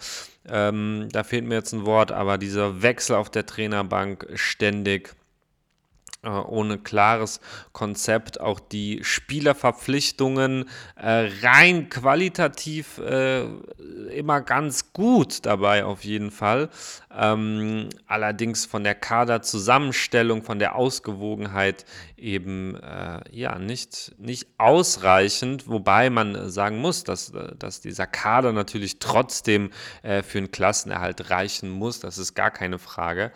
Ähm, 0.47 1.07
da 1.11 1.23
fehlt 1.23 1.45
mir 1.45 1.55
jetzt 1.55 1.73
ein 1.73 1.85
Wort, 1.85 2.11
aber 2.11 2.37
dieser 2.37 2.81
Wechsel 2.81 3.15
auf 3.15 3.29
der 3.29 3.45
Trainerbank 3.45 4.27
ständig 4.33 5.15
ohne 6.23 6.77
klares 6.77 7.39
Konzept. 7.71 8.39
Auch 8.39 8.59
die 8.59 8.99
Spielerverpflichtungen 9.03 10.69
äh, 10.95 11.29
rein 11.41 11.89
qualitativ 11.89 12.99
äh, 12.99 13.45
immer 14.15 14.41
ganz 14.41 14.93
gut 14.93 15.45
dabei 15.45 15.85
auf 15.85 16.03
jeden 16.03 16.31
Fall. 16.31 16.69
Ähm, 17.15 17.89
allerdings 18.05 18.65
von 18.65 18.83
der 18.83 18.95
Kaderzusammenstellung, 18.95 20.43
von 20.43 20.59
der 20.59 20.75
Ausgewogenheit 20.75 21.85
eben 22.17 22.75
äh, 22.75 23.21
ja 23.31 23.57
nicht, 23.57 24.13
nicht 24.19 24.47
ausreichend, 24.57 25.67
wobei 25.67 26.09
man 26.09 26.49
sagen 26.49 26.77
muss, 26.77 27.03
dass, 27.03 27.33
dass 27.57 27.81
dieser 27.81 28.05
Kader 28.05 28.51
natürlich 28.53 28.99
trotzdem 28.99 29.71
äh, 30.03 30.21
für 30.21 30.37
einen 30.37 30.51
Klassenerhalt 30.51 31.31
reichen 31.31 31.69
muss. 31.69 31.99
Das 31.99 32.17
ist 32.17 32.35
gar 32.35 32.51
keine 32.51 32.77
Frage. 32.77 33.31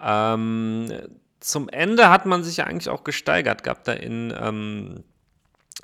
Ähm, 0.00 0.92
zum 1.40 1.68
Ende 1.68 2.10
hat 2.10 2.26
man 2.26 2.44
sich 2.44 2.62
eigentlich 2.62 2.88
auch 2.88 3.04
gesteigert 3.04 3.62
gehabt. 3.64 3.88
Da 3.88 3.92
in 3.92 4.32
ähm, 4.38 5.04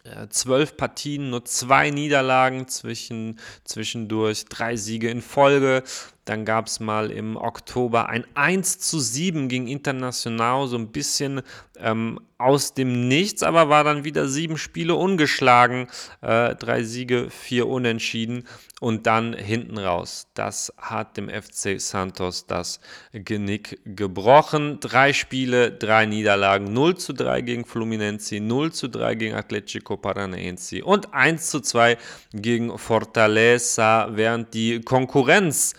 äh, 0.04 0.28
zwölf 0.28 0.76
Partien 0.76 1.30
nur 1.30 1.44
zwei 1.44 1.90
Niederlagen, 1.90 2.68
zwischen, 2.68 3.38
zwischendurch 3.64 4.44
drei 4.46 4.76
Siege 4.76 5.10
in 5.10 5.22
Folge. 5.22 5.82
Dann 6.26 6.44
gab 6.44 6.66
es 6.66 6.80
mal 6.80 7.10
im 7.10 7.36
Oktober 7.36 8.08
ein 8.08 8.26
1 8.34 8.80
zu 8.80 8.98
7 8.98 9.48
gegen 9.48 9.68
International, 9.68 10.66
so 10.66 10.76
ein 10.76 10.92
bisschen 10.92 11.40
ähm, 11.78 12.20
aus 12.36 12.74
dem 12.74 13.08
Nichts, 13.08 13.42
aber 13.42 13.68
war 13.68 13.84
dann 13.84 14.04
wieder 14.04 14.28
sieben 14.28 14.58
Spiele 14.58 14.96
ungeschlagen, 14.96 15.86
äh, 16.20 16.54
drei 16.56 16.82
Siege, 16.82 17.28
vier 17.30 17.68
Unentschieden 17.68 18.44
und 18.80 19.06
dann 19.06 19.32
hinten 19.32 19.78
raus. 19.78 20.26
Das 20.34 20.72
hat 20.76 21.16
dem 21.16 21.30
FC 21.30 21.80
Santos 21.80 22.46
das 22.46 22.80
Genick 23.12 23.80
gebrochen. 23.84 24.80
Drei 24.80 25.12
Spiele, 25.12 25.70
drei 25.70 26.06
Niederlagen, 26.06 26.72
0 26.72 26.96
zu 26.98 27.14
3 27.14 27.40
gegen 27.40 27.64
Fluminense, 27.64 28.40
0 28.40 28.72
zu 28.72 28.88
3 28.88 29.14
gegen 29.14 29.34
Atletico 29.34 29.96
Paranaense 29.96 30.84
und 30.84 31.14
1 31.14 31.50
zu 31.50 31.60
2 31.60 31.96
gegen 32.32 32.76
Fortaleza, 32.76 34.08
während 34.10 34.52
die 34.52 34.80
Konkurrenz 34.80 35.74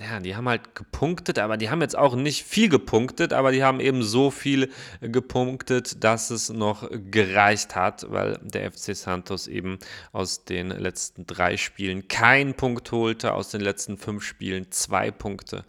ja, 0.00 0.20
die 0.20 0.36
haben 0.36 0.48
halt 0.48 0.74
gepunktet, 0.74 1.38
aber 1.38 1.56
die 1.56 1.70
haben 1.70 1.80
jetzt 1.80 1.96
auch 1.96 2.14
nicht 2.14 2.44
viel 2.44 2.68
gepunktet, 2.68 3.32
aber 3.32 3.50
die 3.50 3.64
haben 3.64 3.80
eben 3.80 4.02
so 4.02 4.30
viel 4.30 4.70
gepunktet, 5.00 6.04
dass 6.04 6.30
es 6.30 6.50
noch 6.50 6.88
gereicht 7.10 7.74
hat, 7.74 8.06
weil 8.10 8.38
der 8.42 8.70
FC 8.70 8.94
Santos 8.94 9.48
eben 9.48 9.78
aus 10.12 10.44
den 10.44 10.70
letzten 10.70 11.26
drei 11.26 11.56
Spielen 11.56 12.06
keinen 12.06 12.54
Punkt 12.54 12.92
holte, 12.92 13.34
aus 13.34 13.48
den 13.48 13.60
letzten 13.60 13.98
fünf 13.98 14.24
Spielen 14.24 14.70
zwei 14.70 15.10
Punkte. 15.10 15.64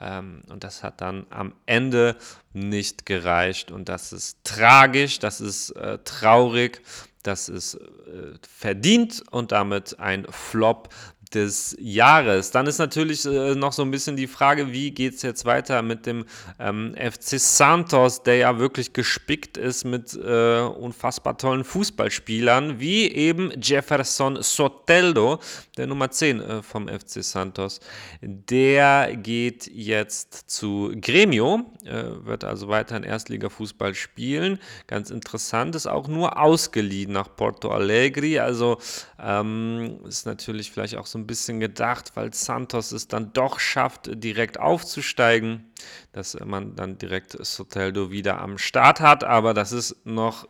Ähm, 0.00 0.42
und 0.48 0.64
das 0.64 0.82
hat 0.82 1.00
dann 1.00 1.26
am 1.30 1.52
Ende 1.66 2.16
nicht 2.52 3.04
gereicht 3.04 3.70
und 3.70 3.88
das 3.88 4.12
ist 4.12 4.38
tragisch, 4.44 5.18
das 5.18 5.40
ist 5.40 5.70
äh, 5.70 5.98
traurig. 6.04 6.80
Das 7.24 7.48
ist 7.48 7.76
äh, 7.76 8.34
verdient 8.42 9.22
und 9.30 9.50
damit 9.50 9.98
ein 9.98 10.26
Flop 10.28 10.90
des 11.34 11.76
Jahres. 11.78 12.50
Dann 12.50 12.66
ist 12.66 12.78
natürlich 12.78 13.24
äh, 13.24 13.54
noch 13.54 13.72
so 13.72 13.82
ein 13.82 13.90
bisschen 13.90 14.16
die 14.16 14.26
Frage, 14.26 14.72
wie 14.72 14.90
geht 14.90 15.14
es 15.14 15.22
jetzt 15.22 15.44
weiter 15.44 15.82
mit 15.82 16.06
dem 16.06 16.24
ähm, 16.58 16.94
FC 16.96 17.38
Santos, 17.40 18.22
der 18.22 18.36
ja 18.36 18.58
wirklich 18.58 18.92
gespickt 18.92 19.56
ist 19.56 19.84
mit 19.84 20.14
äh, 20.14 20.60
unfassbar 20.60 21.36
tollen 21.36 21.64
Fußballspielern, 21.64 22.80
wie 22.80 23.10
eben 23.10 23.52
Jefferson 23.60 24.42
Soteldo, 24.42 25.40
der 25.76 25.86
Nummer 25.86 26.10
10 26.10 26.40
äh, 26.40 26.62
vom 26.62 26.88
FC 26.88 27.22
Santos. 27.22 27.80
Der 28.20 29.16
geht 29.16 29.66
jetzt 29.66 30.50
zu 30.50 30.92
Gremio, 31.00 31.62
äh, 31.84 32.04
wird 32.24 32.44
also 32.44 32.68
weiter 32.68 32.96
in 32.96 33.02
Erstliga-Fußball 33.02 33.94
spielen. 33.94 34.58
Ganz 34.86 35.10
interessant, 35.10 35.74
ist 35.74 35.86
auch 35.86 36.08
nur 36.08 36.38
ausgeliehen 36.40 37.12
nach 37.12 37.34
Porto 37.34 37.70
Alegre, 37.70 38.42
also 38.42 38.78
ähm, 39.18 40.00
ist 40.06 40.26
natürlich 40.26 40.70
vielleicht 40.70 40.96
auch 40.96 41.06
so 41.06 41.18
ein 41.18 41.23
bisschen 41.26 41.60
gedacht, 41.60 42.12
weil 42.14 42.32
Santos 42.32 42.92
es 42.92 43.08
dann 43.08 43.32
doch 43.32 43.60
schafft, 43.60 44.10
direkt 44.22 44.58
aufzusteigen, 44.58 45.72
dass 46.12 46.38
man 46.44 46.76
dann 46.76 46.98
direkt 46.98 47.32
Soteldo 47.44 48.10
wieder 48.10 48.40
am 48.40 48.58
Start 48.58 49.00
hat. 49.00 49.24
Aber 49.24 49.54
das 49.54 49.72
ist 49.72 50.04
noch 50.04 50.46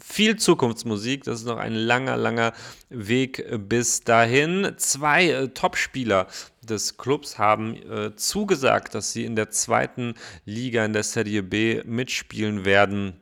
viel 0.00 0.36
Zukunftsmusik. 0.36 1.24
Das 1.24 1.40
ist 1.40 1.46
noch 1.46 1.58
ein 1.58 1.74
langer, 1.74 2.16
langer 2.16 2.52
Weg 2.88 3.44
bis 3.68 4.02
dahin. 4.02 4.74
Zwei 4.76 5.30
äh, 5.30 5.48
Topspieler 5.48 6.26
des 6.62 6.96
Clubs 6.96 7.38
haben 7.38 7.74
äh, 7.74 8.14
zugesagt, 8.16 8.94
dass 8.94 9.12
sie 9.12 9.24
in 9.24 9.36
der 9.36 9.50
zweiten 9.50 10.14
Liga 10.44 10.84
in 10.84 10.92
der 10.92 11.02
Serie 11.02 11.42
B 11.42 11.82
mitspielen 11.84 12.64
werden 12.64 13.20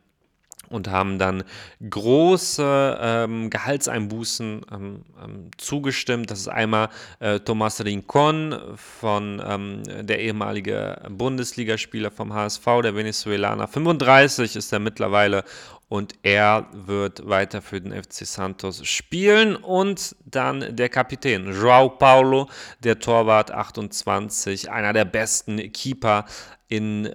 und 0.69 0.89
haben 0.91 1.19
dann 1.19 1.45
große 1.89 2.99
ähm, 3.01 3.51
Gehaltseinbußen 3.51 4.67
ähm, 4.73 5.05
ähm, 5.23 5.51
zugestimmt. 5.57 6.31
Das 6.31 6.41
ist 6.41 6.49
einmal 6.49 6.89
äh, 7.21 7.41
Thomas 7.41 7.85
Rincon 7.85 8.57
von 8.77 9.43
ähm, 9.45 9.83
der 10.07 10.21
ehemalige 10.21 11.03
Bundesligaspieler 11.11 12.11
vom 12.11 12.33
HSV, 12.33 12.65
der 12.83 12.95
Venezuelaner. 12.95 13.67
35 13.69 14.57
ist 14.57 14.73
er 14.73 14.79
mittlerweile 14.79 15.45
und 15.89 16.15
er 16.23 16.67
wird 16.73 17.27
weiter 17.29 17.63
für 17.63 17.81
den 17.81 17.93
FC 17.93 18.27
Santos 18.27 18.87
spielen 18.87 19.57
und 19.57 20.15
dann 20.25 20.77
der 20.77 20.91
Kapitän 20.91 21.51
João 21.51 21.89
Paulo, 21.89 22.49
der 22.81 22.99
Torwart 22.99 23.51
28, 23.51 24.71
einer 24.71 24.93
der 24.93 25.07
besten 25.07 25.73
Keeper 25.73 26.27
in, 26.69 27.11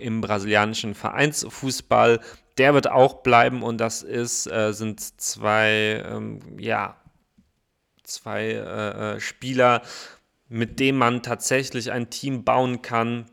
im 0.00 0.20
brasilianischen 0.20 0.94
Vereinsfußball 0.94 2.20
der 2.58 2.74
wird 2.74 2.90
auch 2.90 3.22
bleiben 3.22 3.62
und 3.62 3.78
das 3.78 4.02
ist, 4.02 4.46
äh, 4.46 4.72
sind 4.72 5.00
zwei, 5.20 6.04
ähm, 6.06 6.40
ja, 6.58 6.96
zwei 8.02 8.50
äh, 8.50 9.16
äh 9.16 9.20
Spieler, 9.20 9.82
mit 10.48 10.80
denen 10.80 10.98
man 10.98 11.22
tatsächlich 11.22 11.92
ein 11.92 12.10
Team 12.10 12.44
bauen 12.44 12.82
kann, 12.82 13.26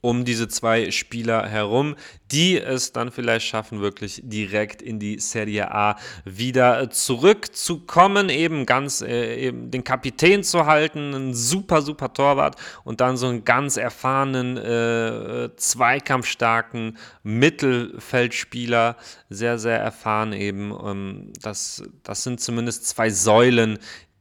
um 0.00 0.24
diese 0.24 0.48
zwei 0.48 0.90
Spieler 0.90 1.46
herum, 1.46 1.96
die 2.30 2.58
es 2.58 2.92
dann 2.92 3.10
vielleicht 3.10 3.46
schaffen, 3.46 3.80
wirklich 3.80 4.20
direkt 4.24 4.82
in 4.82 4.98
die 4.98 5.18
Serie 5.18 5.72
A 5.72 5.96
wieder 6.24 6.90
zurückzukommen, 6.90 8.28
eben 8.28 8.66
ganz 8.66 9.00
äh, 9.00 9.36
eben 9.36 9.70
den 9.70 9.84
Kapitän 9.84 10.42
zu 10.42 10.66
halten, 10.66 11.14
einen 11.14 11.34
super, 11.34 11.82
super 11.82 12.12
Torwart 12.12 12.56
und 12.84 13.00
dann 13.00 13.16
so 13.16 13.26
einen 13.28 13.44
ganz 13.44 13.76
erfahrenen, 13.76 14.56
äh, 14.56 15.50
zweikampfstarken 15.56 16.98
Mittelfeldspieler, 17.22 18.96
sehr, 19.28 19.58
sehr 19.58 19.78
erfahren 19.78 20.32
eben. 20.32 20.72
Ähm, 20.84 21.32
das, 21.42 21.82
das 22.02 22.22
sind 22.22 22.40
zumindest 22.40 22.86
zwei 22.86 23.10
Säulen, 23.10 23.78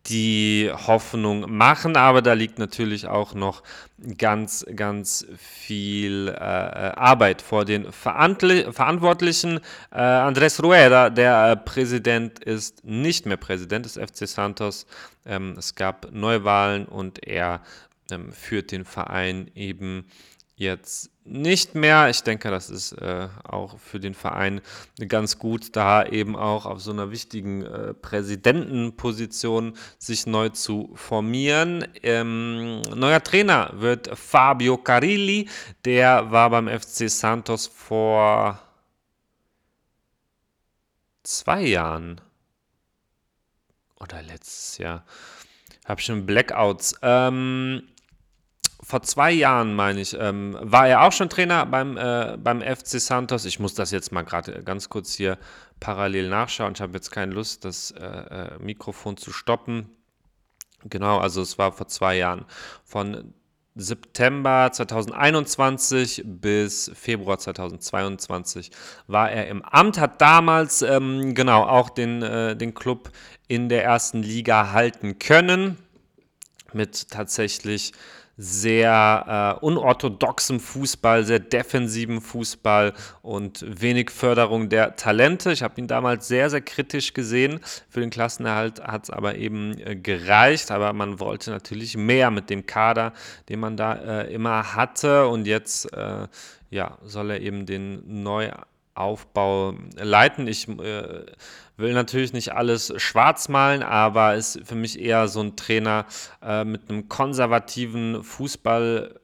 die 0.08 0.72
Hoffnung 0.72 1.56
machen, 1.56 1.98
aber 1.98 2.22
da 2.22 2.34
liegt 2.34 2.60
natürlich 2.60 3.08
auch 3.08 3.34
noch 3.34 3.64
ganz, 4.18 4.66
ganz 4.76 5.26
viel 5.38 6.28
äh, 6.28 6.34
Arbeit 6.40 7.42
vor 7.42 7.66
den 7.66 7.92
Verantli 7.92 8.72
Verantwortlichen. 8.72 9.60
Äh, 9.92 9.98
Andrés 9.98 10.62
Rueda, 10.62 11.10
der 11.10 11.52
äh, 11.52 11.58
Präsident, 11.58 12.40
ist 12.40 12.86
nicht 12.86 13.26
mehr 13.26 13.38
Präsident 13.38 13.86
des 13.86 13.94
FC 13.94 14.28
Santos. 14.28 14.86
Ähm, 15.26 15.56
es 15.58 15.76
gab 15.76 16.12
Neuwahlen 16.12 16.86
und 16.86 17.26
er 17.26 17.62
ähm, 18.12 18.32
führt 18.32 18.72
den 18.72 18.86
Verein 18.86 19.50
eben 19.56 20.06
jetzt 20.56 21.12
nicht 21.26 21.76
mehr. 21.76 22.10
Ich 22.10 22.24
denke, 22.24 22.50
das 22.50 22.70
ist 22.70 22.94
äh, 22.94 23.28
auch 23.44 23.78
für 23.80 24.00
den 24.00 24.14
Verein 24.14 24.62
ganz 25.08 25.38
gut, 25.38 25.76
da 25.76 26.06
eben 26.06 26.36
auch 26.36 26.66
auf 26.66 26.82
so 26.82 26.92
einer 26.92 27.12
wichtigen 27.12 27.64
äh, 27.64 27.94
Präsidentenposition 27.94 29.76
sich 29.98 30.28
neu 30.28 30.50
zu 30.50 30.92
formieren. 30.96 31.88
Ähm, 32.04 32.82
neuer 32.94 33.24
Trainer 33.24 33.72
wird 33.74 34.18
Fabio 34.18 34.78
Carilli, 34.78 35.50
der 35.84 36.32
war 36.32 36.50
beim 36.50 36.68
FC 36.68 37.10
Santos 37.10 37.68
vor 37.68 38.60
zwei 41.24 41.62
Jahren 41.64 42.22
oder 44.00 44.22
letztes 44.22 44.78
Jahr. 44.78 45.04
Habe 45.86 46.02
schon 46.02 46.26
Blackouts. 46.26 46.96
Ähm, 47.02 47.84
vor 48.86 49.02
zwei 49.02 49.32
Jahren, 49.32 49.74
meine 49.74 50.00
ich, 50.00 50.16
ähm, 50.20 50.56
war 50.62 50.88
er 50.88 51.02
auch 51.02 51.12
schon 51.12 51.28
Trainer 51.28 51.66
beim, 51.66 51.98
äh, 51.98 52.38
beim 52.38 52.62
FC 52.62 53.02
Santos. 53.02 53.46
Ich 53.46 53.60
muss 53.60 53.74
das 53.74 53.90
jetzt 53.90 54.12
mal 54.12 54.22
gerade 54.22 54.64
ganz 54.64 54.90
kurz 54.90 55.16
hier 55.16 55.40
parallel 55.80 56.30
nachschauen. 56.30 56.74
Ich 56.76 56.82
habe 56.82 56.94
jetzt 56.94 57.10
keine 57.10 57.34
Lust, 57.34 57.66
das 57.66 57.90
äh, 57.92 58.06
äh, 58.06 58.60
Mikrofon 58.60 59.18
zu 59.18 59.34
stoppen. 59.34 59.90
Genau, 60.84 61.18
also 61.18 61.42
es 61.42 61.58
war 61.58 61.72
vor 61.72 61.88
zwei 61.88 62.18
Jahren. 62.18 62.46
Von 62.84 63.34
September 63.74 64.70
2021 64.72 66.22
bis 66.24 66.92
Februar 66.94 67.40
2022 67.40 68.70
war 69.08 69.32
er 69.32 69.48
im 69.48 69.64
Amt, 69.64 70.00
hat 70.00 70.22
damals 70.22 70.84
ähm, 70.84 71.34
genau 71.34 71.64
auch 71.64 71.90
den, 71.90 72.22
äh, 72.22 72.56
den 72.56 72.76
Club 72.76 73.10
in 73.48 73.68
der 73.68 73.84
ersten 73.84 74.22
Liga 74.22 74.74
halten 74.74 75.18
können 75.18 75.80
mit 76.72 77.10
tatsächlich 77.10 77.94
sehr 78.38 79.58
äh, 79.62 79.66
unorthodoxem 79.66 80.60
Fußball, 80.60 81.24
sehr 81.24 81.40
defensiven 81.40 82.20
Fußball 82.20 82.94
und 83.22 83.64
wenig 83.82 84.10
Förderung 84.10 84.68
der 84.68 84.96
Talente. 84.96 85.52
Ich 85.52 85.64
habe 85.64 85.80
ihn 85.80 85.88
damals 85.88 86.28
sehr, 86.28 86.50
sehr 86.50 86.62
kritisch 86.62 87.14
gesehen. 87.14 87.62
Für 87.90 88.02
den 88.02 88.10
Klassenerhalt 88.10 88.82
hat 88.84 89.06
es 89.06 89.10
aber 89.10 89.36
eben 89.36 89.80
äh, 89.80 89.96
gereicht, 89.96 90.72
aber 90.72 90.92
man 90.94 91.20
wollte 91.20 91.52
natürlich 91.52 91.96
mehr 91.96 92.30
mit 92.30 92.50
dem 92.50 92.66
Kader, 92.66 93.14
den 93.48 93.60
man 93.60 93.78
da 93.78 93.94
äh, 93.94 94.34
immer 94.34 94.76
hatte 94.76 95.28
und 95.28 95.48
jetzt 95.48 95.94
äh, 95.94 96.28
ja, 96.70 96.98
soll 97.04 97.32
er 97.32 97.42
eben 97.42 97.66
den 97.66 98.24
Neuaufbau 98.24 99.76
leiten. 99.96 100.48
Ich 100.48 100.68
äh, 100.68 101.26
will 101.78 101.94
natürlich 101.94 102.34
nicht 102.34 102.54
alles 102.54 102.94
schwarz 102.98 103.50
malen, 103.50 103.84
aber 103.84 104.36
ist 104.36 104.62
für 104.64 104.76
mich 104.76 105.00
eher 105.00 105.28
so 105.28 105.42
ein 105.42 105.56
Trainer 105.56 106.06
äh, 106.42 106.64
mit 106.64 106.90
einem 106.90 107.10
konservativen 107.10 108.24
Fußballansatz 108.24 109.24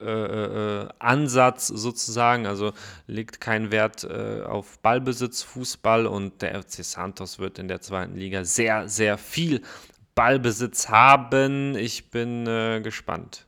äh, 1.70 1.74
äh, 1.74 1.76
sozusagen. 1.76 2.46
Also 2.46 2.72
legt 3.06 3.40
keinen 3.40 3.70
Wert 3.70 4.04
äh, 4.04 4.42
auf 4.42 4.78
Ballbesitz, 4.80 5.42
Fußball 5.42 6.06
und 6.06 6.42
der 6.42 6.62
FC 6.62 6.84
Santos 6.84 7.38
wird 7.38 7.58
in 7.58 7.68
der 7.68 7.80
zweiten 7.80 8.16
Liga 8.16 8.44
sehr, 8.44 8.88
sehr 8.88 9.18
viel 9.18 9.62
Ballbesitz 10.14 10.88
haben. 10.88 11.74
Ich 11.76 12.10
bin 12.10 12.46
äh, 12.46 12.80
gespannt 12.82 13.46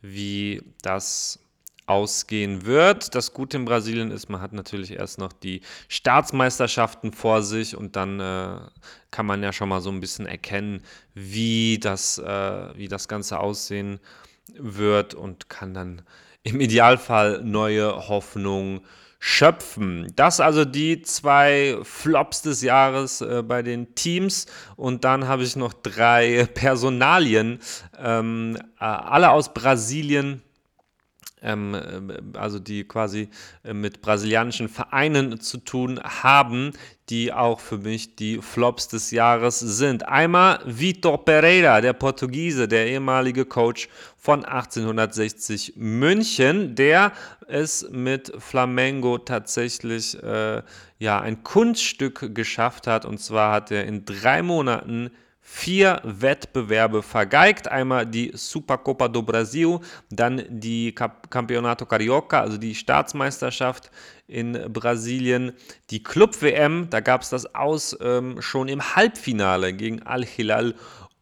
wie 0.00 0.62
das 0.82 1.40
ausgehen 1.88 2.66
wird. 2.66 3.14
Das 3.14 3.32
Gute 3.32 3.56
in 3.56 3.64
Brasilien 3.64 4.10
ist, 4.10 4.28
man 4.28 4.40
hat 4.40 4.52
natürlich 4.52 4.92
erst 4.92 5.18
noch 5.18 5.32
die 5.32 5.62
Staatsmeisterschaften 5.88 7.12
vor 7.12 7.42
sich 7.42 7.76
und 7.76 7.96
dann 7.96 8.20
äh, 8.20 8.58
kann 9.10 9.26
man 9.26 9.42
ja 9.42 9.52
schon 9.52 9.68
mal 9.68 9.80
so 9.80 9.90
ein 9.90 10.00
bisschen 10.00 10.26
erkennen, 10.26 10.82
wie 11.14 11.78
das, 11.78 12.18
äh, 12.18 12.76
wie 12.76 12.88
das 12.88 13.08
Ganze 13.08 13.40
aussehen 13.40 14.00
wird 14.54 15.14
und 15.14 15.48
kann 15.48 15.74
dann 15.74 16.02
im 16.42 16.60
Idealfall 16.60 17.42
neue 17.42 18.08
Hoffnung 18.08 18.82
schöpfen. 19.18 20.12
Das 20.14 20.40
also 20.40 20.64
die 20.64 21.02
zwei 21.02 21.78
Flops 21.82 22.42
des 22.42 22.62
Jahres 22.62 23.20
äh, 23.20 23.42
bei 23.42 23.62
den 23.62 23.94
Teams 23.94 24.46
und 24.76 25.04
dann 25.04 25.26
habe 25.26 25.42
ich 25.42 25.56
noch 25.56 25.72
drei 25.72 26.46
Personalien, 26.54 27.58
ähm, 27.98 28.56
äh, 28.78 28.84
alle 28.84 29.30
aus 29.30 29.52
Brasilien 29.52 30.42
ähm, 31.42 31.74
äh, 31.74 32.38
also 32.38 32.58
die 32.58 32.84
quasi 32.84 33.28
äh, 33.64 33.72
mit 33.72 34.00
brasilianischen 34.02 34.68
Vereinen 34.68 35.40
zu 35.40 35.58
tun 35.58 36.00
haben, 36.02 36.72
die 37.08 37.32
auch 37.32 37.60
für 37.60 37.78
mich 37.78 38.16
die 38.16 38.38
Flops 38.42 38.88
des 38.88 39.10
Jahres 39.10 39.60
sind. 39.60 40.08
Einmal 40.08 40.60
Vitor 40.64 41.24
Pereira, 41.24 41.80
der 41.80 41.94
Portugiese, 41.94 42.68
der 42.68 42.86
ehemalige 42.86 43.44
Coach 43.44 43.88
von 44.16 44.44
1860 44.44 45.74
München, 45.76 46.74
der 46.74 47.12
es 47.46 47.88
mit 47.90 48.32
Flamengo 48.38 49.18
tatsächlich 49.18 50.22
äh, 50.22 50.62
ja 50.98 51.20
ein 51.20 51.42
Kunststück 51.44 52.34
geschafft 52.34 52.86
hat. 52.86 53.04
Und 53.04 53.18
zwar 53.18 53.52
hat 53.52 53.70
er 53.70 53.84
in 53.86 54.04
drei 54.04 54.42
Monaten 54.42 55.10
vier 55.50 56.02
Wettbewerbe 56.04 57.02
vergeigt. 57.02 57.68
Einmal 57.68 58.04
die 58.04 58.30
Supercopa 58.34 59.08
do 59.08 59.22
Brasil, 59.22 59.80
dann 60.10 60.44
die 60.48 60.94
Campeonato 60.94 61.86
Carioca, 61.86 62.42
also 62.42 62.58
die 62.58 62.74
Staatsmeisterschaft 62.74 63.90
in 64.26 64.52
Brasilien, 64.70 65.52
die 65.90 66.02
Club-WM, 66.02 66.90
da 66.90 67.00
gab 67.00 67.22
es 67.22 67.30
das 67.30 67.54
aus 67.54 67.96
ähm, 68.02 68.42
schon 68.42 68.68
im 68.68 68.94
Halbfinale 68.94 69.72
gegen 69.72 70.02
Al-Hilal 70.02 70.74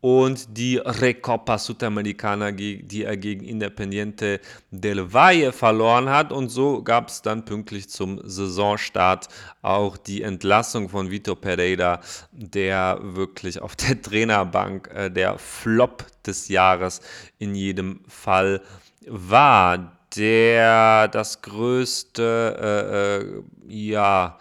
und 0.07 0.57
die 0.57 0.77
Recopa 0.77 1.59
Sudamericana, 1.59 2.53
die 2.53 3.03
er 3.03 3.17
gegen 3.17 3.45
Independiente 3.45 4.39
del 4.71 5.13
Valle 5.13 5.51
verloren 5.51 6.09
hat. 6.09 6.31
Und 6.31 6.49
so 6.49 6.81
gab 6.81 7.09
es 7.09 7.23
dann 7.23 7.45
pünktlich 7.45 7.89
zum 7.89 8.21
Saisonstart 8.23 9.27
auch 9.63 9.97
die 9.97 10.23
Entlassung 10.23 10.89
von 10.89 11.11
Vitor 11.11 11.35
Pereira, 11.35 11.99
der 12.31 13.01
wirklich 13.03 13.61
auf 13.61 13.75
der 13.75 14.01
Trainerbank 14.01 14.89
äh, 14.95 15.11
der 15.11 15.39
Flop 15.39 16.07
des 16.25 16.47
Jahres 16.47 17.01
in 17.41 17.57
jedem 17.57 17.99
Fall 18.07 18.63
war. 19.09 19.99
Der 20.17 21.09
das 21.09 21.43
größte, 21.43 22.57
äh, 22.61 23.27
äh, 23.27 23.43
ja, 23.67 24.39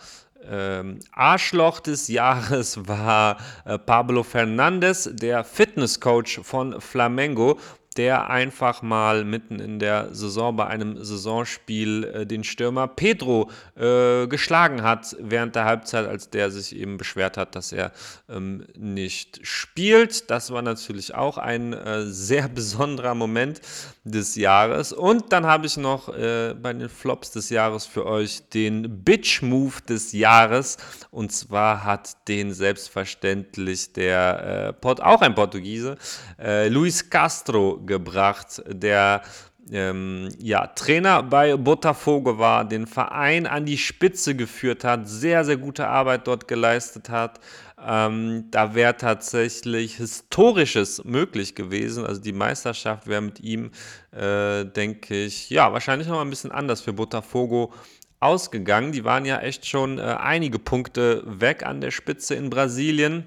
ähm, 0.49 0.99
Arschloch 1.11 1.79
des 1.79 2.07
Jahres 2.07 2.87
war 2.87 3.37
äh, 3.65 3.77
Pablo 3.77 4.23
Fernandes, 4.23 5.09
der 5.13 5.43
Fitnesscoach 5.43 6.39
von 6.43 6.79
Flamengo, 6.81 7.59
der 7.97 8.29
einfach 8.29 8.81
mal 8.81 9.23
mitten 9.23 9.59
in 9.59 9.79
der 9.79 10.13
Saison 10.13 10.55
bei 10.55 10.67
einem 10.67 11.03
Saisonspiel 11.03 12.03
äh, 12.03 12.25
den 12.25 12.43
Stürmer 12.43 12.87
Pedro 12.87 13.49
äh, 13.75 14.27
geschlagen 14.27 14.83
hat 14.83 15.15
während 15.19 15.55
der 15.55 15.65
Halbzeit, 15.65 16.07
als 16.07 16.29
der 16.29 16.51
sich 16.51 16.75
eben 16.75 16.97
beschwert 16.97 17.37
hat, 17.37 17.55
dass 17.55 17.71
er 17.71 17.91
ähm, 18.29 18.65
nicht 18.77 19.39
spielt. 19.43 20.29
Das 20.29 20.51
war 20.51 20.61
natürlich 20.61 21.15
auch 21.15 21.37
ein 21.37 21.73
äh, 21.73 22.03
sehr 22.03 22.47
besonderer 22.55 23.15
Moment 23.15 23.61
des 24.03 24.35
Jahres. 24.35 24.93
Und 24.93 25.31
dann 25.31 25.45
habe 25.45 25.65
ich 25.65 25.77
noch 25.77 26.09
äh, 26.09 26.53
bei 26.53 26.73
den 26.73 26.89
Flops 26.89 27.31
des 27.31 27.49
Jahres 27.49 27.85
für 27.85 28.05
euch 28.05 28.49
den 28.49 29.03
Bitch-Move 29.03 29.81
des 29.87 30.11
Jahres. 30.11 30.77
Und 31.11 31.31
zwar 31.31 31.83
hat 31.83 32.27
den 32.27 32.53
selbstverständlich 32.53 33.93
der 33.93 34.67
äh, 34.67 34.73
Port, 34.73 35.01
auch 35.01 35.21
ein 35.21 35.33
Portugiese, 35.33 35.97
äh, 36.39 36.67
Luis 36.67 37.09
Castro 37.09 37.79
gebracht, 37.85 38.61
der 38.67 39.21
ähm, 39.71 40.29
ja, 40.39 40.67
Trainer 40.67 41.23
bei 41.23 41.55
Botafogo 41.57 42.37
war, 42.37 42.65
den 42.65 42.85
Verein 42.85 43.47
an 43.47 43.65
die 43.65 43.77
Spitze 43.77 44.35
geführt 44.35 44.83
hat, 44.83 45.07
sehr, 45.07 45.43
sehr 45.43 45.57
gute 45.57 45.87
Arbeit 45.87 46.27
dort 46.27 46.47
geleistet 46.47 47.09
hat. 47.09 47.39
Ähm, 47.83 48.45
da 48.51 48.73
wäre 48.73 48.95
tatsächlich 48.95 49.97
Historisches 49.97 51.03
möglich 51.03 51.55
gewesen. 51.55 52.05
Also 52.05 52.21
die 52.21 52.33
Meisterschaft 52.33 53.07
wäre 53.07 53.21
mit 53.21 53.39
ihm, 53.39 53.71
äh, 54.11 54.65
denke 54.65 55.25
ich, 55.25 55.49
ja, 55.49 55.73
wahrscheinlich 55.73 56.07
noch 56.07 56.15
mal 56.15 56.21
ein 56.21 56.29
bisschen 56.29 56.51
anders 56.51 56.81
für 56.81 56.93
Botafogo 56.93 57.73
ausgegangen. 58.19 58.91
Die 58.91 59.03
waren 59.03 59.25
ja 59.25 59.39
echt 59.39 59.65
schon 59.65 59.99
äh, 59.99 60.01
einige 60.01 60.59
Punkte 60.59 61.23
weg 61.25 61.65
an 61.65 61.81
der 61.81 61.91
Spitze 61.91 62.35
in 62.35 62.49
Brasilien 62.49 63.25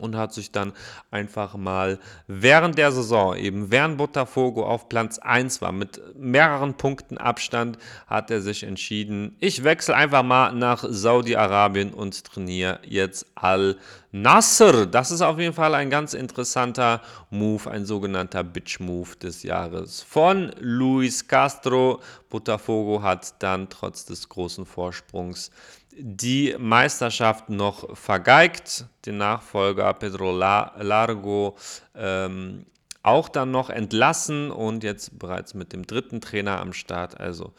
und 0.00 0.16
hat 0.16 0.32
sich 0.32 0.50
dann 0.50 0.72
einfach 1.10 1.56
mal 1.56 1.98
während 2.26 2.78
der 2.78 2.92
Saison, 2.92 3.36
eben 3.36 3.70
während 3.70 3.98
Botafogo 3.98 4.66
auf 4.66 4.88
Platz 4.88 5.18
1 5.18 5.60
war, 5.60 5.72
mit 5.72 6.00
mehreren 6.16 6.74
Punkten 6.74 7.18
Abstand, 7.18 7.78
hat 8.06 8.30
er 8.30 8.40
sich 8.40 8.62
entschieden, 8.62 9.36
ich 9.38 9.64
wechsle 9.64 9.94
einfach 9.94 10.22
mal 10.22 10.52
nach 10.52 10.84
Saudi-Arabien 10.88 11.92
und 11.92 12.24
trainiere 12.24 12.80
jetzt 12.84 13.26
Al-Nasser. 13.34 14.86
Das 14.86 15.10
ist 15.10 15.22
auf 15.22 15.38
jeden 15.38 15.54
Fall 15.54 15.74
ein 15.74 15.90
ganz 15.90 16.14
interessanter 16.14 17.00
Move, 17.30 17.70
ein 17.70 17.84
sogenannter 17.84 18.42
Bitch-Move 18.42 19.16
des 19.16 19.42
Jahres 19.42 20.02
von 20.02 20.52
Luis 20.58 21.28
Castro. 21.28 22.00
Botafogo 22.28 23.02
hat 23.02 23.42
dann 23.42 23.68
trotz 23.68 24.04
des 24.06 24.28
großen 24.28 24.64
Vorsprungs 24.64 25.50
die 26.02 26.56
Meisterschaft 26.58 27.48
noch 27.50 27.96
vergeigt. 27.96 28.86
Den 29.06 29.18
Nachfolger 29.18 29.94
Pedro 29.94 30.32
Largo 30.32 31.56
ähm, 31.94 32.66
auch 33.02 33.28
dann 33.28 33.50
noch 33.50 33.70
entlassen 33.70 34.50
und 34.50 34.84
jetzt 34.84 35.18
bereits 35.18 35.54
mit 35.54 35.72
dem 35.72 35.86
dritten 35.86 36.20
Trainer 36.20 36.60
am 36.60 36.72
Start. 36.72 37.18
Also 37.18 37.52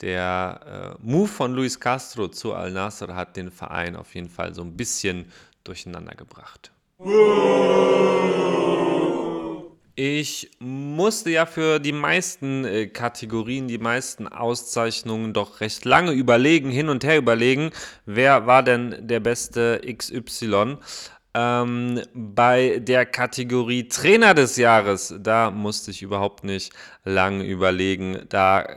der 0.00 0.96
äh, 1.00 1.06
Move 1.06 1.28
von 1.28 1.54
Luis 1.54 1.78
Castro 1.78 2.28
zu 2.28 2.54
Al 2.54 2.72
Nasser 2.72 3.14
hat 3.14 3.36
den 3.36 3.50
Verein 3.50 3.96
auf 3.96 4.14
jeden 4.14 4.30
Fall 4.30 4.54
so 4.54 4.62
ein 4.62 4.76
bisschen 4.76 5.30
durcheinander 5.64 6.14
gebracht. 6.14 6.70
Ich 10.00 10.52
musste 10.60 11.30
ja 11.30 11.44
für 11.44 11.80
die 11.80 11.90
meisten 11.90 12.64
äh, 12.64 12.86
Kategorien, 12.86 13.66
die 13.66 13.78
meisten 13.78 14.28
Auszeichnungen 14.28 15.32
doch 15.32 15.60
recht 15.60 15.84
lange 15.84 16.12
überlegen, 16.12 16.70
hin 16.70 16.88
und 16.88 17.02
her 17.02 17.18
überlegen, 17.18 17.72
wer 18.06 18.46
war 18.46 18.62
denn 18.62 18.94
der 19.00 19.18
beste 19.18 19.80
XY. 19.84 20.76
Ähm, 21.34 22.00
bei 22.14 22.78
der 22.78 23.06
Kategorie 23.06 23.88
Trainer 23.88 24.34
des 24.34 24.56
Jahres, 24.56 25.12
da 25.18 25.50
musste 25.50 25.90
ich 25.90 26.00
überhaupt 26.00 26.44
nicht 26.44 26.72
lange 27.04 27.42
überlegen. 27.44 28.20
Da 28.28 28.68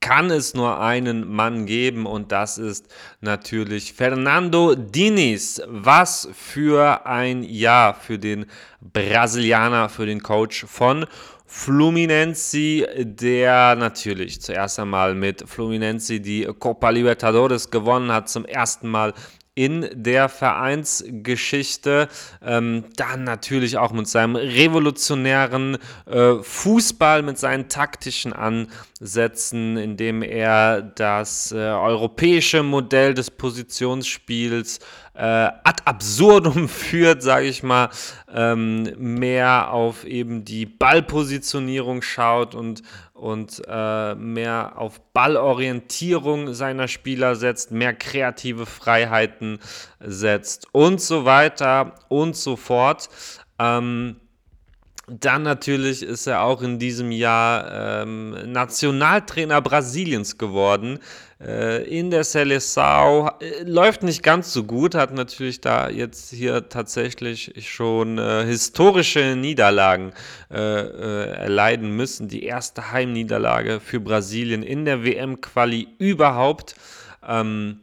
kann 0.00 0.30
es 0.30 0.54
nur 0.54 0.80
einen 0.80 1.28
Mann 1.28 1.66
geben 1.66 2.06
und 2.06 2.32
das 2.32 2.56
ist 2.56 2.86
natürlich 3.20 3.92
Fernando 3.92 4.74
Diniz. 4.74 5.60
Was 5.66 6.28
für 6.32 7.04
ein 7.06 7.42
Jahr 7.42 7.94
für 7.94 8.18
den 8.18 8.46
Brasilianer, 8.80 9.88
für 9.88 10.06
den 10.06 10.22
Coach 10.22 10.64
von 10.66 11.06
Fluminense, 11.50 12.86
der 12.98 13.74
natürlich 13.74 14.40
zuerst 14.42 14.78
einmal 14.78 15.14
mit 15.14 15.48
Fluminense 15.48 16.20
die 16.20 16.44
Copa 16.58 16.90
Libertadores 16.90 17.70
gewonnen 17.70 18.12
hat, 18.12 18.28
zum 18.28 18.44
ersten 18.44 18.88
Mal 18.88 19.14
in 19.58 19.88
der 19.92 20.28
Vereinsgeschichte. 20.28 22.06
Ähm, 22.40 22.84
dann 22.94 23.24
natürlich 23.24 23.76
auch 23.76 23.90
mit 23.90 24.06
seinem 24.06 24.36
revolutionären 24.36 25.78
äh, 26.06 26.34
Fußball, 26.40 27.22
mit 27.22 27.38
seinen 27.38 27.68
taktischen 27.68 28.32
Ansätzen, 28.32 29.76
indem 29.76 30.22
er 30.22 30.80
das 30.82 31.50
äh, 31.50 31.56
europäische 31.56 32.62
Modell 32.62 33.14
des 33.14 33.32
Positionsspiels 33.32 34.78
äh, 35.14 35.22
ad 35.22 35.82
absurdum 35.86 36.68
führt, 36.68 37.24
sage 37.24 37.46
ich 37.46 37.64
mal, 37.64 37.90
ähm, 38.32 38.84
mehr 38.96 39.72
auf 39.72 40.04
eben 40.04 40.44
die 40.44 40.66
Ballpositionierung 40.66 42.02
schaut 42.02 42.54
und, 42.54 42.84
und 43.18 43.60
äh, 43.66 44.14
mehr 44.14 44.74
auf 44.76 45.00
Ballorientierung 45.12 46.54
seiner 46.54 46.88
Spieler 46.88 47.34
setzt, 47.36 47.72
mehr 47.72 47.94
kreative 47.94 48.64
Freiheiten 48.64 49.58
setzt 50.00 50.66
und 50.72 51.00
so 51.00 51.24
weiter 51.24 51.94
und 52.08 52.36
so 52.36 52.56
fort. 52.56 53.08
Ähm, 53.58 54.16
Dann 55.10 55.42
natürlich 55.42 56.02
ist 56.02 56.26
er 56.26 56.42
auch 56.42 56.60
in 56.60 56.78
diesem 56.78 57.10
Jahr 57.10 58.02
ähm, 58.02 58.52
Nationaltrainer 58.52 59.62
Brasiliens 59.62 60.36
geworden. 60.36 60.98
Äh, 61.40 61.84
in 61.84 62.10
der 62.10 62.24
Seleção 62.24 63.30
äh, 63.40 63.62
läuft 63.62 64.02
nicht 64.02 64.24
ganz 64.24 64.52
so 64.52 64.64
gut, 64.64 64.96
hat 64.96 65.14
natürlich 65.14 65.60
da 65.60 65.88
jetzt 65.88 66.30
hier 66.32 66.68
tatsächlich 66.68 67.52
schon 67.64 68.18
äh, 68.18 68.44
historische 68.44 69.36
Niederlagen 69.36 70.12
äh, 70.50 70.58
äh, 70.58 71.30
erleiden 71.36 71.94
müssen. 71.94 72.26
Die 72.26 72.42
erste 72.42 72.90
Heimniederlage 72.90 73.78
für 73.78 74.00
Brasilien 74.00 74.64
in 74.64 74.84
der 74.84 75.04
WM-Quali 75.04 75.86
überhaupt. 75.98 76.74
Ähm, 77.26 77.80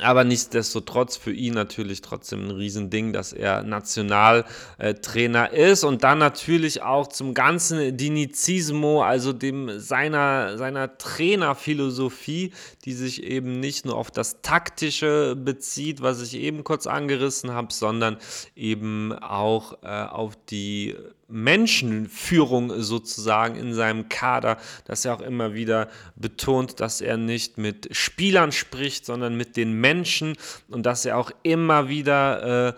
aber 0.00 0.24
nichtsdestotrotz 0.24 1.16
für 1.16 1.32
ihn 1.32 1.54
natürlich 1.54 2.02
trotzdem 2.02 2.46
ein 2.46 2.50
Riesending, 2.50 3.12
dass 3.12 3.32
er 3.32 3.62
Nationaltrainer 3.62 5.52
ist 5.52 5.84
und 5.84 6.04
dann 6.04 6.18
natürlich 6.18 6.82
auch 6.82 7.06
zum 7.06 7.34
ganzen 7.34 7.96
Dinizismo, 7.96 9.02
also 9.02 9.32
dem 9.32 9.78
seiner, 9.78 10.58
seiner 10.58 10.98
Trainerphilosophie, 10.98 12.52
die 12.84 12.92
sich 12.92 13.22
eben 13.22 13.60
nicht 13.60 13.86
nur 13.86 13.96
auf 13.96 14.10
das 14.10 14.42
Taktische 14.42 15.34
bezieht, 15.36 16.02
was 16.02 16.20
ich 16.20 16.34
eben 16.34 16.64
kurz 16.64 16.86
angerissen 16.86 17.52
habe, 17.52 17.72
sondern 17.72 18.18
eben 18.54 19.12
auch 19.12 19.82
äh, 19.82 19.86
auf 19.86 20.34
die 20.50 20.94
Menschenführung 21.28 22.80
sozusagen 22.80 23.56
in 23.56 23.74
seinem 23.74 24.08
Kader, 24.08 24.58
dass 24.84 25.04
er 25.04 25.14
auch 25.14 25.20
immer 25.20 25.54
wieder 25.54 25.88
betont, 26.14 26.80
dass 26.80 27.00
er 27.00 27.16
nicht 27.16 27.58
mit 27.58 27.88
Spielern 27.90 28.52
spricht, 28.52 29.06
sondern 29.06 29.36
mit 29.36 29.56
den 29.56 29.72
Menschen. 29.72 30.36
Und 30.68 30.86
dass 30.86 31.04
er 31.04 31.18
auch 31.18 31.30
immer 31.42 31.88
wieder 31.88 32.68
äh, 32.68 32.72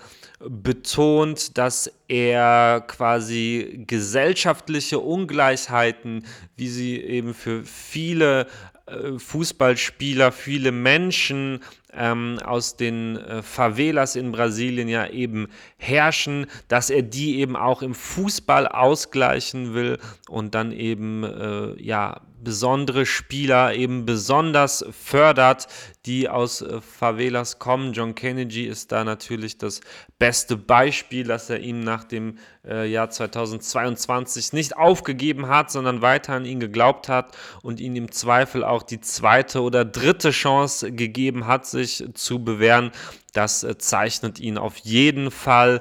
betont, 0.49 1.59
dass 1.59 1.91
er 2.07 2.85
quasi 2.87 3.85
gesellschaftliche 3.87 5.01
Ungleichheiten, 5.01 6.25
wie 6.57 6.69
sie 6.69 7.01
eben 7.01 7.35
für 7.35 7.65
viele 7.65 8.47
äh, 8.87 9.19
Fußballspieler, 9.19 10.33
viele 10.33 10.73
Menschen 10.73 11.61
ähm, 11.93 12.39
aus 12.45 12.77
den 12.77 13.17
äh, 13.17 13.43
Favelas 13.43 14.17
in 14.17 14.33
Brasilien 14.33 14.89
ja 14.89 15.07
eben 15.09 15.49
herrschen, 15.77 16.47
dass 16.69 16.91
er 16.91 17.03
die 17.03 17.39
eben 17.39 17.57
auch 17.57 17.83
im 17.83 17.95
Fußball 17.95 18.69
ausgleichen 18.69 19.75
will 19.75 19.99
und 20.29 20.55
dann 20.55 20.73
eben 20.73 21.25
äh, 21.25 21.83
ja 21.83 22.21
besondere 22.43 23.05
Spieler 23.05 23.75
eben 23.75 24.07
besonders 24.07 24.85
fördert, 24.91 25.67
die 26.07 26.29
aus 26.29 26.63
äh, 26.63 26.81
Favelas 26.81 27.59
kommen. 27.59 27.93
John 27.93 28.15
Kennedy 28.15 28.65
ist 28.65 28.93
da 28.93 29.05
natürlich 29.05 29.59
das 29.59 29.81
beste 30.19 30.57
Beispiel, 30.57 31.25
dass 31.25 31.51
er 31.51 31.61
ihm 31.61 31.81
nach 31.81 32.05
dem 32.05 32.39
äh, 32.67 32.89
Jahr 32.89 33.11
2022 33.11 34.53
nicht 34.53 34.77
aufgegeben 34.77 35.49
hat, 35.49 35.71
sondern 35.71 36.01
weiter 36.01 36.35
an 36.35 36.45
ihn 36.45 36.61
geglaubt 36.61 37.09
hat 37.09 37.37
und 37.63 37.81
ihn 37.81 37.97
im 37.97 38.13
Zweifel 38.13 38.65
auch 38.65 38.83
die 38.83 39.01
zweite 39.01 39.63
oder 39.63 39.85
dritte 39.85 40.31
Chance 40.31 40.93
gegeben 40.93 41.47
hat, 41.47 41.67
sich 41.87 42.05
zu 42.15 42.45
bewähren. 42.45 42.91
Das 43.33 43.65
äh, 43.65 43.79
zeichnet 43.79 44.41
ihn 44.41 44.59
auf 44.59 44.77
jeden 44.79 45.31
Fall 45.31 45.81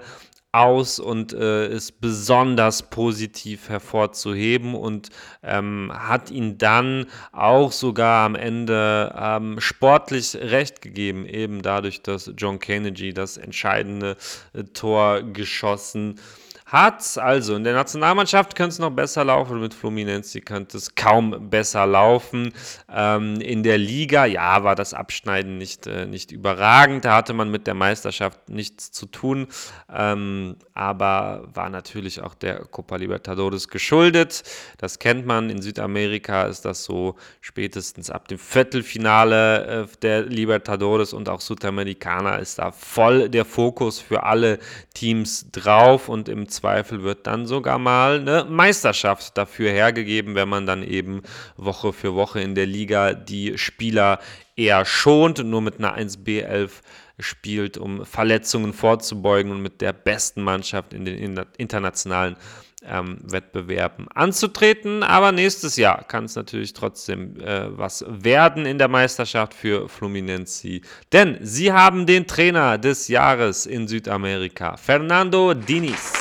aus 0.54 1.00
und 1.00 1.34
äh, 1.34 1.68
ist 1.68 2.00
besonders 2.02 2.89
positiv 2.89 3.70
hervorzuheben 3.70 4.76
und 4.76 5.10
ähm, 5.43 5.91
hat 5.93 6.32
ihn 6.32 6.58
dann 6.58 7.06
auch 7.32 7.72
sogar 7.72 8.26
am 8.26 8.36
Ende 8.36 9.14
ähm, 9.16 9.60
sportlich 9.60 10.36
recht 10.36 10.82
gegeben, 10.82 11.26
eben 11.26 11.62
dadurch, 11.62 12.02
dass 12.02 12.32
John 12.38 12.60
Kennedy 12.60 13.14
das 13.14 13.38
entscheidende 13.38 14.16
äh, 14.54 14.64
Tor 14.64 15.22
geschossen 15.22 16.16
hat 16.18 16.47
hat. 16.68 17.18
Also 17.18 17.55
in 17.55 17.63
der 17.63 17.74
Nationalmannschaft 17.74 18.55
könnte 18.55 18.74
es 18.74 18.80
noch 18.80 18.91
besser 18.91 19.24
laufen, 19.24 19.59
mit 19.61 19.74
Fluminense 19.74 20.41
könnte 20.41 20.78
es 20.78 20.95
kaum 20.95 21.49
besser 21.49 21.86
laufen. 21.88 22.53
Ähm, 22.93 23.39
in 23.39 23.63
der 23.63 23.78
Liga, 23.78 24.26
ja, 24.26 24.63
war 24.63 24.76
das 24.76 24.93
Abschneiden 24.93 25.57
nicht, 25.57 25.88
äh, 25.88 26.05
nicht 26.05 26.32
überragend. 26.32 27.05
Da 27.05 27.15
hatte 27.15 27.34
man 27.34 27.49
mit 27.49 27.68
der 27.68 27.74
Meisterschaft 27.74 28.49
nichts 28.49 28.91
zu 28.91 29.05
tun, 29.05 29.47
ähm, 29.93 30.57
aber 30.74 31.47
war 31.53 31.70
natürlich 31.70 32.22
auch 32.22 32.36
der 32.36 32.65
Copa 32.65 32.97
Libertadores 32.97 33.70
geschuldet. 33.70 34.43
Das 34.78 34.99
kennt 34.99 35.26
man. 35.26 35.49
In 35.49 35.61
Südamerika 35.61 36.47
ist 36.47 36.65
das 36.65 36.84
so 36.84 37.15
spätestens 37.39 38.09
ab 38.09 38.28
dem 38.28 38.39
Viertelfinale 38.39 39.84
äh, 39.84 39.88
der 40.01 40.24
Libertadores 40.24 41.13
und 41.13 41.30
auch 41.30 41.39
Südamerikaner 41.39 42.39
ist 42.39 42.59
da 42.59 42.72
voll 42.72 43.30
der 43.30 43.45
Fokus 43.45 43.99
für 43.99 44.24
alle 44.24 44.59
Teams 44.93 45.49
drauf 45.51 46.09
und 46.09 46.28
im 46.28 46.49
Zweifel 46.58 47.03
wird 47.03 47.28
dann 47.28 47.45
sogar 47.45 47.78
mal 47.78 48.20
eine 48.20 48.45
Meisterschaft 48.45 49.38
dafür 49.38 49.72
hergegeben, 49.72 50.36
wenn 50.36 50.49
man 50.49 50.66
dann 50.66 50.84
eben 50.84 51.22
Woche 51.55 51.93
für 51.93 52.16
Woche 52.16 52.41
in 52.41 52.55
der 52.55 52.66
Liga 52.66 53.14
die 53.14 53.58
Spieler 53.58 54.20
eher 54.55 54.86
schont 54.86 55.39
und 55.39 55.49
nur 55.49 55.62
mit 55.62 55.78
einer 55.78 55.97
1B11 55.97 56.72
spielt, 57.20 57.78
um 57.78 58.05
Verletzungen 58.05 58.74
vorzubeugen 58.74 59.51
und 59.51 59.62
mit 59.62 59.82
der 59.82 59.93
besten 59.93 60.41
Mannschaft 60.41 60.93
in 60.93 61.05
den 61.05 61.38
internationalen 61.58 62.38
ähm, 62.86 63.20
Wettbewerben 63.24 64.08
anzutreten. 64.14 65.03
Aber 65.03 65.32
nächstes 65.32 65.78
Jahr 65.78 66.03
kann 66.03 66.26
es 66.26 66.36
natürlich 66.36 66.74
trotzdem 66.74 67.39
äh, 67.39 67.78
was 67.78 68.05
werden 68.08 68.66
in 68.66 68.78
der 68.78 68.88
Meisterschaft 68.88 69.53
für 69.53 69.89
Fluminense. 69.89 70.82
Denn 71.12 71.38
sie 71.41 71.72
haben 71.72 72.05
den 72.05 72.28
Trainer 72.28 72.78
des 72.78 73.08
Jahres 73.08 73.66
in 73.66 73.88
Südamerika, 73.88 74.78
Fernando 74.78 75.53
Diniz. 75.53 76.14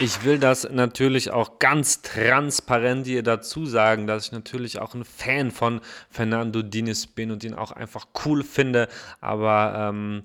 Ich 0.00 0.24
will 0.24 0.40
das 0.40 0.68
natürlich 0.68 1.30
auch 1.30 1.60
ganz 1.60 2.02
transparent 2.02 3.06
hier 3.06 3.22
dazu 3.22 3.64
sagen, 3.64 4.08
dass 4.08 4.26
ich 4.26 4.32
natürlich 4.32 4.80
auch 4.80 4.94
ein 4.94 5.04
Fan 5.04 5.52
von 5.52 5.80
Fernando 6.10 6.62
Diniz 6.62 7.06
bin 7.06 7.30
und 7.30 7.44
ihn 7.44 7.54
auch 7.54 7.70
einfach 7.70 8.08
cool 8.24 8.42
finde. 8.42 8.88
Aber 9.20 9.90
ähm, 9.90 10.24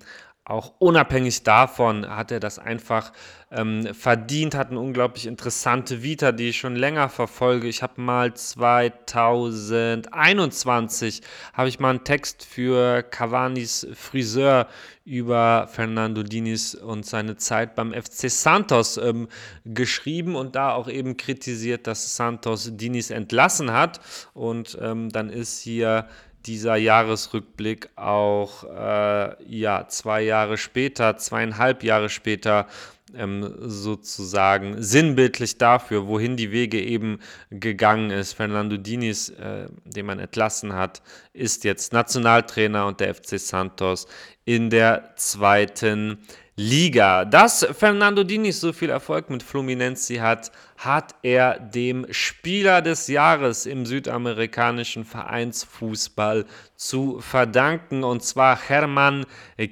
auch 0.49 0.73
unabhängig 0.79 1.43
davon 1.43 2.09
hat 2.09 2.31
er 2.31 2.39
das 2.39 2.57
einfach 2.57 3.11
ähm, 3.51 3.93
verdient, 3.93 4.55
hat 4.55 4.71
eine 4.71 4.79
unglaublich 4.79 5.27
interessante 5.27 6.01
Vita, 6.01 6.31
die 6.31 6.49
ich 6.49 6.57
schon 6.57 6.75
länger 6.75 7.09
verfolge. 7.09 7.67
Ich 7.67 7.83
habe 7.83 8.01
mal 8.01 8.33
2021 8.33 11.21
habe 11.53 11.69
ich 11.69 11.79
mal 11.79 11.91
einen 11.91 12.03
Text 12.03 12.43
für 12.45 13.03
Cavani's 13.03 13.85
Friseur 13.93 14.65
über 15.05 15.69
Fernando 15.71 16.23
Diniz 16.23 16.73
und 16.73 17.05
seine 17.05 17.37
Zeit 17.37 17.75
beim 17.75 17.93
FC 17.93 18.31
Santos 18.31 18.97
ähm, 18.97 19.27
geschrieben 19.65 20.35
und 20.35 20.55
da 20.55 20.73
auch 20.73 20.87
eben 20.87 21.15
kritisiert, 21.17 21.85
dass 21.85 22.15
Santos 22.15 22.75
Diniz 22.75 23.11
entlassen 23.11 23.71
hat. 23.71 23.99
Und 24.33 24.79
ähm, 24.81 25.09
dann 25.09 25.29
ist 25.29 25.61
hier 25.61 26.07
dieser 26.45 26.75
Jahresrückblick 26.75 27.89
auch 27.95 28.63
äh, 28.63 29.43
ja, 29.45 29.87
zwei 29.87 30.21
Jahre 30.21 30.57
später, 30.57 31.17
zweieinhalb 31.17 31.83
Jahre 31.83 32.09
später 32.09 32.67
ähm, 33.15 33.55
sozusagen 33.59 34.81
sinnbildlich 34.81 35.57
dafür, 35.57 36.07
wohin 36.07 36.37
die 36.37 36.51
Wege 36.51 36.81
eben 36.81 37.19
gegangen 37.49 38.11
ist. 38.11 38.33
Fernando 38.33 38.77
Diniz, 38.77 39.29
äh, 39.29 39.67
den 39.83 40.05
man 40.05 40.19
entlassen 40.19 40.73
hat, 40.73 41.01
ist 41.33 41.63
jetzt 41.63 41.93
Nationaltrainer 41.93 42.85
und 42.85 42.99
der 42.99 43.15
FC 43.15 43.39
Santos 43.39 44.07
in 44.45 44.69
der 44.69 45.15
zweiten 45.15 46.19
Liga. 46.61 47.23
Dass 47.23 47.65
Fernando 47.71 48.25
Diniz 48.25 48.59
so 48.59 48.73
viel 48.73 48.89
Erfolg 48.89 49.29
mit 49.29 49.43
Fluminense 49.43 50.21
hat, 50.21 50.51
hat 50.77 51.15
er 51.23 51.57
dem 51.57 52.05
Spieler 52.11 52.81
des 52.81 53.07
Jahres 53.07 53.65
im 53.65 53.85
südamerikanischen 53.85 55.05
Vereinsfußball 55.05 56.45
zu 56.75 57.21
verdanken, 57.21 58.03
und 58.03 58.23
zwar 58.23 58.59
Herman 58.59 59.25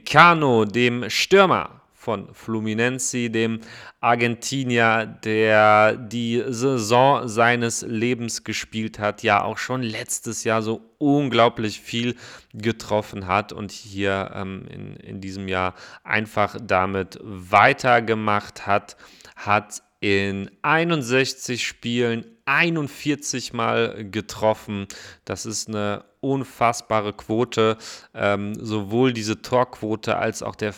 Cano, 0.05 0.63
dem 0.63 1.09
Stürmer 1.09 1.76
von 2.07 2.33
Fluminense, 2.33 3.29
dem 3.29 3.59
Argentinier, 3.99 5.05
der 5.25 5.97
die 5.97 6.41
Saison 6.47 7.27
seines 7.27 7.81
Lebens 7.81 8.45
gespielt 8.45 8.97
hat, 8.97 9.23
ja 9.23 9.43
auch 9.43 9.57
schon 9.57 9.83
letztes 9.83 10.45
Jahr 10.45 10.61
so 10.61 10.79
unglaublich 10.99 11.81
viel 11.81 12.15
getroffen 12.53 13.27
hat 13.27 13.51
und 13.51 13.73
hier 13.73 14.31
ähm, 14.33 14.65
in, 14.69 14.95
in 14.95 15.19
diesem 15.19 15.49
Jahr 15.49 15.73
einfach 16.05 16.55
damit 16.65 17.19
weitergemacht 17.21 18.65
hat, 18.65 18.95
hat 19.35 19.83
in 19.99 20.49
61 20.61 21.67
Spielen 21.67 22.23
41 22.45 23.51
Mal 23.51 24.09
getroffen. 24.09 24.87
Das 25.25 25.45
ist 25.45 25.67
eine 25.67 26.05
unfassbare 26.21 27.13
Quote. 27.13 27.77
Ähm, 28.13 28.55
sowohl 28.55 29.13
diese 29.13 29.41
Torquote 29.41 30.17
als 30.17 30.43
auch 30.43 30.55
der 30.55 30.73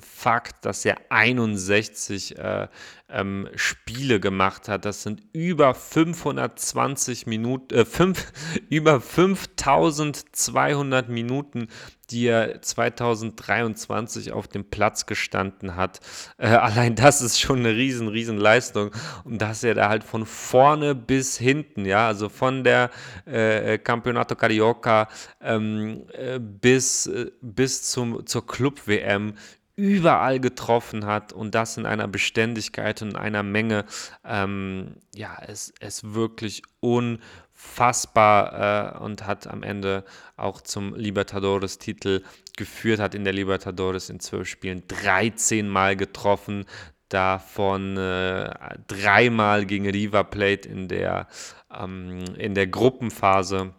Fakt, 0.00 0.64
dass 0.64 0.84
er 0.84 0.98
61 1.10 2.38
äh, 2.38 2.68
ähm, 3.12 3.48
Spiele 3.54 4.20
gemacht 4.20 4.68
hat. 4.68 4.84
Das 4.84 5.02
sind 5.02 5.22
über 5.32 5.74
520 5.74 7.26
Minuten, 7.26 7.74
äh, 7.74 7.84
fünf, 7.84 8.32
über 8.68 9.00
5200 9.00 11.08
Minuten, 11.08 11.68
die 12.10 12.26
er 12.26 12.60
2023 12.60 14.32
auf 14.32 14.48
dem 14.48 14.64
Platz 14.64 15.06
gestanden 15.06 15.76
hat. 15.76 16.00
Äh, 16.38 16.48
allein 16.48 16.96
das 16.96 17.22
ist 17.22 17.40
schon 17.40 17.60
eine 17.60 17.74
riesen, 17.74 18.08
riesen 18.08 18.38
Leistung. 18.38 18.90
Und 19.24 19.40
dass 19.40 19.62
er 19.62 19.74
da 19.74 19.88
halt 19.88 20.04
von 20.04 20.26
vorne 20.26 20.94
bis 20.94 21.38
hinten, 21.38 21.84
ja, 21.84 22.08
also 22.08 22.28
von 22.28 22.64
der 22.64 22.90
äh, 23.26 23.78
Campeonato 23.78 24.34
Carioca 24.34 25.08
ähm, 25.40 26.04
äh, 26.12 26.38
bis, 26.38 27.06
äh, 27.06 27.30
bis 27.40 27.84
zum, 27.84 28.26
zur 28.26 28.46
Club-WM 28.46 29.34
überall 29.80 30.40
getroffen 30.40 31.06
hat 31.06 31.32
und 31.32 31.54
das 31.54 31.78
in 31.78 31.86
einer 31.86 32.06
Beständigkeit 32.06 33.00
und 33.00 33.16
einer 33.16 33.42
Menge. 33.42 33.86
Ähm, 34.24 34.96
ja, 35.14 35.38
es 35.46 35.72
ist 35.80 36.14
wirklich 36.14 36.62
unfassbar 36.80 38.94
äh, 38.94 38.98
und 38.98 39.26
hat 39.26 39.46
am 39.46 39.62
Ende 39.62 40.04
auch 40.36 40.60
zum 40.60 40.94
Libertadores-Titel 40.94 42.22
geführt, 42.56 43.00
hat 43.00 43.14
in 43.14 43.24
der 43.24 43.32
Libertadores 43.32 44.10
in 44.10 44.20
zwölf 44.20 44.48
Spielen 44.48 44.82
13 44.86 45.66
Mal 45.66 45.96
getroffen, 45.96 46.66
davon 47.08 47.96
äh, 47.96 48.54
dreimal 48.86 49.64
gegen 49.64 49.88
River 49.88 50.24
Plate 50.24 50.68
in 50.68 50.88
der, 50.88 51.26
ähm, 51.74 52.22
in 52.36 52.54
der 52.54 52.66
Gruppenphase. 52.66 53.72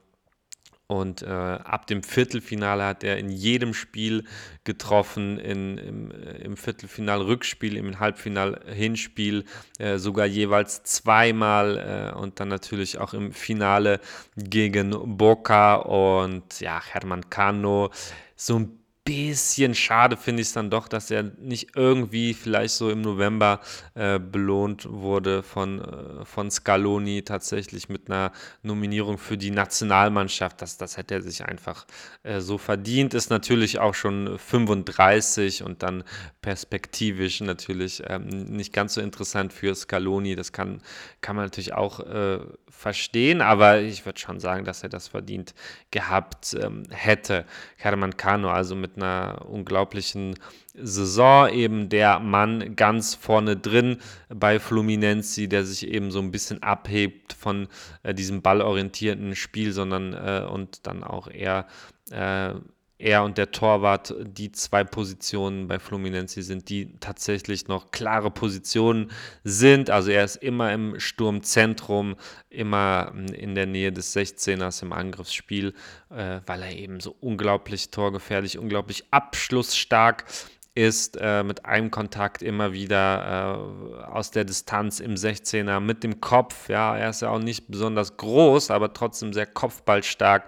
Und 0.91 1.21
äh, 1.21 1.25
ab 1.25 1.87
dem 1.87 2.03
Viertelfinale 2.03 2.83
hat 2.83 3.05
er 3.05 3.17
in 3.17 3.29
jedem 3.29 3.73
Spiel 3.73 4.25
getroffen, 4.65 5.37
in, 5.37 5.77
im, 5.77 6.11
äh, 6.11 6.43
im 6.43 6.57
Viertelfinal-Rückspiel, 6.57 7.77
im 7.77 7.97
Halbfinal-Hinspiel 7.97 9.45
äh, 9.79 9.97
sogar 9.97 10.25
jeweils 10.25 10.83
zweimal 10.83 12.11
äh, 12.13 12.19
und 12.19 12.41
dann 12.41 12.49
natürlich 12.49 12.97
auch 12.97 13.13
im 13.13 13.31
Finale 13.31 14.01
gegen 14.35 15.17
Boca 15.17 15.75
und 15.75 16.59
ja, 16.59 16.81
Herman 16.83 17.29
Cano. 17.29 17.89
So 18.35 18.59
ein 18.59 18.80
bisschen 19.04 19.74
schade 19.74 20.16
finde 20.16 20.41
ich 20.41 20.49
es 20.49 20.54
dann 20.54 20.70
doch, 20.70 20.88
dass 20.88 21.10
er 21.10 21.24
nicht 21.24 21.76
irgendwie 21.76 22.36
vielleicht 22.36 22.76
so 22.76 22.91
im 22.91 23.02
November 23.02 23.60
äh, 23.95 24.20
belohnt 24.20 24.88
wurde 24.88 25.41
von, 25.41 25.82
äh, 25.82 26.26
von 26.26 26.52
Scaloni 26.52 27.24
tatsächlich 27.24 27.89
mit 27.89 28.12
einer 28.12 28.32
Nominierung 28.62 29.18
für 29.18 29.38
die 29.38 29.49
Nationalmannschaft. 29.49 30.62
Das, 30.62 30.78
das 30.78 30.97
hätte 30.97 31.16
er 31.16 31.22
sich 31.24 31.43
einfach 31.43 31.88
äh, 32.22 32.41
so 32.41 32.60
verdient. 32.60 33.16
Ist 33.16 33.32
natürlich 33.32 33.80
auch 33.80 33.95
schon 33.95 34.38
35 34.38 35.64
und 35.64 35.82
dann 35.82 36.04
perspektivisch 36.41 37.41
natürlich 37.41 38.04
ähm, 38.08 38.28
nicht 38.28 38.72
ganz 38.72 38.93
so 38.93 39.02
interessant 39.02 39.52
für 39.52 39.74
Scaloni. 39.74 40.36
Das 40.36 40.52
kann, 40.52 40.82
kann 41.22 41.36
man 41.36 41.45
natürlich 41.45 41.74
auch 41.74 42.02
äh, 42.02 42.39
verstehen, 42.70 43.41
aber 43.41 43.82
ich 43.82 44.06
würde 44.06 44.20
schon 44.20 44.39
sagen, 44.39 44.64
dass 44.64 44.84
er 44.84 44.89
das 44.89 45.08
verdient 45.08 45.56
gehabt 45.89 46.56
ähm, 46.62 46.84
hätte. 46.91 47.45
Hermann 47.78 48.16
Cano, 48.16 48.49
also 48.49 48.76
mit 48.76 48.90
einer 48.95 49.45
unglaublichen 49.47 50.35
Saison, 50.73 51.49
eben 51.49 51.89
der 51.89 52.19
Mann 52.19 52.75
ganz 52.75 53.15
vorne 53.15 53.57
drin 53.57 53.97
bei 54.29 54.59
Fluminense, 54.59 55.47
der 55.47 55.65
sich 55.65 55.87
eben 55.87 56.11
so 56.11 56.19
ein 56.19 56.31
bisschen 56.31 56.63
abhebt 56.63 57.33
von 57.33 57.67
äh, 58.03 58.13
diesem 58.13 58.41
ballorientierten 58.41 59.35
Spiel, 59.35 59.73
sondern 59.73 60.13
äh, 60.13 60.45
und 60.49 60.87
dann 60.87 61.03
auch 61.03 61.27
eher 61.29 61.67
äh, 62.11 62.53
er 63.02 63.24
und 63.24 63.38
der 63.38 63.52
Torwart 63.52 64.14
die 64.22 64.52
zwei 64.52 64.84
Positionen 64.84 65.68
bei 65.68 65.80
Fluminense 65.80 66.41
sind, 66.41 66.70
die 66.70 66.97
tatsächlich 66.99 67.68
noch 67.68 67.91
klare 67.91 68.32
Positionen 68.32 69.12
sind. 69.43 69.89
Also 69.89 70.12
er 70.12 70.24
ist 70.24 70.38
immer 70.38 70.72
im 70.72 70.99
Sturmzentrum, 70.99 72.16
immer 72.49 73.14
in 73.34 73.56
der 73.56 73.66
Nähe 73.66 73.91
des 73.91 74.16
16ers 74.16 74.84
im 74.84 74.93
Angriffsspiel, 74.93 75.74
äh, 76.10 76.39
weil 76.45 76.62
er 76.62 76.76
eben 76.76 76.99
so 76.99 77.16
unglaublich 77.20 77.89
torgefährlich, 77.89 78.58
unglaublich 78.58 79.06
abschlussstark 79.12 80.26
ist 80.28 80.51
äh, 80.76 81.43
mit 81.43 81.65
einem 81.65 81.91
Kontakt 81.91 82.41
immer 82.41 82.72
wieder 82.72 83.99
äh, 83.99 84.03
aus 84.05 84.32
der 84.32 84.45
Distanz 84.45 85.01
im 85.01 85.15
16er 85.15 85.82
mit 85.82 86.03
dem 86.03 86.22
Kopf. 86.22 86.69
Ja, 86.69 86.95
er 86.95 87.09
ist 87.09 87.22
ja 87.22 87.30
auch 87.30 87.39
nicht 87.39 87.67
besonders 87.69 88.15
groß, 88.15 88.72
aber 88.72 88.93
trotzdem 88.93 89.34
sehr 89.34 89.45
kopfballstark 89.45 90.45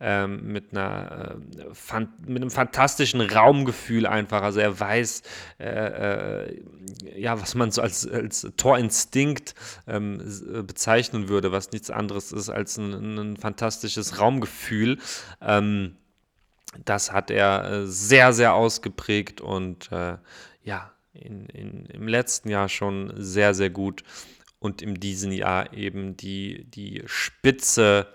ähm, 0.00 0.50
mit, 0.50 0.72
einer, 0.72 1.36
äh, 1.92 2.00
mit 2.26 2.42
einem 2.42 2.50
fantastischen 2.50 3.20
Raumgefühl 3.20 4.06
einfach. 4.06 4.40
Also 4.40 4.60
er 4.60 4.80
weiß, 4.80 5.22
äh, 5.60 6.46
äh, 6.46 6.62
ja, 7.14 7.38
was 7.38 7.54
man 7.54 7.70
so 7.70 7.82
als, 7.82 8.08
als 8.08 8.50
Torinstinkt 8.56 9.54
ähm, 9.86 10.22
bezeichnen 10.66 11.28
würde, 11.28 11.52
was 11.52 11.72
nichts 11.72 11.90
anderes 11.90 12.32
ist 12.32 12.48
als 12.48 12.78
ein, 12.78 13.18
ein 13.18 13.36
fantastisches 13.36 14.18
Raumgefühl. 14.18 14.98
Ähm, 15.42 15.96
das 16.84 17.12
hat 17.12 17.30
er 17.30 17.64
äh, 17.64 17.86
sehr, 17.86 18.32
sehr 18.32 18.54
ausgeprägt 18.54 19.40
und 19.40 19.90
äh, 19.92 20.16
ja, 20.62 20.92
in, 21.12 21.46
in, 21.46 21.86
im 21.86 22.08
letzten 22.08 22.48
Jahr 22.48 22.68
schon 22.68 23.12
sehr, 23.16 23.54
sehr 23.54 23.70
gut 23.70 24.02
und 24.58 24.82
in 24.82 24.94
diesem 24.94 25.32
Jahr 25.32 25.72
eben 25.72 26.16
die, 26.16 26.64
die 26.64 27.02
Spitze 27.06 28.08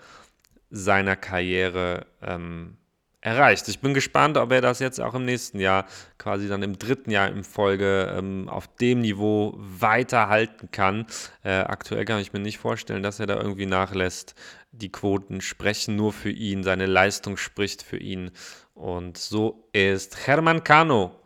seiner 0.69 1.15
Karriere 1.15 2.05
ähm, 2.21 2.77
erreicht. 3.21 3.67
Ich 3.67 3.79
bin 3.79 3.93
gespannt, 3.93 4.37
ob 4.37 4.51
er 4.51 4.61
das 4.61 4.79
jetzt 4.79 4.99
auch 4.99 5.13
im 5.13 5.25
nächsten 5.25 5.59
Jahr, 5.59 5.85
quasi 6.17 6.47
dann 6.47 6.63
im 6.63 6.77
dritten 6.77 7.11
Jahr 7.11 7.29
in 7.29 7.43
Folge, 7.43 8.13
ähm, 8.17 8.49
auf 8.49 8.67
dem 8.77 9.01
Niveau 9.01 9.53
weiterhalten 9.57 10.69
kann. 10.71 11.05
Äh, 11.43 11.59
aktuell 11.59 12.05
kann 12.05 12.19
ich 12.19 12.33
mir 12.33 12.39
nicht 12.39 12.57
vorstellen, 12.57 13.03
dass 13.03 13.19
er 13.19 13.27
da 13.27 13.39
irgendwie 13.39 13.67
nachlässt. 13.67 14.35
Die 14.71 14.91
Quoten 14.91 15.41
sprechen 15.41 15.95
nur 15.95 16.13
für 16.13 16.31
ihn, 16.31 16.63
seine 16.63 16.87
Leistung 16.87 17.37
spricht 17.37 17.83
für 17.83 17.97
ihn. 17.97 18.31
Und 18.73 19.17
so 19.17 19.69
ist 19.71 20.27
Herman 20.27 20.63
Cano 20.63 21.21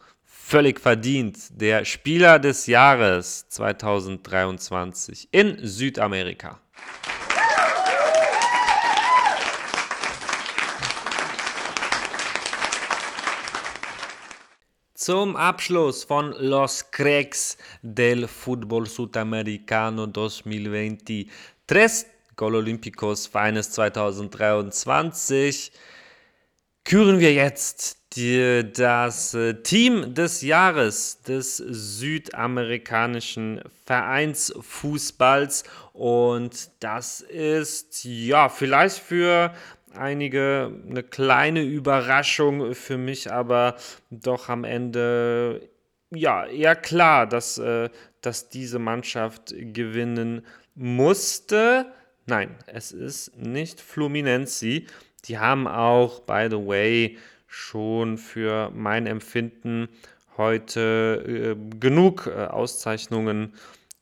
völlig 0.46 0.80
verdient 0.80 1.38
der 1.60 1.86
Spieler 1.86 2.38
des 2.38 2.68
Jahres 2.68 3.48
2023 3.50 5.30
in 5.32 5.58
Südamerika. 5.62 6.60
Zum 14.96 15.36
Abschluss 15.36 16.04
von 16.06 16.34
Los 16.40 16.90
Cracks 16.90 17.58
del 17.82 18.30
Fútbol 18.30 18.88
Sudamericano 18.88 20.08
2023 20.08 21.28
Gol 22.38 22.56
Olímpicos 22.56 23.28
Feines 23.28 23.72
2023 23.72 25.74
küren 26.86 27.20
wir 27.20 27.34
jetzt 27.34 27.98
die, 28.16 28.72
das 28.72 29.34
äh, 29.34 29.56
Team 29.56 30.14
des 30.14 30.42
Jahres 30.42 31.22
des 31.24 31.58
südamerikanischen 31.58 33.64
Vereinsfußballs. 33.86 35.66
Und 35.92 36.70
das 36.80 37.20
ist 37.20 38.06
ja 38.06 38.48
vielleicht 38.48 39.00
für 39.00 39.54
einige 39.98 40.72
eine 40.90 41.04
kleine 41.04 41.64
Überraschung 41.64 42.74
für 42.74 42.98
mich, 42.98 43.32
aber 43.32 43.76
doch 44.10 44.50
am 44.50 44.64
Ende 44.64 45.70
ja 46.12 46.46
eher 46.46 46.76
klar, 46.76 47.28
dass, 47.28 47.58
äh, 47.58 47.90
dass 48.22 48.50
diese 48.50 48.80
Mannschaft 48.80 49.54
gewinnen 49.58 50.46
musste. 50.76 51.86
Nein, 52.26 52.56
es 52.68 52.92
ist 52.92 53.38
nicht 53.38 53.82
Fluminense. 53.82 54.84
Die 55.26 55.38
haben 55.38 55.68
auch, 55.68 56.22
by 56.22 56.48
the 56.50 56.58
way, 56.58 57.18
schon 57.48 58.18
für 58.18 58.72
mein 58.74 59.08
Empfinden 59.08 59.90
heute 60.38 61.56
äh, 61.56 61.80
genug 61.80 62.28
äh, 62.28 62.46
Auszeichnungen 62.46 63.54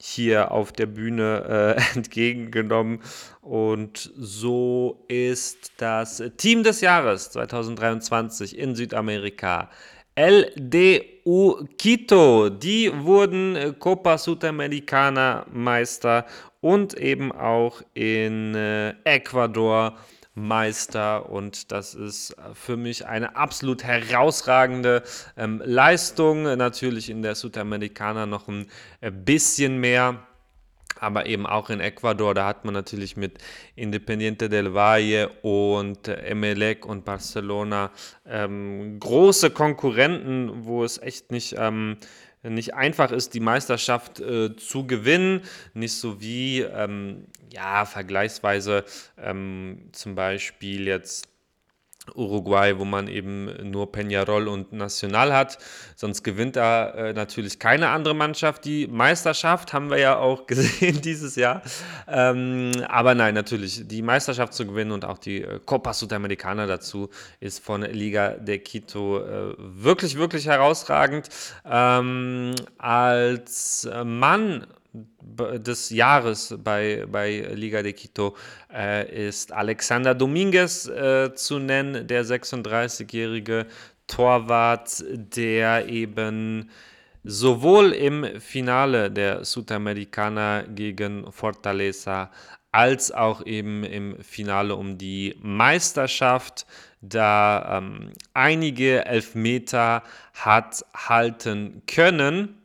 hier 0.06 0.52
auf 0.52 0.74
der 0.74 0.88
Bühne 0.88 1.78
äh, 1.78 1.96
entgegengenommen. 1.96 3.00
Und 3.42 4.12
so 4.18 5.06
ist 5.08 5.72
das 5.78 6.22
Team 6.38 6.64
des 6.64 6.82
Jahres 6.82 7.32
2023 7.32 8.58
in 8.58 8.76
Südamerika. 8.76 9.70
LDU 10.16 11.66
Quito, 11.80 12.50
die 12.50 12.92
wurden 12.94 13.76
Copa 13.80 14.18
Sudamericana 14.18 15.46
Meister 15.52 16.26
und 16.62 16.94
eben 16.96 17.32
auch 17.32 17.82
in 17.94 18.54
äh, 18.56 18.94
Ecuador 19.06 19.98
Meister 20.36 21.30
und 21.30 21.72
das 21.72 21.94
ist 21.94 22.36
für 22.54 22.78
mich 22.78 23.06
eine 23.06 23.36
absolut 23.36 23.84
herausragende 23.84 25.04
ähm, 25.38 25.62
Leistung. 25.64 26.44
Natürlich 26.44 27.10
in 27.10 27.22
der 27.22 27.36
Südamerikaner 27.36 28.26
noch 28.26 28.48
ein 28.48 28.68
äh, 29.02 29.12
bisschen 29.12 29.78
mehr 29.78 30.20
aber 31.00 31.26
eben 31.26 31.46
auch 31.46 31.70
in 31.70 31.80
Ecuador, 31.80 32.34
da 32.34 32.46
hat 32.46 32.66
man 32.66 32.74
natürlich 32.74 33.18
mit 33.18 33.38
Independiente 33.76 34.48
del 34.48 34.74
Valle 34.74 35.30
und 35.42 36.08
Emelec 36.08 36.86
und 36.86 37.04
Barcelona 37.04 37.92
ähm, 38.26 39.00
große 39.00 39.50
Konkurrenten, 39.50 40.66
wo 40.66 40.84
es 40.84 40.98
echt 41.00 41.32
nicht 41.32 41.56
ähm, 41.58 41.98
nicht 42.44 42.74
einfach 42.74 43.12
ist, 43.12 43.34
die 43.34 43.40
Meisterschaft 43.40 44.20
äh, 44.20 44.56
zu 44.56 44.86
gewinnen. 44.86 45.42
Nicht 45.74 45.94
so 45.94 46.22
wie, 46.22 46.62
ähm, 46.62 47.26
ja, 47.52 47.86
vergleichsweise 47.86 48.84
ähm, 49.18 49.90
zum 49.92 50.16
Beispiel 50.16 50.88
jetzt 50.88 51.33
Uruguay, 52.16 52.78
wo 52.78 52.86
man 52.86 53.08
eben 53.08 53.72
nur 53.72 53.92
Peñarol 53.92 54.48
und 54.48 54.74
Nacional 54.74 55.34
hat. 55.34 55.58
Sonst 55.96 56.24
gewinnt 56.24 56.58
da 56.58 56.90
äh, 56.90 57.14
natürlich 57.14 57.60
keine 57.60 57.90
andere 57.90 58.14
Mannschaft 58.14 58.66
die 58.66 58.88
Meisterschaft, 58.88 59.72
haben 59.72 59.90
wir 59.90 60.00
ja 60.00 60.18
auch 60.18 60.46
gesehen 60.48 61.02
dieses 61.02 61.36
Jahr. 61.36 61.62
Ähm, 62.08 62.72
aber 62.88 63.16
nein, 63.16 63.34
natürlich, 63.34 63.88
die 63.88 64.02
Meisterschaft 64.02 64.54
zu 64.54 64.66
gewinnen 64.66 64.92
und 64.92 65.06
auch 65.06 65.18
die 65.18 65.44
äh, 65.44 65.60
Copa 65.66 65.94
Sudamericana 65.94 66.66
dazu 66.66 67.10
ist 67.40 67.64
von 67.64 67.84
Liga 67.84 68.32
de 68.32 68.60
Quito 68.60 69.20
äh, 69.20 69.56
wirklich, 69.58 70.18
wirklich 70.18 70.48
herausragend. 70.48 71.30
Ähm, 71.66 72.54
als 72.78 73.90
Mann 74.04 74.68
des 74.94 75.90
Jahres 75.90 76.56
bei, 76.64 77.06
bei 77.12 77.40
Liga 77.54 77.82
de 77.82 77.94
Quito 77.94 78.36
äh, 78.72 79.28
ist 79.28 79.52
Alexander 79.52 80.14
Dominguez 80.14 80.88
äh, 80.88 81.34
zu 81.34 81.58
nennen, 81.60 82.06
der 82.08 82.24
36-jährige 82.24 83.66
Torwart, 84.08 85.04
der 85.10 85.88
eben 85.88 86.70
sowohl 87.24 87.94
im 87.94 88.40
Finale 88.40 89.10
der 89.10 89.46
Sudamericana 89.46 90.64
gegen 90.64 91.32
Fortaleza 91.32 92.30
als 92.72 93.12
auch 93.12 93.46
eben 93.46 93.84
im 93.84 94.18
Finale 94.22 94.76
um 94.76 94.98
die 94.98 95.36
Meisterschaft 95.42 96.66
da 97.02 97.78
ähm, 97.78 98.12
einige 98.34 99.06
Elfmeter 99.06 100.04
hat 100.34 100.86
halten 100.96 101.84
können 101.88 102.63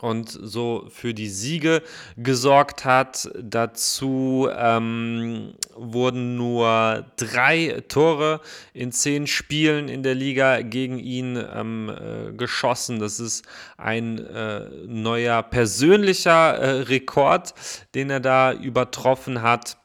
und 0.00 0.28
so 0.30 0.86
für 0.90 1.14
die 1.14 1.28
Siege 1.28 1.82
gesorgt 2.16 2.84
hat. 2.84 3.30
Dazu 3.40 4.48
ähm, 4.54 5.54
wurden 5.74 6.36
nur 6.36 7.06
drei 7.16 7.82
Tore 7.88 8.40
in 8.74 8.92
zehn 8.92 9.26
Spielen 9.26 9.88
in 9.88 10.02
der 10.02 10.14
Liga 10.14 10.60
gegen 10.62 10.98
ihn 10.98 11.36
ähm, 11.36 11.90
äh, 11.90 12.32
geschossen. 12.32 12.98
Das 12.98 13.20
ist 13.20 13.46
ein 13.76 14.18
äh, 14.18 14.68
neuer 14.86 15.42
persönlicher 15.42 16.54
äh, 16.54 16.70
Rekord, 16.82 17.54
den 17.94 18.10
er 18.10 18.20
da 18.20 18.52
übertroffen 18.52 19.42
hat 19.42 19.78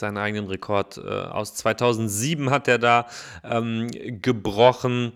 seinen 0.00 0.18
eigenen 0.18 0.46
Rekord 0.46 0.98
äh, 0.98 1.08
aus 1.08 1.54
2007 1.54 2.48
hat 2.50 2.68
er 2.68 2.78
da 2.78 3.06
ähm, 3.44 3.88
gebrochen 4.22 5.12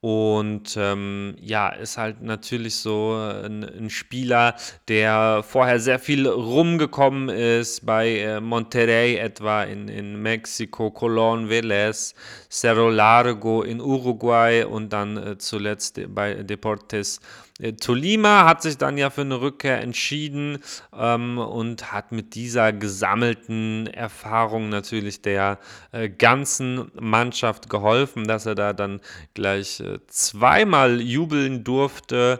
und 0.00 0.76
ähm, 0.76 1.34
ja, 1.40 1.70
ist 1.70 1.98
halt 1.98 2.22
natürlich 2.22 2.76
so 2.76 3.14
ein, 3.14 3.64
ein, 3.64 3.90
Spieler, 3.90 4.54
der 4.86 5.42
vorher 5.42 5.80
sehr 5.80 5.98
viel 5.98 6.28
rumgekommen 6.28 7.28
ist, 7.28 7.84
bei 7.84 8.18
äh, 8.18 8.40
Monterrey 8.40 9.16
etwa 9.16 9.64
in, 9.64 9.88
in 9.88 10.22
Mexiko, 10.22 10.88
Colón, 10.88 11.48
Vélez, 11.48 12.14
Cerro 12.48 12.90
Largo 12.90 13.62
in 13.62 13.80
Uruguay 13.80 14.64
und 14.64 14.92
dann 14.92 15.16
äh, 15.16 15.38
zuletzt 15.38 16.00
bei 16.14 16.44
Deportes 16.44 17.18
äh, 17.18 17.47
Tolima 17.80 18.44
hat 18.44 18.62
sich 18.62 18.78
dann 18.78 18.98
ja 18.98 19.10
für 19.10 19.22
eine 19.22 19.40
Rückkehr 19.40 19.80
entschieden 19.80 20.58
ähm, 20.96 21.38
und 21.38 21.92
hat 21.92 22.12
mit 22.12 22.36
dieser 22.36 22.72
gesammelten 22.72 23.88
Erfahrung 23.88 24.68
natürlich 24.68 25.22
der 25.22 25.58
äh, 25.90 26.08
ganzen 26.08 26.90
Mannschaft 26.94 27.68
geholfen, 27.68 28.28
dass 28.28 28.46
er 28.46 28.54
da 28.54 28.72
dann 28.72 29.00
gleich 29.34 29.80
äh, 29.80 29.98
zweimal 30.06 31.00
jubeln 31.00 31.64
durfte 31.64 32.38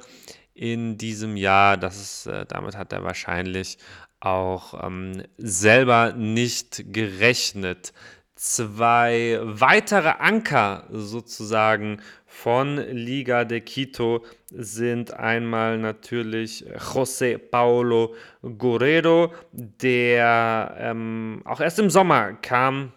in 0.55 0.99
diesem 0.99 1.37
Jahr. 1.37 1.77
Das 1.77 2.01
ist, 2.01 2.27
äh, 2.27 2.47
damit 2.47 2.77
hat 2.77 2.93
er 2.93 3.03
wahrscheinlich 3.03 3.79
auch 4.21 4.85
ähm, 4.85 5.25
selber 5.37 6.13
nicht 6.13 6.93
gerechnet. 6.93 7.93
Zwei 8.35 9.41
weitere 9.43 10.11
Anker 10.21 10.87
sozusagen 10.91 12.01
von 12.43 12.77
Liga 12.77 13.45
de 13.45 13.61
Quito 13.61 14.25
sind 14.53 15.13
einmal 15.13 15.77
natürlich 15.77 16.65
José 16.95 17.37
Paulo 17.37 18.15
Guerrero, 18.43 19.33
der 19.51 20.77
ähm, 20.79 21.43
auch 21.45 21.61
erst 21.61 21.81
im 21.81 21.91
Sommer 21.91 22.35
kam 22.35 22.93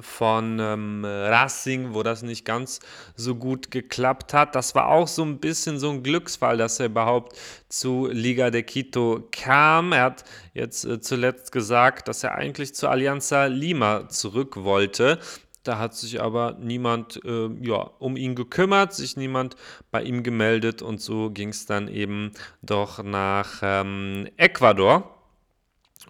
von 0.00 0.58
ähm, 0.60 1.04
Racing, 1.04 1.94
wo 1.94 2.02
das 2.02 2.22
nicht 2.22 2.44
ganz 2.44 2.78
so 3.16 3.34
gut 3.34 3.70
geklappt 3.70 4.34
hat. 4.34 4.54
Das 4.54 4.74
war 4.74 4.88
auch 4.88 5.08
so 5.08 5.24
ein 5.24 5.38
bisschen 5.38 5.78
so 5.78 5.90
ein 5.90 6.02
Glücksfall, 6.02 6.58
dass 6.58 6.78
er 6.78 6.86
überhaupt 6.86 7.36
zu 7.68 8.06
Liga 8.06 8.50
de 8.50 8.62
Quito 8.62 9.26
kam. 9.32 9.92
Er 9.92 10.02
hat 10.02 10.24
jetzt 10.54 10.84
äh, 10.84 11.00
zuletzt 11.00 11.50
gesagt, 11.50 12.06
dass 12.06 12.22
er 12.22 12.36
eigentlich 12.36 12.74
zu 12.74 12.88
Alianza 12.88 13.46
Lima 13.46 14.08
zurück 14.08 14.62
wollte. 14.62 15.18
Da 15.62 15.78
hat 15.78 15.94
sich 15.94 16.20
aber 16.20 16.56
niemand 16.60 17.20
äh, 17.24 17.48
ja, 17.60 17.90
um 17.98 18.16
ihn 18.16 18.34
gekümmert, 18.34 18.94
sich 18.94 19.16
niemand 19.16 19.56
bei 19.90 20.02
ihm 20.02 20.22
gemeldet. 20.22 20.82
Und 20.82 21.00
so 21.00 21.30
ging 21.30 21.50
es 21.50 21.66
dann 21.66 21.88
eben 21.88 22.32
doch 22.62 23.02
nach 23.02 23.60
ähm, 23.62 24.28
Ecuador, 24.36 25.14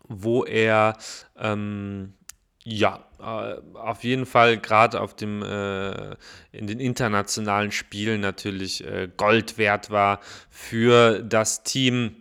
wo 0.07 0.45
er 0.45 0.97
ähm, 1.37 2.15
ja, 2.71 3.05
äh, 3.19 3.57
auf 3.75 4.05
jeden 4.05 4.27
Fall 4.27 4.59
gerade 4.59 5.01
auf 5.01 5.17
dem 5.17 5.43
äh, 5.43 6.11
in 6.53 6.67
den 6.67 6.81
internationalen 6.81 7.73
Spielen 7.73 8.21
natürlich 8.21 8.85
äh, 8.85 9.09
Gold 9.17 9.57
wert 9.59 9.91
war 9.91 10.21
für 10.51 11.23
das 11.23 11.63
Team 11.63 12.17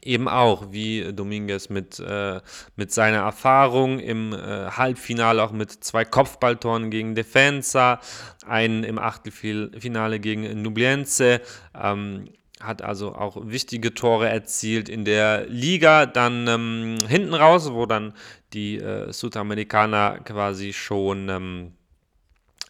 eben 0.00 0.28
auch, 0.28 0.72
wie 0.72 1.12
Dominguez 1.12 1.68
mit, 1.68 1.98
äh, 2.00 2.40
mit 2.76 2.92
seiner 2.92 3.18
Erfahrung 3.18 3.98
im 3.98 4.32
äh, 4.32 4.70
Halbfinale, 4.70 5.42
auch 5.42 5.52
mit 5.52 5.70
zwei 5.70 6.04
Kopfballtoren 6.04 6.90
gegen 6.90 7.14
Defensa, 7.14 8.00
einen 8.46 8.84
im 8.84 8.98
Achtelfinale 8.98 10.18
gegen 10.18 10.62
Nubliense, 10.62 11.42
ähm, 11.74 12.24
hat 12.60 12.80
also 12.80 13.14
auch 13.14 13.36
wichtige 13.42 13.92
Tore 13.92 14.28
erzielt 14.28 14.88
in 14.88 15.04
der 15.04 15.46
Liga. 15.48 16.06
Dann 16.06 16.46
ähm, 16.46 16.96
hinten 17.08 17.34
raus, 17.34 17.72
wo 17.72 17.86
dann 17.86 18.14
die 18.52 18.78
äh, 18.78 19.12
Südamerikaner 19.12 20.20
quasi 20.24 20.72
schon 20.72 21.28
ähm, 21.28 21.72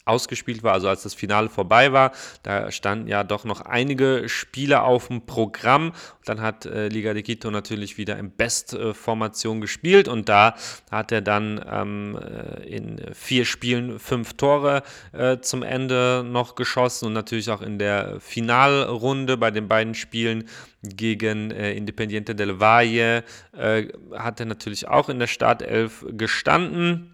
ausgespielt 0.04 0.62
war, 0.62 0.72
also 0.72 0.88
als 0.88 1.02
das 1.02 1.14
Finale 1.14 1.48
vorbei 1.48 1.92
war, 1.92 2.12
da 2.42 2.70
standen 2.70 3.08
ja 3.08 3.22
doch 3.24 3.44
noch 3.44 3.60
einige 3.60 4.24
Spiele 4.28 4.82
auf 4.82 5.08
dem 5.08 5.26
Programm. 5.26 5.92
dann 6.24 6.40
hat 6.40 6.66
äh, 6.66 6.88
Liga 6.88 7.14
de 7.14 7.22
Quito 7.22 7.50
natürlich 7.50 7.98
wieder 7.98 8.18
in 8.18 8.30
Bestformation 8.30 9.60
gespielt 9.60 10.08
und 10.08 10.28
da 10.28 10.54
hat 10.90 11.12
er 11.12 11.20
dann 11.20 11.64
ähm, 11.68 12.18
äh, 12.18 12.66
in 12.68 13.00
vier 13.12 13.44
Spielen 13.44 13.98
fünf 13.98 14.34
Tore 14.34 14.82
äh, 15.12 15.38
zum 15.38 15.62
Ende 15.62 16.24
noch 16.26 16.54
geschossen 16.54 17.06
und 17.06 17.12
natürlich 17.12 17.50
auch 17.50 17.62
in 17.62 17.78
der 17.78 18.20
Finalrunde 18.20 19.36
bei 19.36 19.50
den 19.50 19.68
beiden 19.68 19.94
Spielen 19.94 20.48
gegen 20.82 21.50
äh, 21.52 21.72
Independiente 21.74 22.34
del 22.34 22.58
Valle 22.58 23.24
äh, 23.56 23.88
hat 24.12 24.40
er 24.40 24.46
natürlich 24.46 24.88
auch 24.88 25.08
in 25.08 25.18
der 25.18 25.28
Startelf 25.28 26.04
gestanden 26.10 27.11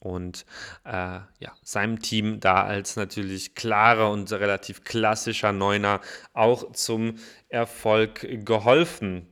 und 0.00 0.44
äh, 0.84 0.90
ja, 0.92 1.52
seinem 1.62 2.00
Team 2.00 2.40
da 2.40 2.64
als 2.64 2.96
natürlich 2.96 3.54
klarer 3.54 4.10
und 4.10 4.30
relativ 4.32 4.84
klassischer 4.84 5.52
Neuner 5.52 6.00
auch 6.32 6.72
zum 6.72 7.16
Erfolg 7.48 8.26
geholfen. 8.44 9.26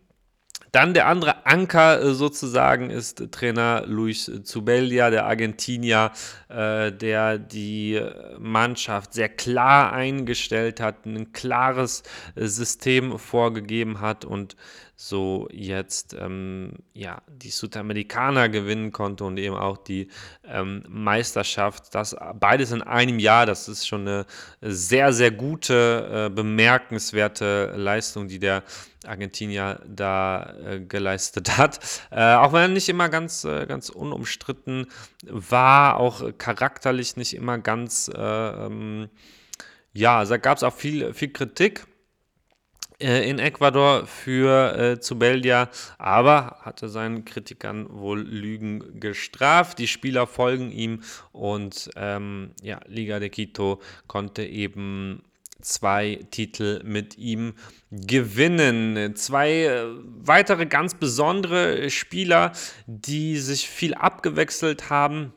Dann 0.77 0.93
der 0.93 1.07
andere 1.07 1.47
Anker 1.47 2.03
äh, 2.03 2.12
sozusagen 2.12 2.91
ist 2.91 3.33
Trainer 3.33 3.85
Luis 3.87 4.31
Zubeldia, 4.45 5.09
der 5.09 5.25
Argentinier, 5.25 6.12
äh, 6.51 6.93
der 6.93 7.39
die 7.39 7.99
Mannschaft 8.39 9.14
sehr 9.14 9.31
klar 9.31 9.95
eingestellt 9.95 10.81
hat, 10.81 11.07
ein 11.07 11.33
klares 11.33 12.03
äh, 12.35 12.45
System 12.45 13.19
vorgegeben 13.19 14.03
hat 14.03 14.27
und 14.27 14.57
so 14.99 15.47
jetzt 15.53 16.17
ähm, 16.19 16.73
ja, 16.95 17.21
die 17.29 17.51
Südamerikaner 17.51 18.49
gewinnen 18.49 18.93
konnte 18.93 19.25
und 19.25 19.37
eben 19.37 19.55
auch 19.55 19.77
die 19.77 20.09
ähm, 20.43 20.85
Meisterschaft. 20.89 21.95
Das 21.95 22.17
beides 22.41 22.73
in 22.73 22.81
einem 22.81 23.19
Jahr, 23.19 23.45
das 23.45 23.69
ist 23.69 23.87
schon 23.87 24.09
eine 24.09 24.27
sehr, 24.63 25.13
sehr 25.13 25.31
gute, 25.31 26.29
äh, 26.31 26.35
bemerkenswerte 26.35 27.75
Leistung, 27.77 28.27
die 28.29 28.39
der 28.39 28.63
Argentinier 29.07 29.83
da 29.87 30.55
äh, 30.65 30.81
geleistet 30.81 31.59
hat. 31.59 31.79
Äh, 32.11 32.33
auch 32.33 32.55
wenn 32.55 32.63
er 32.63 32.69
nicht 32.69 32.89
immer 32.89 33.11
ganz, 33.11 33.45
äh, 33.45 33.67
ganz 33.67 33.91
unumstritten 33.91 34.87
war, 35.27 35.99
auch 35.99 36.23
charakterlich 36.39 37.19
nicht 37.19 37.35
immer 37.35 37.59
ganz, 37.59 38.11
äh, 38.15 38.19
ähm, 38.19 39.11
ja, 39.93 40.25
da 40.25 40.39
gab 40.39 40.57
es 40.57 40.63
auch 40.63 40.75
viel, 40.75 41.13
viel 41.13 41.33
Kritik 41.33 41.87
in 42.99 43.39
Ecuador 43.39 44.07
für 44.07 44.79
äh, 44.79 45.01
Zubeldia, 45.01 45.69
aber 45.99 46.59
hatte 46.63 46.89
seinen 46.89 47.25
Kritikern 47.25 47.87
wohl 47.91 48.21
Lügen 48.21 49.01
gestraft. 49.01 49.79
Die 49.79 49.87
Spieler 49.87 50.27
folgen 50.27 50.71
ihm 50.71 51.03
und 51.33 51.91
ähm, 51.97 52.53
ja, 52.63 52.81
Liga 52.87 53.18
de 53.18 53.29
Quito 53.29 53.81
konnte 54.07 54.45
eben 54.45 55.23
zwei 55.61 56.21
Titel 56.31 56.81
mit 56.85 57.18
ihm 57.18 57.55
gewinnen. 57.91 59.14
Zwei 59.17 59.64
äh, 59.64 59.85
weitere 60.21 60.67
ganz 60.67 60.95
besondere 60.95 61.91
Spieler, 61.91 62.53
die 62.87 63.37
sich 63.37 63.68
viel 63.68 63.95
abgewechselt 63.95 64.89
haben 64.89 65.33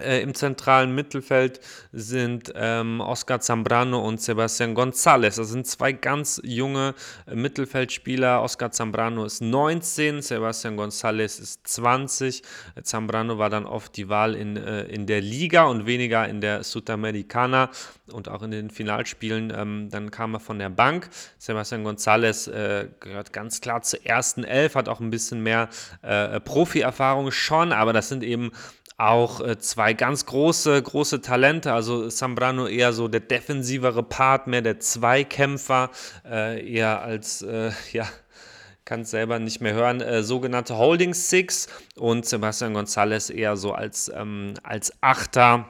äh, 0.00 0.20
Im 0.22 0.34
zentralen 0.34 0.94
Mittelfeld 0.94 1.60
sind 1.92 2.52
ähm, 2.54 3.00
Oscar 3.00 3.40
Zambrano 3.40 4.00
und 4.00 4.20
Sebastian 4.20 4.74
González. 4.74 5.36
Das 5.36 5.48
sind 5.48 5.66
zwei 5.66 5.92
ganz 5.92 6.40
junge 6.44 6.94
äh, 7.26 7.34
Mittelfeldspieler. 7.34 8.42
Oscar 8.42 8.70
Zambrano 8.70 9.24
ist 9.24 9.40
19, 9.40 10.22
Sebastian 10.22 10.78
González 10.78 11.40
ist 11.40 11.66
20. 11.66 12.42
Zambrano 12.82 13.38
war 13.38 13.50
dann 13.50 13.66
oft 13.66 13.96
die 13.96 14.08
Wahl 14.08 14.34
in, 14.34 14.56
äh, 14.56 14.84
in 14.84 15.06
der 15.06 15.20
Liga 15.20 15.64
und 15.64 15.86
weniger 15.86 16.28
in 16.28 16.40
der 16.40 16.62
Sudamericana 16.62 17.70
und 18.12 18.28
auch 18.28 18.42
in 18.42 18.50
den 18.50 18.70
Finalspielen. 18.70 19.52
Ähm, 19.54 19.88
dann 19.90 20.10
kam 20.10 20.34
er 20.34 20.40
von 20.40 20.58
der 20.58 20.70
Bank. 20.70 21.08
Sebastian 21.38 21.84
González 21.86 22.50
äh, 22.50 22.88
gehört 23.00 23.32
ganz 23.32 23.60
klar 23.60 23.82
zur 23.82 24.04
ersten 24.04 24.44
Elf, 24.44 24.74
hat 24.74 24.88
auch 24.88 25.00
ein 25.00 25.10
bisschen 25.10 25.42
mehr 25.42 25.68
äh, 26.02 26.40
Profi-Erfahrung 26.40 27.30
schon, 27.30 27.72
aber 27.72 27.92
das 27.92 28.08
sind 28.08 28.22
eben 28.22 28.52
auch 28.98 29.40
äh, 29.40 29.58
zwei 29.58 29.92
ganz 29.92 30.26
große, 30.26 30.82
große 30.82 31.20
Talente. 31.20 31.72
Also 31.72 32.08
Zambrano 32.08 32.66
eher 32.66 32.92
so 32.92 33.08
der 33.08 33.20
defensivere 33.20 34.02
Part, 34.02 34.46
mehr 34.46 34.62
der 34.62 34.80
Zweikämpfer, 34.80 35.90
äh, 36.24 36.66
eher 36.66 37.02
als, 37.02 37.42
äh, 37.42 37.72
ja, 37.92 38.06
kann 38.84 39.00
es 39.00 39.10
selber 39.10 39.38
nicht 39.38 39.60
mehr 39.60 39.74
hören, 39.74 40.00
äh, 40.00 40.22
sogenannte 40.22 40.78
Holding 40.78 41.12
Six 41.12 41.68
und 41.96 42.24
Sebastian 42.24 42.74
González 42.76 43.32
eher 43.32 43.56
so 43.56 43.72
als, 43.72 44.10
ähm, 44.14 44.54
als 44.62 44.92
Achter 45.02 45.68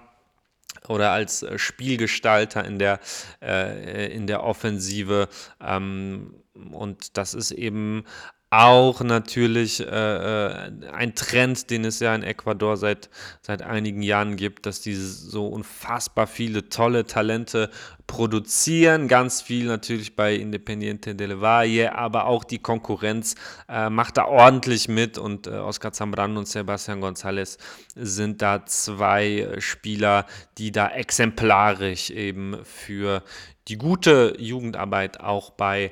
oder 0.86 1.11
als 1.11 1.43
äh, 1.43 1.59
Spielgestalter 1.59 2.65
in 2.65 2.78
der, 2.78 3.01
äh, 3.43 4.12
in 4.12 4.27
der 4.27 4.44
Offensive. 4.44 5.28
Ähm, 5.61 6.35
und 6.73 7.16
das 7.16 7.35
ist 7.35 7.51
eben 7.51 8.05
auch 8.51 9.01
natürlich 9.01 9.81
äh, 9.81 9.85
äh, 9.86 10.89
ein 10.93 11.14
Trend, 11.16 11.68
den 11.68 11.85
es 11.85 11.98
ja 11.98 12.14
in 12.14 12.23
Ecuador 12.23 12.77
seit, 12.77 13.10
seit 13.43 13.62
einigen 13.62 14.02
Jahren 14.02 14.36
gibt, 14.36 14.66
dass 14.66 14.81
die 14.81 14.94
so 14.94 15.48
unfassbar 15.48 16.28
viele 16.28 16.68
tolle 16.68 17.06
Talente 17.06 17.70
produzieren. 18.06 19.09
Ganz 19.09 19.43
viel 19.43 19.66
natürlich 19.66 20.14
bei 20.14 20.36
Independiente 20.36 21.16
del 21.16 21.40
Valle, 21.40 21.97
aber 21.97 22.27
auch 22.27 22.44
die 22.44 22.60
Konkurrenz 22.60 23.35
äh, 23.68 23.90
macht 23.90 24.16
da 24.16 24.27
ordentlich 24.27 24.86
mit 24.89 25.18
und 25.18 25.48
äh, 25.48 25.51
Oscar 25.51 25.93
Zambrano 25.93 26.39
und 26.39 26.47
Sebastian 26.47 27.02
González 27.02 27.59
sind 27.97 28.43
da 28.43 28.64
zwei 28.64 29.56
Spieler, 29.59 30.24
die 30.56 30.70
da 30.70 30.89
exemplarisch 30.90 32.10
eben 32.10 32.59
für 32.62 33.24
die 33.66 33.77
gute 33.77 34.36
Jugendarbeit 34.39 35.18
auch 35.18 35.51
bei 35.51 35.90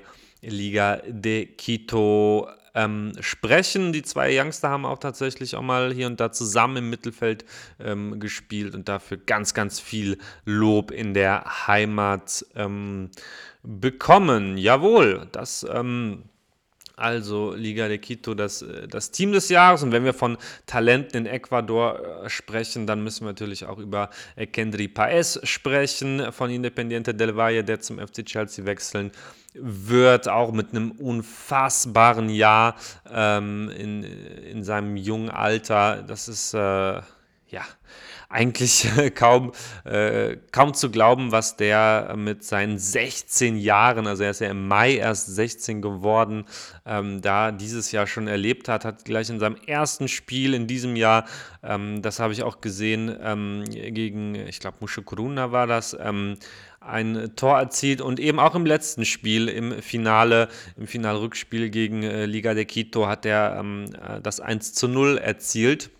Liga 0.49 1.03
de 1.07 1.47
Quito 1.47 2.49
ähm, 2.75 3.13
sprechen. 3.21 3.93
Die 3.93 4.03
zwei 4.03 4.39
Youngster 4.39 4.69
haben 4.69 4.85
auch 4.85 4.99
tatsächlich 4.99 5.57
auch 5.57 5.63
mal 5.63 5.93
hier 5.93 6.07
und 6.07 6.21
da 6.21 6.33
zusammen 6.33 6.79
im 6.79 6.91
Mittelfeld 6.91 7.45
ähm, 7.81 8.19
gespielt 8.21 8.75
und 8.75 8.89
dafür 8.89 9.17
ganz, 9.17 9.55
ganz 9.55 9.81
viel 9.81 10.19
Lob 10.45 10.91
in 10.91 11.15
der 11.15 11.67
Heimat 11.67 12.45
ähm, 12.55 13.11
bekommen. 13.63 14.59
Jawohl, 14.59 15.29
das 15.33 15.65
ähm, 15.71 16.25
also 16.97 17.55
Liga 17.55 17.89
de 17.89 17.99
Quito, 17.99 18.35
das, 18.35 18.63
äh, 18.63 18.87
das 18.89 19.11
Team 19.11 19.33
des 19.33 19.49
Jahres. 19.49 19.83
Und 19.83 19.93
wenn 19.93 20.05
wir 20.05 20.15
von 20.15 20.39
Talenten 20.67 21.19
in 21.19 21.27
Ecuador 21.27 22.25
äh, 22.25 22.29
sprechen, 22.31 22.87
dann 22.87 23.03
müssen 23.03 23.25
wir 23.25 23.31
natürlich 23.31 23.67
auch 23.67 23.79
über 23.79 24.11
Kendry 24.53 24.89
Paez 24.89 25.41
sprechen 25.43 26.33
von 26.33 26.51
Independiente 26.51 27.15
del 27.15 27.37
Valle, 27.37 27.65
der 27.65 27.81
zum 27.81 27.99
FC 27.99 28.25
Chelsea 28.25 28.65
wechseln 28.65 29.11
wird, 29.55 30.29
auch 30.29 30.53
mit 30.53 30.71
einem 30.71 30.91
unfassbaren 30.93 32.29
Jahr 32.29 32.77
ähm, 33.11 33.71
in, 33.71 34.03
in 34.03 34.65
seinem 34.65 34.97
jungen 34.97 35.31
Alter. 35.31 36.03
Das 36.03 36.29
ist, 36.29 36.55
äh, 36.55 36.59
ja, 36.59 37.65
eigentlich 38.35 38.89
kaum, 39.15 39.53
äh, 39.85 40.37
kaum 40.53 40.75
zu 40.75 40.91
glauben, 40.91 41.33
was 41.33 41.57
der 41.57 42.15
mit 42.17 42.43
seinen 42.45 42.79
16 42.79 43.57
Jahren, 43.57 44.07
also 44.07 44.25
er 44.25 44.31
ist 44.31 44.41
ja 44.41 44.51
im 44.51 44.67
Mai 44.67 44.97
erst 44.97 45.35
16 45.35 45.81
geworden, 45.81 46.45
ähm, 46.85 47.23
da 47.23 47.53
dieses 47.53 47.93
Jahr 47.93 48.07
schon 48.07 48.27
erlebt 48.27 48.69
hat, 48.69 48.85
hat 48.85 49.05
gleich 49.05 49.31
in 49.31 49.39
seinem 49.39 49.57
ersten 49.67 50.09
Spiel 50.09 50.53
in 50.53 50.67
diesem 50.67 50.97
Jahr, 50.97 51.27
ähm, 51.63 52.03
das 52.03 52.19
habe 52.19 52.33
ich 52.33 52.43
auch 52.43 52.61
gesehen, 52.61 53.17
ähm, 53.23 53.65
gegen, 53.71 54.35
ich 54.35 54.59
glaube, 54.59 54.79
Musche 54.81 55.03
Coruna 55.03 55.53
war 55.53 55.67
das, 55.67 55.97
ähm, 55.99 56.37
ein 56.81 57.35
Tor 57.37 57.59
erzielt 57.59 58.01
und 58.01 58.21
eben 58.21 58.39
auch 58.39 58.55
im 58.55 58.67
letzten 58.67 59.05
Spiel, 59.05 59.49
im 59.49 59.81
Finale, 59.81 60.49
im 60.77 60.87
Finalrückspiel 60.87 61.71
gegen 61.71 62.03
äh, 62.03 62.27
Liga 62.27 62.53
de 62.53 62.65
Quito 62.67 63.07
hat 63.07 63.25
er 63.25 63.57
ähm, 63.59 63.87
äh, 63.95 64.21
das 64.21 64.41
1 64.41 64.75
zu 64.75 64.89
0 64.89 65.19
erzielt. 65.19 65.91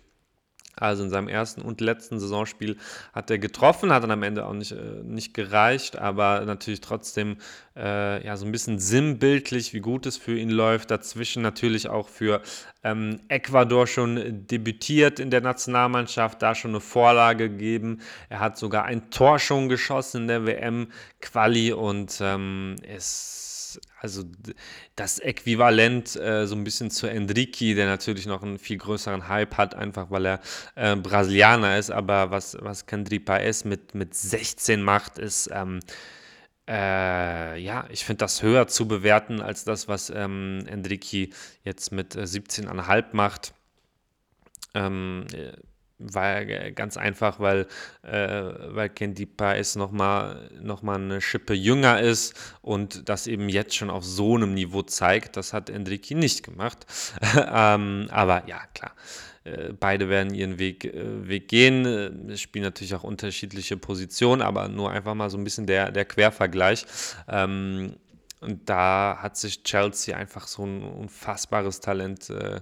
Also 0.77 1.03
in 1.03 1.09
seinem 1.09 1.27
ersten 1.27 1.61
und 1.61 1.81
letzten 1.81 2.19
Saisonspiel 2.19 2.77
hat 3.13 3.29
er 3.29 3.37
getroffen, 3.37 3.93
hat 3.93 4.03
dann 4.03 4.11
am 4.11 4.23
Ende 4.23 4.45
auch 4.45 4.53
nicht, 4.53 4.71
äh, 4.71 5.03
nicht 5.03 5.33
gereicht, 5.33 5.97
aber 5.97 6.43
natürlich 6.45 6.81
trotzdem 6.81 7.37
äh, 7.75 8.25
ja, 8.25 8.37
so 8.37 8.45
ein 8.45 8.51
bisschen 8.51 8.79
sinnbildlich, 8.79 9.73
wie 9.73 9.79
gut 9.79 10.05
es 10.05 10.17
für 10.17 10.37
ihn 10.37 10.49
läuft. 10.49 10.91
Dazwischen 10.91 11.41
natürlich 11.41 11.89
auch 11.89 12.09
für 12.09 12.41
ähm, 12.83 13.19
Ecuador 13.27 13.87
schon 13.87 14.47
debütiert 14.47 15.19
in 15.19 15.29
der 15.29 15.41
Nationalmannschaft, 15.41 16.41
da 16.41 16.55
schon 16.55 16.71
eine 16.71 16.81
Vorlage 16.81 17.49
gegeben. 17.49 18.01
Er 18.29 18.39
hat 18.39 18.57
sogar 18.57 18.85
ein 18.85 19.09
Tor 19.11 19.39
schon 19.39 19.69
geschossen 19.69 20.21
in 20.21 20.27
der 20.27 20.45
WM-Quali 20.45 21.73
und 21.73 22.19
ähm, 22.21 22.75
ist 22.95 23.44
also 23.99 24.23
das 24.95 25.19
Äquivalent 25.19 26.15
äh, 26.15 26.45
so 26.47 26.55
ein 26.55 26.63
bisschen 26.63 26.91
zu 26.91 27.07
Enrique, 27.07 27.75
der 27.75 27.87
natürlich 27.87 28.25
noch 28.25 28.43
einen 28.43 28.59
viel 28.59 28.77
größeren 28.77 29.27
Hype 29.27 29.57
hat, 29.57 29.75
einfach 29.75 30.11
weil 30.11 30.25
er 30.25 30.39
äh, 30.75 30.95
Brasilianer 30.95 31.77
ist. 31.77 31.91
Aber 31.91 32.31
was, 32.31 32.57
was 32.61 32.85
Kendri 32.85 33.19
Paes 33.19 33.65
mit, 33.65 33.95
mit 33.95 34.13
16 34.15 34.81
macht, 34.81 35.17
ist, 35.17 35.49
ähm, 35.51 35.79
äh, 36.67 37.59
ja, 37.59 37.85
ich 37.89 38.05
finde 38.05 38.19
das 38.19 38.41
höher 38.41 38.67
zu 38.67 38.87
bewerten 38.87 39.41
als 39.41 39.63
das, 39.63 39.87
was 39.87 40.09
ähm, 40.09 40.63
Enrique 40.67 41.29
jetzt 41.63 41.91
mit 41.91 42.15
17,5 42.15 42.97
äh, 42.97 43.03
macht. 43.11 43.53
Ähm, 44.73 45.25
war 45.97 46.45
ganz 46.45 46.97
einfach, 46.97 47.39
weil, 47.39 47.67
äh, 48.03 48.43
weil 48.67 48.89
Candy 48.89 49.25
Pies 49.25 49.75
nochmal 49.75 50.49
noch 50.61 50.81
mal 50.81 50.95
eine 50.95 51.21
Schippe 51.21 51.53
jünger 51.53 52.01
ist 52.01 52.33
und 52.61 53.07
das 53.07 53.27
eben 53.27 53.49
jetzt 53.49 53.75
schon 53.75 53.89
auf 53.89 54.03
so 54.03 54.35
einem 54.35 54.53
Niveau 54.53 54.81
zeigt. 54.81 55.37
Das 55.37 55.53
hat 55.53 55.69
Enrique 55.69 56.15
nicht 56.15 56.43
gemacht. 56.43 56.85
ähm, 57.37 58.07
aber 58.11 58.43
ja, 58.47 58.61
klar. 58.73 58.93
Äh, 59.45 59.73
beide 59.79 60.09
werden 60.09 60.33
ihren 60.33 60.59
Weg, 60.59 60.85
äh, 60.85 61.27
Weg 61.27 61.47
gehen. 61.47 62.29
Es 62.29 62.41
spielen 62.41 62.63
natürlich 62.63 62.95
auch 62.95 63.03
unterschiedliche 63.03 63.77
Positionen, 63.77 64.41
aber 64.41 64.67
nur 64.67 64.91
einfach 64.91 65.13
mal 65.13 65.29
so 65.29 65.37
ein 65.37 65.43
bisschen 65.43 65.67
der, 65.67 65.91
der 65.91 66.05
Quervergleich. 66.05 66.85
Ähm, 67.27 67.95
und 68.41 68.69
da 68.69 69.19
hat 69.21 69.37
sich 69.37 69.63
Chelsea 69.63 70.15
einfach 70.15 70.47
so 70.47 70.65
ein 70.65 70.83
unfassbares 70.83 71.79
Talent 71.79 72.29
äh, 72.29 72.61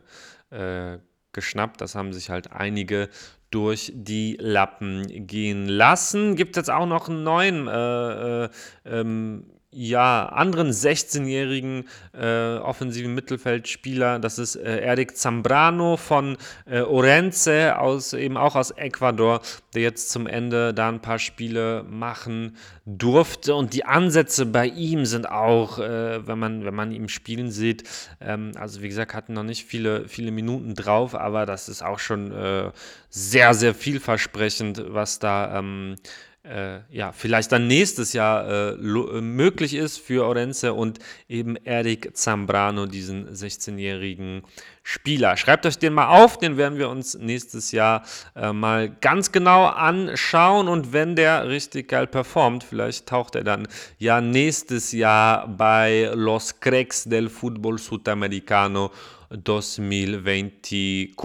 äh, 0.93 0.99
geschnappt. 1.33 1.81
Das 1.81 1.95
haben 1.95 2.13
sich 2.13 2.29
halt 2.29 2.51
einige 2.51 3.09
durch 3.51 3.91
die 3.95 4.37
Lappen 4.39 5.27
gehen 5.27 5.67
lassen. 5.67 6.35
Gibt 6.35 6.55
jetzt 6.57 6.71
auch 6.71 6.87
noch 6.87 7.09
einen 7.09 7.23
neuen 7.23 7.67
äh, 7.67 8.45
äh, 8.45 8.49
ähm, 8.85 9.45
ja, 9.73 10.27
anderen 10.27 10.71
16-jährigen 10.71 11.85
äh, 12.13 12.57
offensiven 12.57 13.13
Mittelfeldspieler. 13.13 14.19
Das 14.19 14.39
ist 14.39 14.55
äh, 14.55 14.79
Eric 14.81 15.17
Zambrano 15.17 15.97
von 15.97 16.37
äh, 16.65 16.81
Orense, 16.81 17.79
aus, 17.79 18.13
eben 18.13 18.37
auch 18.37 18.55
aus 18.55 18.71
Ecuador, 18.71 19.41
der 19.73 19.81
jetzt 19.81 20.11
zum 20.11 20.27
Ende 20.27 20.73
da 20.73 20.89
ein 20.89 21.01
paar 21.01 21.19
Spiele 21.19 21.83
machen 21.89 22.55
durfte. 22.85 23.55
Und 23.55 23.73
die 23.73 23.85
Ansätze 23.85 24.45
bei 24.45 24.67
ihm 24.67 25.05
sind 25.05 25.29
auch, 25.29 25.79
äh, 25.79 26.25
wenn, 26.27 26.39
man, 26.39 26.65
wenn 26.65 26.75
man 26.75 26.91
ihn 26.91 27.09
spielen 27.09 27.51
sieht, 27.51 27.83
ähm, 28.21 28.51
also 28.55 28.81
wie 28.81 28.89
gesagt, 28.89 29.13
hatten 29.13 29.33
noch 29.33 29.43
nicht 29.43 29.65
viele, 29.65 30.07
viele 30.07 30.31
Minuten 30.31 30.75
drauf, 30.75 31.15
aber 31.15 31.45
das 31.45 31.69
ist 31.69 31.83
auch 31.83 31.99
schon 31.99 32.31
äh, 32.31 32.71
sehr, 33.09 33.53
sehr 33.53 33.73
vielversprechend, 33.73 34.83
was 34.87 35.19
da. 35.19 35.59
Ähm, 35.59 35.95
äh, 36.43 36.79
ja, 36.89 37.13
vielleicht 37.13 37.53
dann 37.53 37.67
nächstes 37.67 38.11
Jahr 38.11 38.45
äh, 38.47 38.69
äh 38.73 39.21
möglich 39.21 39.73
ist 39.73 39.97
für 39.97 40.25
Orense 40.25 40.73
und 40.73 40.99
eben 41.29 41.55
Eric 41.55 42.17
Zambrano, 42.17 42.85
diesen 42.85 43.29
16-jährigen 43.29 44.43
Spieler. 44.83 45.37
Schreibt 45.37 45.65
euch 45.65 45.79
den 45.79 45.93
mal 45.93 46.07
auf, 46.07 46.37
den 46.37 46.57
werden 46.57 46.77
wir 46.77 46.89
uns 46.89 47.17
nächstes 47.17 47.71
Jahr 47.71 48.03
äh, 48.35 48.51
mal 48.51 48.89
ganz 48.89 49.31
genau 49.31 49.67
anschauen 49.67 50.67
und 50.67 50.91
wenn 50.91 51.15
der 51.15 51.47
richtig 51.47 51.87
geil 51.87 52.07
performt, 52.07 52.65
vielleicht 52.65 53.07
taucht 53.07 53.35
er 53.35 53.45
dann 53.45 53.65
ja 53.97 54.19
nächstes 54.19 54.91
Jahr 54.91 55.47
bei 55.47 56.11
Los 56.13 56.59
Cracks 56.59 57.05
del 57.05 57.29
Fútbol 57.29 57.77
Sudamericano 57.77 58.91
2024 59.33 61.15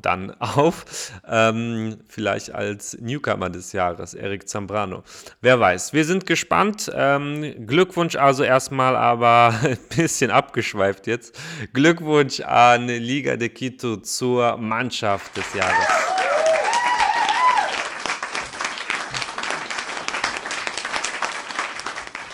dann 0.00 0.30
auf. 0.40 1.12
Ähm, 1.28 1.98
vielleicht 2.08 2.54
als 2.54 2.96
Newcomer 3.00 3.50
des 3.50 3.72
Jahres, 3.72 4.14
Eric 4.14 4.48
Zambrano. 4.48 5.02
Wer 5.40 5.58
weiß. 5.58 5.92
Wir 5.92 6.04
sind 6.04 6.26
gespannt. 6.26 6.90
Ähm, 6.94 7.66
Glückwunsch 7.66 8.14
also 8.16 8.44
erstmal, 8.44 8.96
aber 8.96 9.54
ein 9.64 9.78
bisschen 9.96 10.30
abgeschweift 10.30 11.06
jetzt. 11.06 11.38
Glückwunsch 11.72 12.40
an 12.40 12.86
Liga 12.86 13.36
de 13.36 13.48
Quito 13.48 13.96
zur 13.96 14.56
Mannschaft 14.56 15.36
des 15.36 15.54
Jahres. 15.54 16.10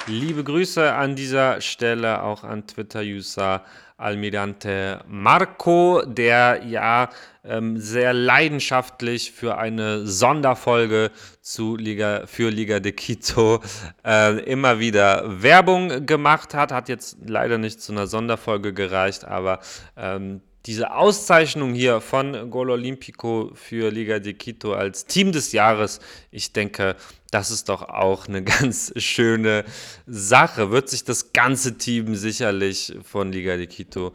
Liebe 0.08 0.44
Grüße 0.44 0.92
an 0.94 1.16
dieser 1.16 1.60
Stelle 1.60 2.22
auch 2.22 2.44
an 2.44 2.64
Twitter-User 2.64 3.64
Almirante 3.98 5.02
Marco, 5.08 6.02
der 6.06 6.62
ja 6.66 7.08
ähm, 7.44 7.78
sehr 7.78 8.12
leidenschaftlich 8.12 9.32
für 9.32 9.56
eine 9.56 10.06
Sonderfolge 10.06 11.10
zu 11.40 11.76
Liga, 11.76 12.26
für 12.26 12.50
Liga 12.50 12.80
de 12.80 12.92
Quito 12.92 13.62
äh, 14.04 14.38
immer 14.40 14.80
wieder 14.80 15.42
Werbung 15.42 16.04
gemacht 16.04 16.54
hat. 16.54 16.72
Hat 16.72 16.88
jetzt 16.88 17.18
leider 17.24 17.56
nicht 17.56 17.80
zu 17.80 17.92
einer 17.92 18.06
Sonderfolge 18.06 18.74
gereicht, 18.74 19.24
aber 19.24 19.60
ähm, 19.96 20.42
diese 20.66 20.92
Auszeichnung 20.92 21.74
hier 21.74 22.00
von 22.00 22.50
Gol 22.50 22.70
Olimpico 22.70 23.52
für 23.54 23.90
Liga 23.90 24.18
de 24.18 24.34
Quito 24.34 24.72
als 24.72 25.06
Team 25.06 25.30
des 25.30 25.52
Jahres, 25.52 26.00
ich 26.32 26.52
denke, 26.52 26.96
das 27.30 27.52
ist 27.52 27.68
doch 27.68 27.82
auch 27.82 28.26
eine 28.26 28.42
ganz 28.44 28.92
schöne 28.96 29.64
Sache. 30.06 30.72
Wird 30.72 30.88
sich 30.88 31.04
das 31.04 31.32
ganze 31.32 31.78
Team 31.78 32.16
sicherlich 32.16 32.94
von 33.04 33.30
Liga 33.30 33.56
de 33.56 33.68
Quito 33.68 34.12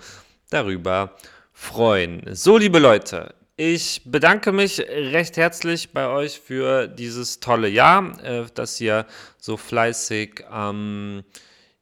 darüber 0.50 1.16
freuen. 1.54 2.24
So, 2.34 2.58
liebe 2.58 2.80
Leute, 2.80 3.34
ich 3.56 4.02
bedanke 4.06 4.52
mich 4.52 4.80
recht 4.80 5.38
herzlich 5.38 5.94
bei 5.94 6.08
euch 6.08 6.42
für 6.42 6.88
dieses 6.88 7.40
tolle 7.40 7.70
Jahr, 7.70 8.22
äh, 8.24 8.46
dass 8.54 8.82
ihr 8.82 9.06
so 9.38 9.56
fleißig 9.56 10.44
ähm, 10.52 11.24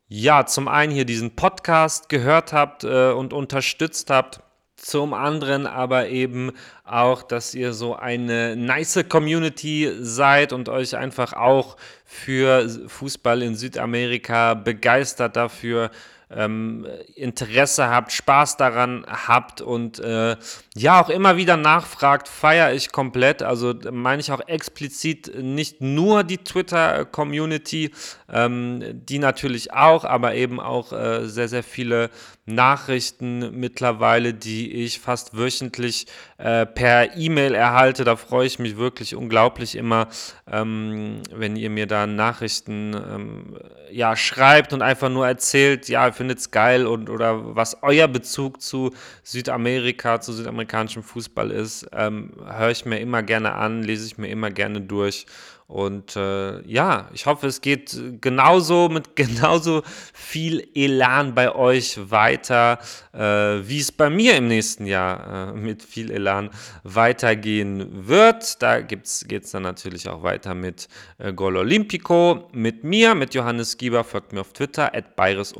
ja, 0.07 0.45
zum 0.45 0.67
einen 0.67 0.91
hier 0.91 1.05
diesen 1.05 1.35
Podcast 1.35 2.09
gehört 2.09 2.53
habt 2.53 2.83
äh, 2.83 3.11
und 3.11 3.33
unterstützt 3.33 4.09
habt 4.09 4.41
zum 4.81 5.13
anderen 5.13 5.67
aber 5.67 6.09
eben 6.09 6.51
auch, 6.85 7.23
dass 7.23 7.53
ihr 7.53 7.73
so 7.73 7.95
eine 7.95 8.55
nice 8.55 9.05
Community 9.07 9.91
seid 9.99 10.53
und 10.53 10.69
euch 10.69 10.95
einfach 10.95 11.33
auch 11.33 11.77
für 12.05 12.67
Fußball 12.87 13.41
in 13.41 13.55
Südamerika 13.55 14.53
begeistert 14.53 15.35
dafür 15.35 15.91
ähm, 16.31 16.85
Interesse 17.15 17.89
habt, 17.89 18.11
Spaß 18.11 18.57
daran 18.57 19.05
habt 19.07 19.61
und 19.61 19.99
äh, 19.99 20.35
ja 20.75 21.01
auch 21.01 21.09
immer 21.09 21.37
wieder 21.37 21.57
nachfragt, 21.57 22.27
feiere 22.27 22.73
ich 22.73 22.91
komplett. 22.91 23.41
Also 23.41 23.73
meine 23.91 24.21
ich 24.21 24.31
auch 24.31 24.47
explizit 24.47 25.31
nicht 25.41 25.81
nur 25.81 26.23
die 26.23 26.37
Twitter-Community, 26.37 27.91
ähm, 28.31 28.83
die 28.93 29.19
natürlich 29.19 29.73
auch, 29.73 30.03
aber 30.03 30.35
eben 30.35 30.59
auch 30.59 30.93
äh, 30.93 31.25
sehr, 31.27 31.47
sehr 31.47 31.63
viele 31.63 32.11
Nachrichten 32.49 33.59
mittlerweile, 33.59 34.33
die 34.33 34.71
ich 34.71 34.99
fast 34.99 35.37
wöchentlich 35.37 36.07
äh, 36.37 36.65
per 36.65 37.15
E-Mail 37.15 37.53
erhalte. 37.53 38.03
Da 38.03 38.15
freue 38.15 38.47
ich 38.47 38.59
mich 38.59 38.77
wirklich 38.77 39.15
unglaublich 39.15 39.75
immer, 39.75 40.07
ähm, 40.51 41.21
wenn 41.33 41.55
ihr 41.55 41.69
mir 41.69 41.87
da 41.87 42.07
Nachrichten 42.07 42.93
ähm, 42.93 43.57
ja, 43.91 44.15
schreibt 44.15 44.73
und 44.73 44.81
einfach 44.81 45.09
nur 45.09 45.27
erzählt, 45.27 45.87
ja, 45.89 46.11
findet 46.11 46.39
es 46.39 46.51
geil 46.51 46.85
und 46.85 47.09
oder 47.09 47.55
was 47.55 47.81
euer 47.83 48.07
Bezug 48.07 48.61
zu 48.61 48.91
Südamerika, 49.23 50.21
zu 50.21 50.33
südamerikanischem 50.33 51.03
Fußball 51.03 51.51
ist, 51.51 51.87
ähm, 51.93 52.33
höre 52.45 52.71
ich 52.71 52.85
mir 52.85 52.99
immer 52.99 53.23
gerne 53.23 53.53
an, 53.53 53.83
lese 53.83 54.05
ich 54.05 54.17
mir 54.17 54.27
immer 54.29 54.51
gerne 54.51 54.81
durch 54.81 55.25
und 55.69 56.15
äh, 56.15 56.67
ja, 56.67 57.11
ich 57.13 57.27
hoffe, 57.27 57.45
es 57.45 57.61
geht 57.61 57.95
genauso 58.21 58.89
mit 58.89 59.15
genauso 59.15 59.83
viel 60.15 60.67
Elan 60.73 61.35
bei 61.35 61.53
euch 61.53 62.09
weiter, 62.09 62.79
äh, 63.13 63.19
wie 63.19 63.77
es 63.77 63.91
bei 63.91 64.09
mir 64.09 64.35
im 64.35 64.47
nächsten 64.47 64.87
Jahr 64.87 65.51
äh, 65.51 65.53
mit 65.53 65.83
viel 65.83 66.09
Elan 66.09 66.49
weitergehen 66.81 68.07
wird. 68.07 68.63
Da 68.63 68.81
geht 68.81 69.05
es 69.05 69.51
dann 69.51 69.61
natürlich 69.61 70.09
auch 70.09 70.23
weiter 70.23 70.55
mit 70.55 70.87
äh, 71.19 71.33
Gol 71.33 71.55
Olimpico, 71.55 72.49
mit 72.51 72.83
mir, 72.83 73.13
mit 73.13 73.35
Johannes 73.35 73.77
Gieber. 73.77 74.03
Folgt 74.03 74.33
mir 74.33 74.41
auf 74.41 74.53
Twitter, 74.53 74.95
at 74.95 75.15
bayres-. 75.15 75.53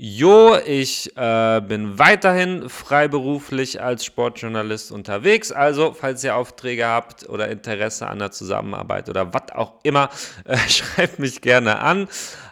Jo, 0.00 0.56
ich 0.64 1.10
äh, 1.16 1.60
bin 1.60 1.98
weiterhin 1.98 2.68
freiberuflich 2.68 3.82
als 3.82 4.04
Sportjournalist 4.04 4.92
unterwegs. 4.92 5.50
Also, 5.50 5.92
falls 5.92 6.22
ihr 6.22 6.36
Aufträge 6.36 6.86
habt 6.86 7.28
oder 7.28 7.48
Interesse 7.48 8.06
an 8.06 8.20
der 8.20 8.30
Zusammenarbeit 8.30 9.08
oder 9.08 9.34
was 9.34 9.50
auch 9.56 9.80
immer, 9.82 10.08
äh, 10.44 10.56
schreibt 10.68 11.18
mich 11.18 11.40
gerne 11.40 11.80
an. 11.80 12.06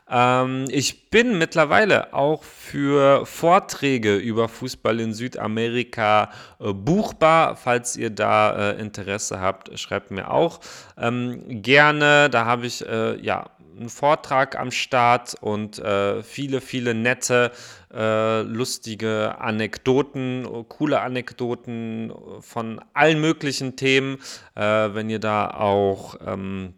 Ähm, 0.08 0.66
ich 0.70 1.10
bin 1.10 1.38
mittlerweile 1.38 2.12
auch 2.14 2.44
für 2.44 3.26
Vorträge 3.26 4.16
über 4.16 4.48
Fußball 4.48 5.00
in 5.00 5.14
Südamerika 5.14 6.30
äh, 6.60 6.72
buchbar. 6.72 7.56
Falls 7.56 7.96
ihr 7.96 8.10
da 8.10 8.72
äh, 8.72 8.80
Interesse 8.80 9.40
habt, 9.40 9.76
schreibt 9.78 10.10
mir 10.10 10.30
auch 10.30 10.60
ähm, 10.96 11.62
gerne. 11.62 12.28
Da 12.30 12.44
habe 12.44 12.66
ich 12.66 12.86
äh, 12.86 13.20
ja 13.20 13.50
einen 13.78 13.88
Vortrag 13.88 14.58
am 14.58 14.70
Start 14.70 15.36
und 15.40 15.78
äh, 15.78 16.22
viele, 16.22 16.60
viele 16.60 16.94
nette, 16.94 17.52
äh, 17.92 18.42
lustige 18.42 19.38
Anekdoten, 19.38 20.66
coole 20.68 21.00
Anekdoten 21.00 22.12
von 22.40 22.80
allen 22.94 23.20
möglichen 23.20 23.76
Themen. 23.76 24.18
Äh, 24.54 24.62
wenn 24.62 25.10
ihr 25.10 25.20
da 25.20 25.50
auch 25.50 26.16
ähm, 26.26 26.74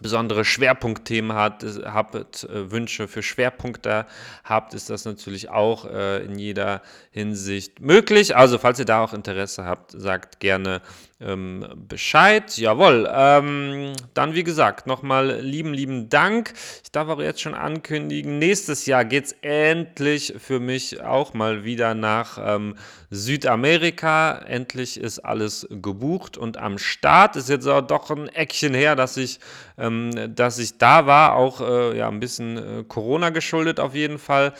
besondere 0.00 0.44
Schwerpunktthemen 0.44 1.36
hat, 1.36 1.64
habt, 1.84 2.14
äh, 2.14 2.70
Wünsche 2.70 3.08
für 3.08 3.22
Schwerpunkte 3.22 4.06
habt, 4.44 4.74
ist 4.74 4.90
das 4.90 5.04
natürlich 5.04 5.50
auch 5.50 5.84
äh, 5.84 6.24
in 6.24 6.38
jeder 6.38 6.82
Hinsicht 7.10 7.80
möglich. 7.80 8.36
Also 8.36 8.58
falls 8.58 8.78
ihr 8.78 8.84
da 8.84 9.02
auch 9.02 9.12
Interesse 9.12 9.64
habt, 9.64 9.92
sagt 9.92 10.40
gerne 10.40 10.80
ähm, 11.20 11.66
Bescheid. 11.88 12.56
Jawohl. 12.56 13.08
Ähm, 13.12 13.92
dann, 14.14 14.34
wie 14.34 14.44
gesagt, 14.44 14.86
nochmal 14.86 15.40
lieben, 15.40 15.74
lieben 15.74 16.08
Dank. 16.08 16.52
Ich 16.82 16.90
darf 16.90 17.08
auch 17.08 17.20
jetzt 17.20 17.40
schon 17.40 17.54
ankündigen, 17.54 18.38
nächstes 18.38 18.86
Jahr 18.86 19.04
geht 19.04 19.26
es 19.26 19.32
endlich 19.42 20.34
für 20.38 20.60
mich 20.60 21.02
auch 21.02 21.34
mal 21.34 21.64
wieder 21.64 21.94
nach 21.94 22.38
ähm, 22.42 22.76
Südamerika. 23.10 24.38
Endlich 24.38 24.98
ist 24.98 25.18
alles 25.20 25.66
gebucht 25.70 26.36
und 26.36 26.56
am 26.56 26.78
Start. 26.78 27.36
Ist 27.36 27.48
jetzt 27.48 27.66
auch 27.66 27.82
doch 27.82 28.10
ein 28.10 28.28
Eckchen 28.28 28.74
her, 28.74 28.96
dass 28.96 29.16
ich, 29.16 29.40
ähm, 29.78 30.34
dass 30.34 30.58
ich 30.58 30.78
da 30.78 31.06
war. 31.06 31.34
Auch 31.34 31.60
äh, 31.60 31.98
ja, 31.98 32.08
ein 32.08 32.20
bisschen 32.20 32.56
äh, 32.56 32.84
Corona 32.84 33.30
geschuldet 33.30 33.80
auf 33.80 33.94
jeden 33.94 34.18
Fall 34.18 34.54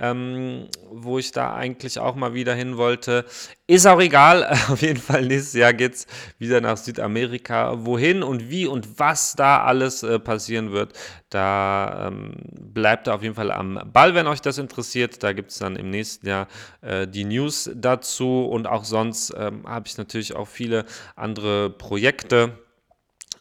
ähm, 0.00 0.68
wo 0.90 1.18
ich 1.18 1.32
da 1.32 1.54
eigentlich 1.54 1.98
auch 1.98 2.14
mal 2.14 2.34
wieder 2.34 2.54
hin 2.54 2.76
wollte. 2.76 3.24
Ist 3.66 3.86
auch 3.86 4.00
egal, 4.00 4.44
auf 4.68 4.82
jeden 4.82 5.00
Fall 5.00 5.26
nächstes 5.26 5.54
Jahr 5.54 5.72
geht 5.72 5.94
es 5.94 6.06
wieder 6.38 6.60
nach 6.60 6.76
Südamerika. 6.76 7.84
Wohin 7.84 8.22
und 8.22 8.48
wie 8.50 8.66
und 8.66 8.98
was 8.98 9.34
da 9.34 9.64
alles 9.64 10.02
äh, 10.02 10.18
passieren 10.18 10.72
wird, 10.72 10.92
da 11.30 12.08
ähm, 12.08 12.34
bleibt 12.58 13.08
auf 13.08 13.22
jeden 13.22 13.34
Fall 13.34 13.50
am 13.50 13.80
Ball, 13.92 14.14
wenn 14.14 14.26
euch 14.26 14.40
das 14.40 14.58
interessiert. 14.58 15.22
Da 15.22 15.32
gibt 15.32 15.50
es 15.50 15.58
dann 15.58 15.76
im 15.76 15.90
nächsten 15.90 16.26
Jahr 16.26 16.46
äh, 16.82 17.06
die 17.06 17.24
News 17.24 17.70
dazu 17.74 18.46
und 18.46 18.66
auch 18.66 18.84
sonst 18.84 19.34
ähm, 19.36 19.66
habe 19.66 19.86
ich 19.86 19.98
natürlich 19.98 20.36
auch 20.36 20.48
viele 20.48 20.84
andere 21.14 21.70
Projekte 21.70 22.58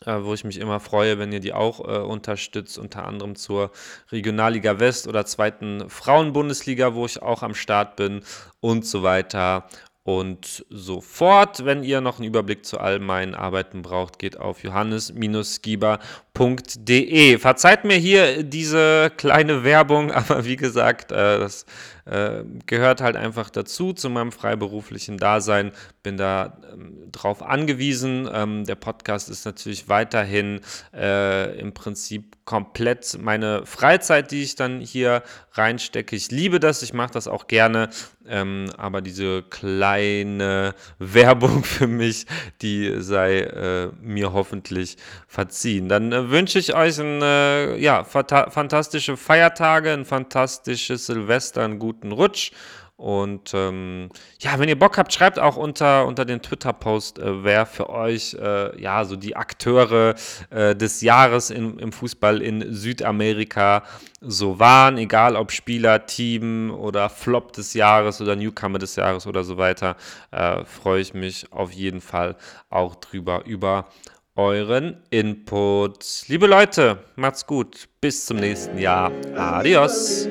äh, 0.06 0.24
wo 0.24 0.34
ich 0.34 0.44
mich 0.44 0.60
immer 0.60 0.80
freue, 0.80 1.20
wenn 1.20 1.32
ihr 1.32 1.40
die 1.40 1.54
auch 1.54 1.80
äh, 1.80 2.00
unterstützt, 2.00 2.78
unter 2.78 3.06
anderem 3.06 3.36
zur 3.36 3.72
Regionalliga 4.12 4.80
West 4.80 5.08
oder 5.08 5.26
zweiten 5.26 5.90
Frauenbundesliga, 5.90 6.94
wo 6.94 7.06
ich 7.06 7.22
auch 7.22 7.44
am 7.44 7.56
Start 7.56 7.96
bin 7.96 8.22
und 8.60 8.86
so 8.86 9.04
weiter 9.04 9.68
und 10.06 10.66
so 10.70 11.02
fort. 11.02 11.66
Wenn 11.66 11.84
ihr 11.84 12.00
noch 12.00 12.20
einen 12.20 12.28
Überblick 12.28 12.64
zu 12.64 12.80
all 12.80 13.00
meinen 13.00 13.34
Arbeiten 13.34 13.82
braucht, 13.82 14.20
geht 14.20 14.40
auf 14.40 14.64
johannes-skiber.de. 14.64 17.40
Verzeiht 17.40 17.86
mir 17.86 17.98
hier 17.98 18.44
diese 18.44 19.12
kleine 19.18 19.64
Werbung, 19.64 20.12
aber 20.12 20.46
wie 20.46 20.58
gesagt, 20.58 21.12
äh, 21.12 21.40
das 21.40 21.66
äh, 22.06 22.44
gehört 22.66 23.02
halt 23.02 23.16
einfach 23.16 23.50
dazu, 23.50 23.94
zu 23.94 24.10
meinem 24.10 24.32
freiberuflichen 24.32 25.18
Dasein. 25.18 25.72
Bin 26.04 26.18
da 26.18 26.58
ähm, 26.72 27.12
drauf 27.12 27.42
angewiesen. 27.42 28.30
Ähm, 28.32 28.66
der 28.66 28.76
Podcast 28.76 29.30
ist 29.30 29.46
natürlich 29.46 29.90
weiterhin 29.90 30.62
äh, 30.94 31.58
im 31.60 31.74
Prinzip 31.74 32.38
komplett 32.46 33.18
meine 33.20 33.66
Freizeit, 33.66 34.32
die 34.32 34.44
ich 34.44 34.56
dann 34.56 34.80
hier 34.80 35.24
reinstecke. 35.54 36.16
Ich 36.16 36.30
liebe 36.30 36.60
das, 36.60 36.84
ich 36.84 36.94
mache 36.94 37.12
das 37.12 37.28
auch 37.28 37.48
gerne, 37.48 37.90
ähm, 38.28 38.68
aber 38.78 39.02
diese 39.02 39.42
kleine 39.42 40.76
Werbung 41.00 41.64
für 41.64 41.88
mich, 41.88 42.28
die 42.62 43.02
sei 43.02 43.40
äh, 43.40 43.90
mir 44.00 44.32
hoffentlich 44.32 44.98
verziehen. 45.28 45.90
Dann 45.90 46.12
äh, 46.12 46.30
wünsche 46.30 46.60
ich 46.60 46.76
euch 46.76 47.00
ein, 47.00 47.22
äh, 47.24 47.78
ja, 47.78 48.04
fantastische 48.04 49.18
Feiertage, 49.18 49.92
ein 49.92 50.06
fantastisches 50.06 51.08
Silvester, 51.08 51.64
einen 51.64 51.80
guten 51.80 51.95
Rutsch 52.04 52.52
und 52.98 53.54
ähm, 53.54 54.10
ja, 54.40 54.58
wenn 54.58 54.70
ihr 54.70 54.80
Bock 54.80 54.98
habt, 54.98 55.12
schreibt 55.12 55.38
auch 55.38 55.58
unter, 55.58 56.06
unter 56.06 56.24
den 56.24 56.42
Twitter-Post, 56.42 57.20
äh, 57.20 57.44
wer 57.44 57.66
für 57.66 57.90
euch 57.90 58.36
äh, 58.36 58.82
ja 58.82 59.04
so 59.04 59.18
die 59.18 59.36
Akteure 59.36 60.16
äh, 60.50 60.76
des 60.76 61.02
Jahres 61.02 61.50
in, 61.50 61.78
im 61.78 61.92
Fußball 61.92 62.42
in 62.42 62.74
Südamerika 62.74 63.84
so 64.22 64.60
waren, 64.60 64.98
egal 64.98 65.36
ob 65.36 65.52
Spieler, 65.52 66.06
Team 66.06 66.72
oder 66.72 67.10
Flop 67.10 67.52
des 67.52 67.74
Jahres 67.74 68.22
oder 68.22 68.38
Newcomer 68.38 68.80
des 68.80 68.96
Jahres 68.96 69.28
oder 69.28 69.44
so 69.44 69.58
weiter, 69.58 69.98
äh, 70.32 70.64
freue 70.64 71.02
ich 71.02 71.14
mich 71.14 71.52
auf 71.52 71.74
jeden 71.74 72.00
Fall 72.00 72.38
auch 72.70 72.96
drüber 72.96 73.44
über 73.46 73.90
euren 74.38 75.04
Input. 75.10 76.24
Liebe 76.28 76.48
Leute, 76.48 77.00
macht's 77.18 77.46
gut. 77.46 77.90
Bis 78.00 78.26
zum 78.26 78.38
nächsten 78.38 78.78
Jahr. 78.78 79.12
Adios. 79.36 80.28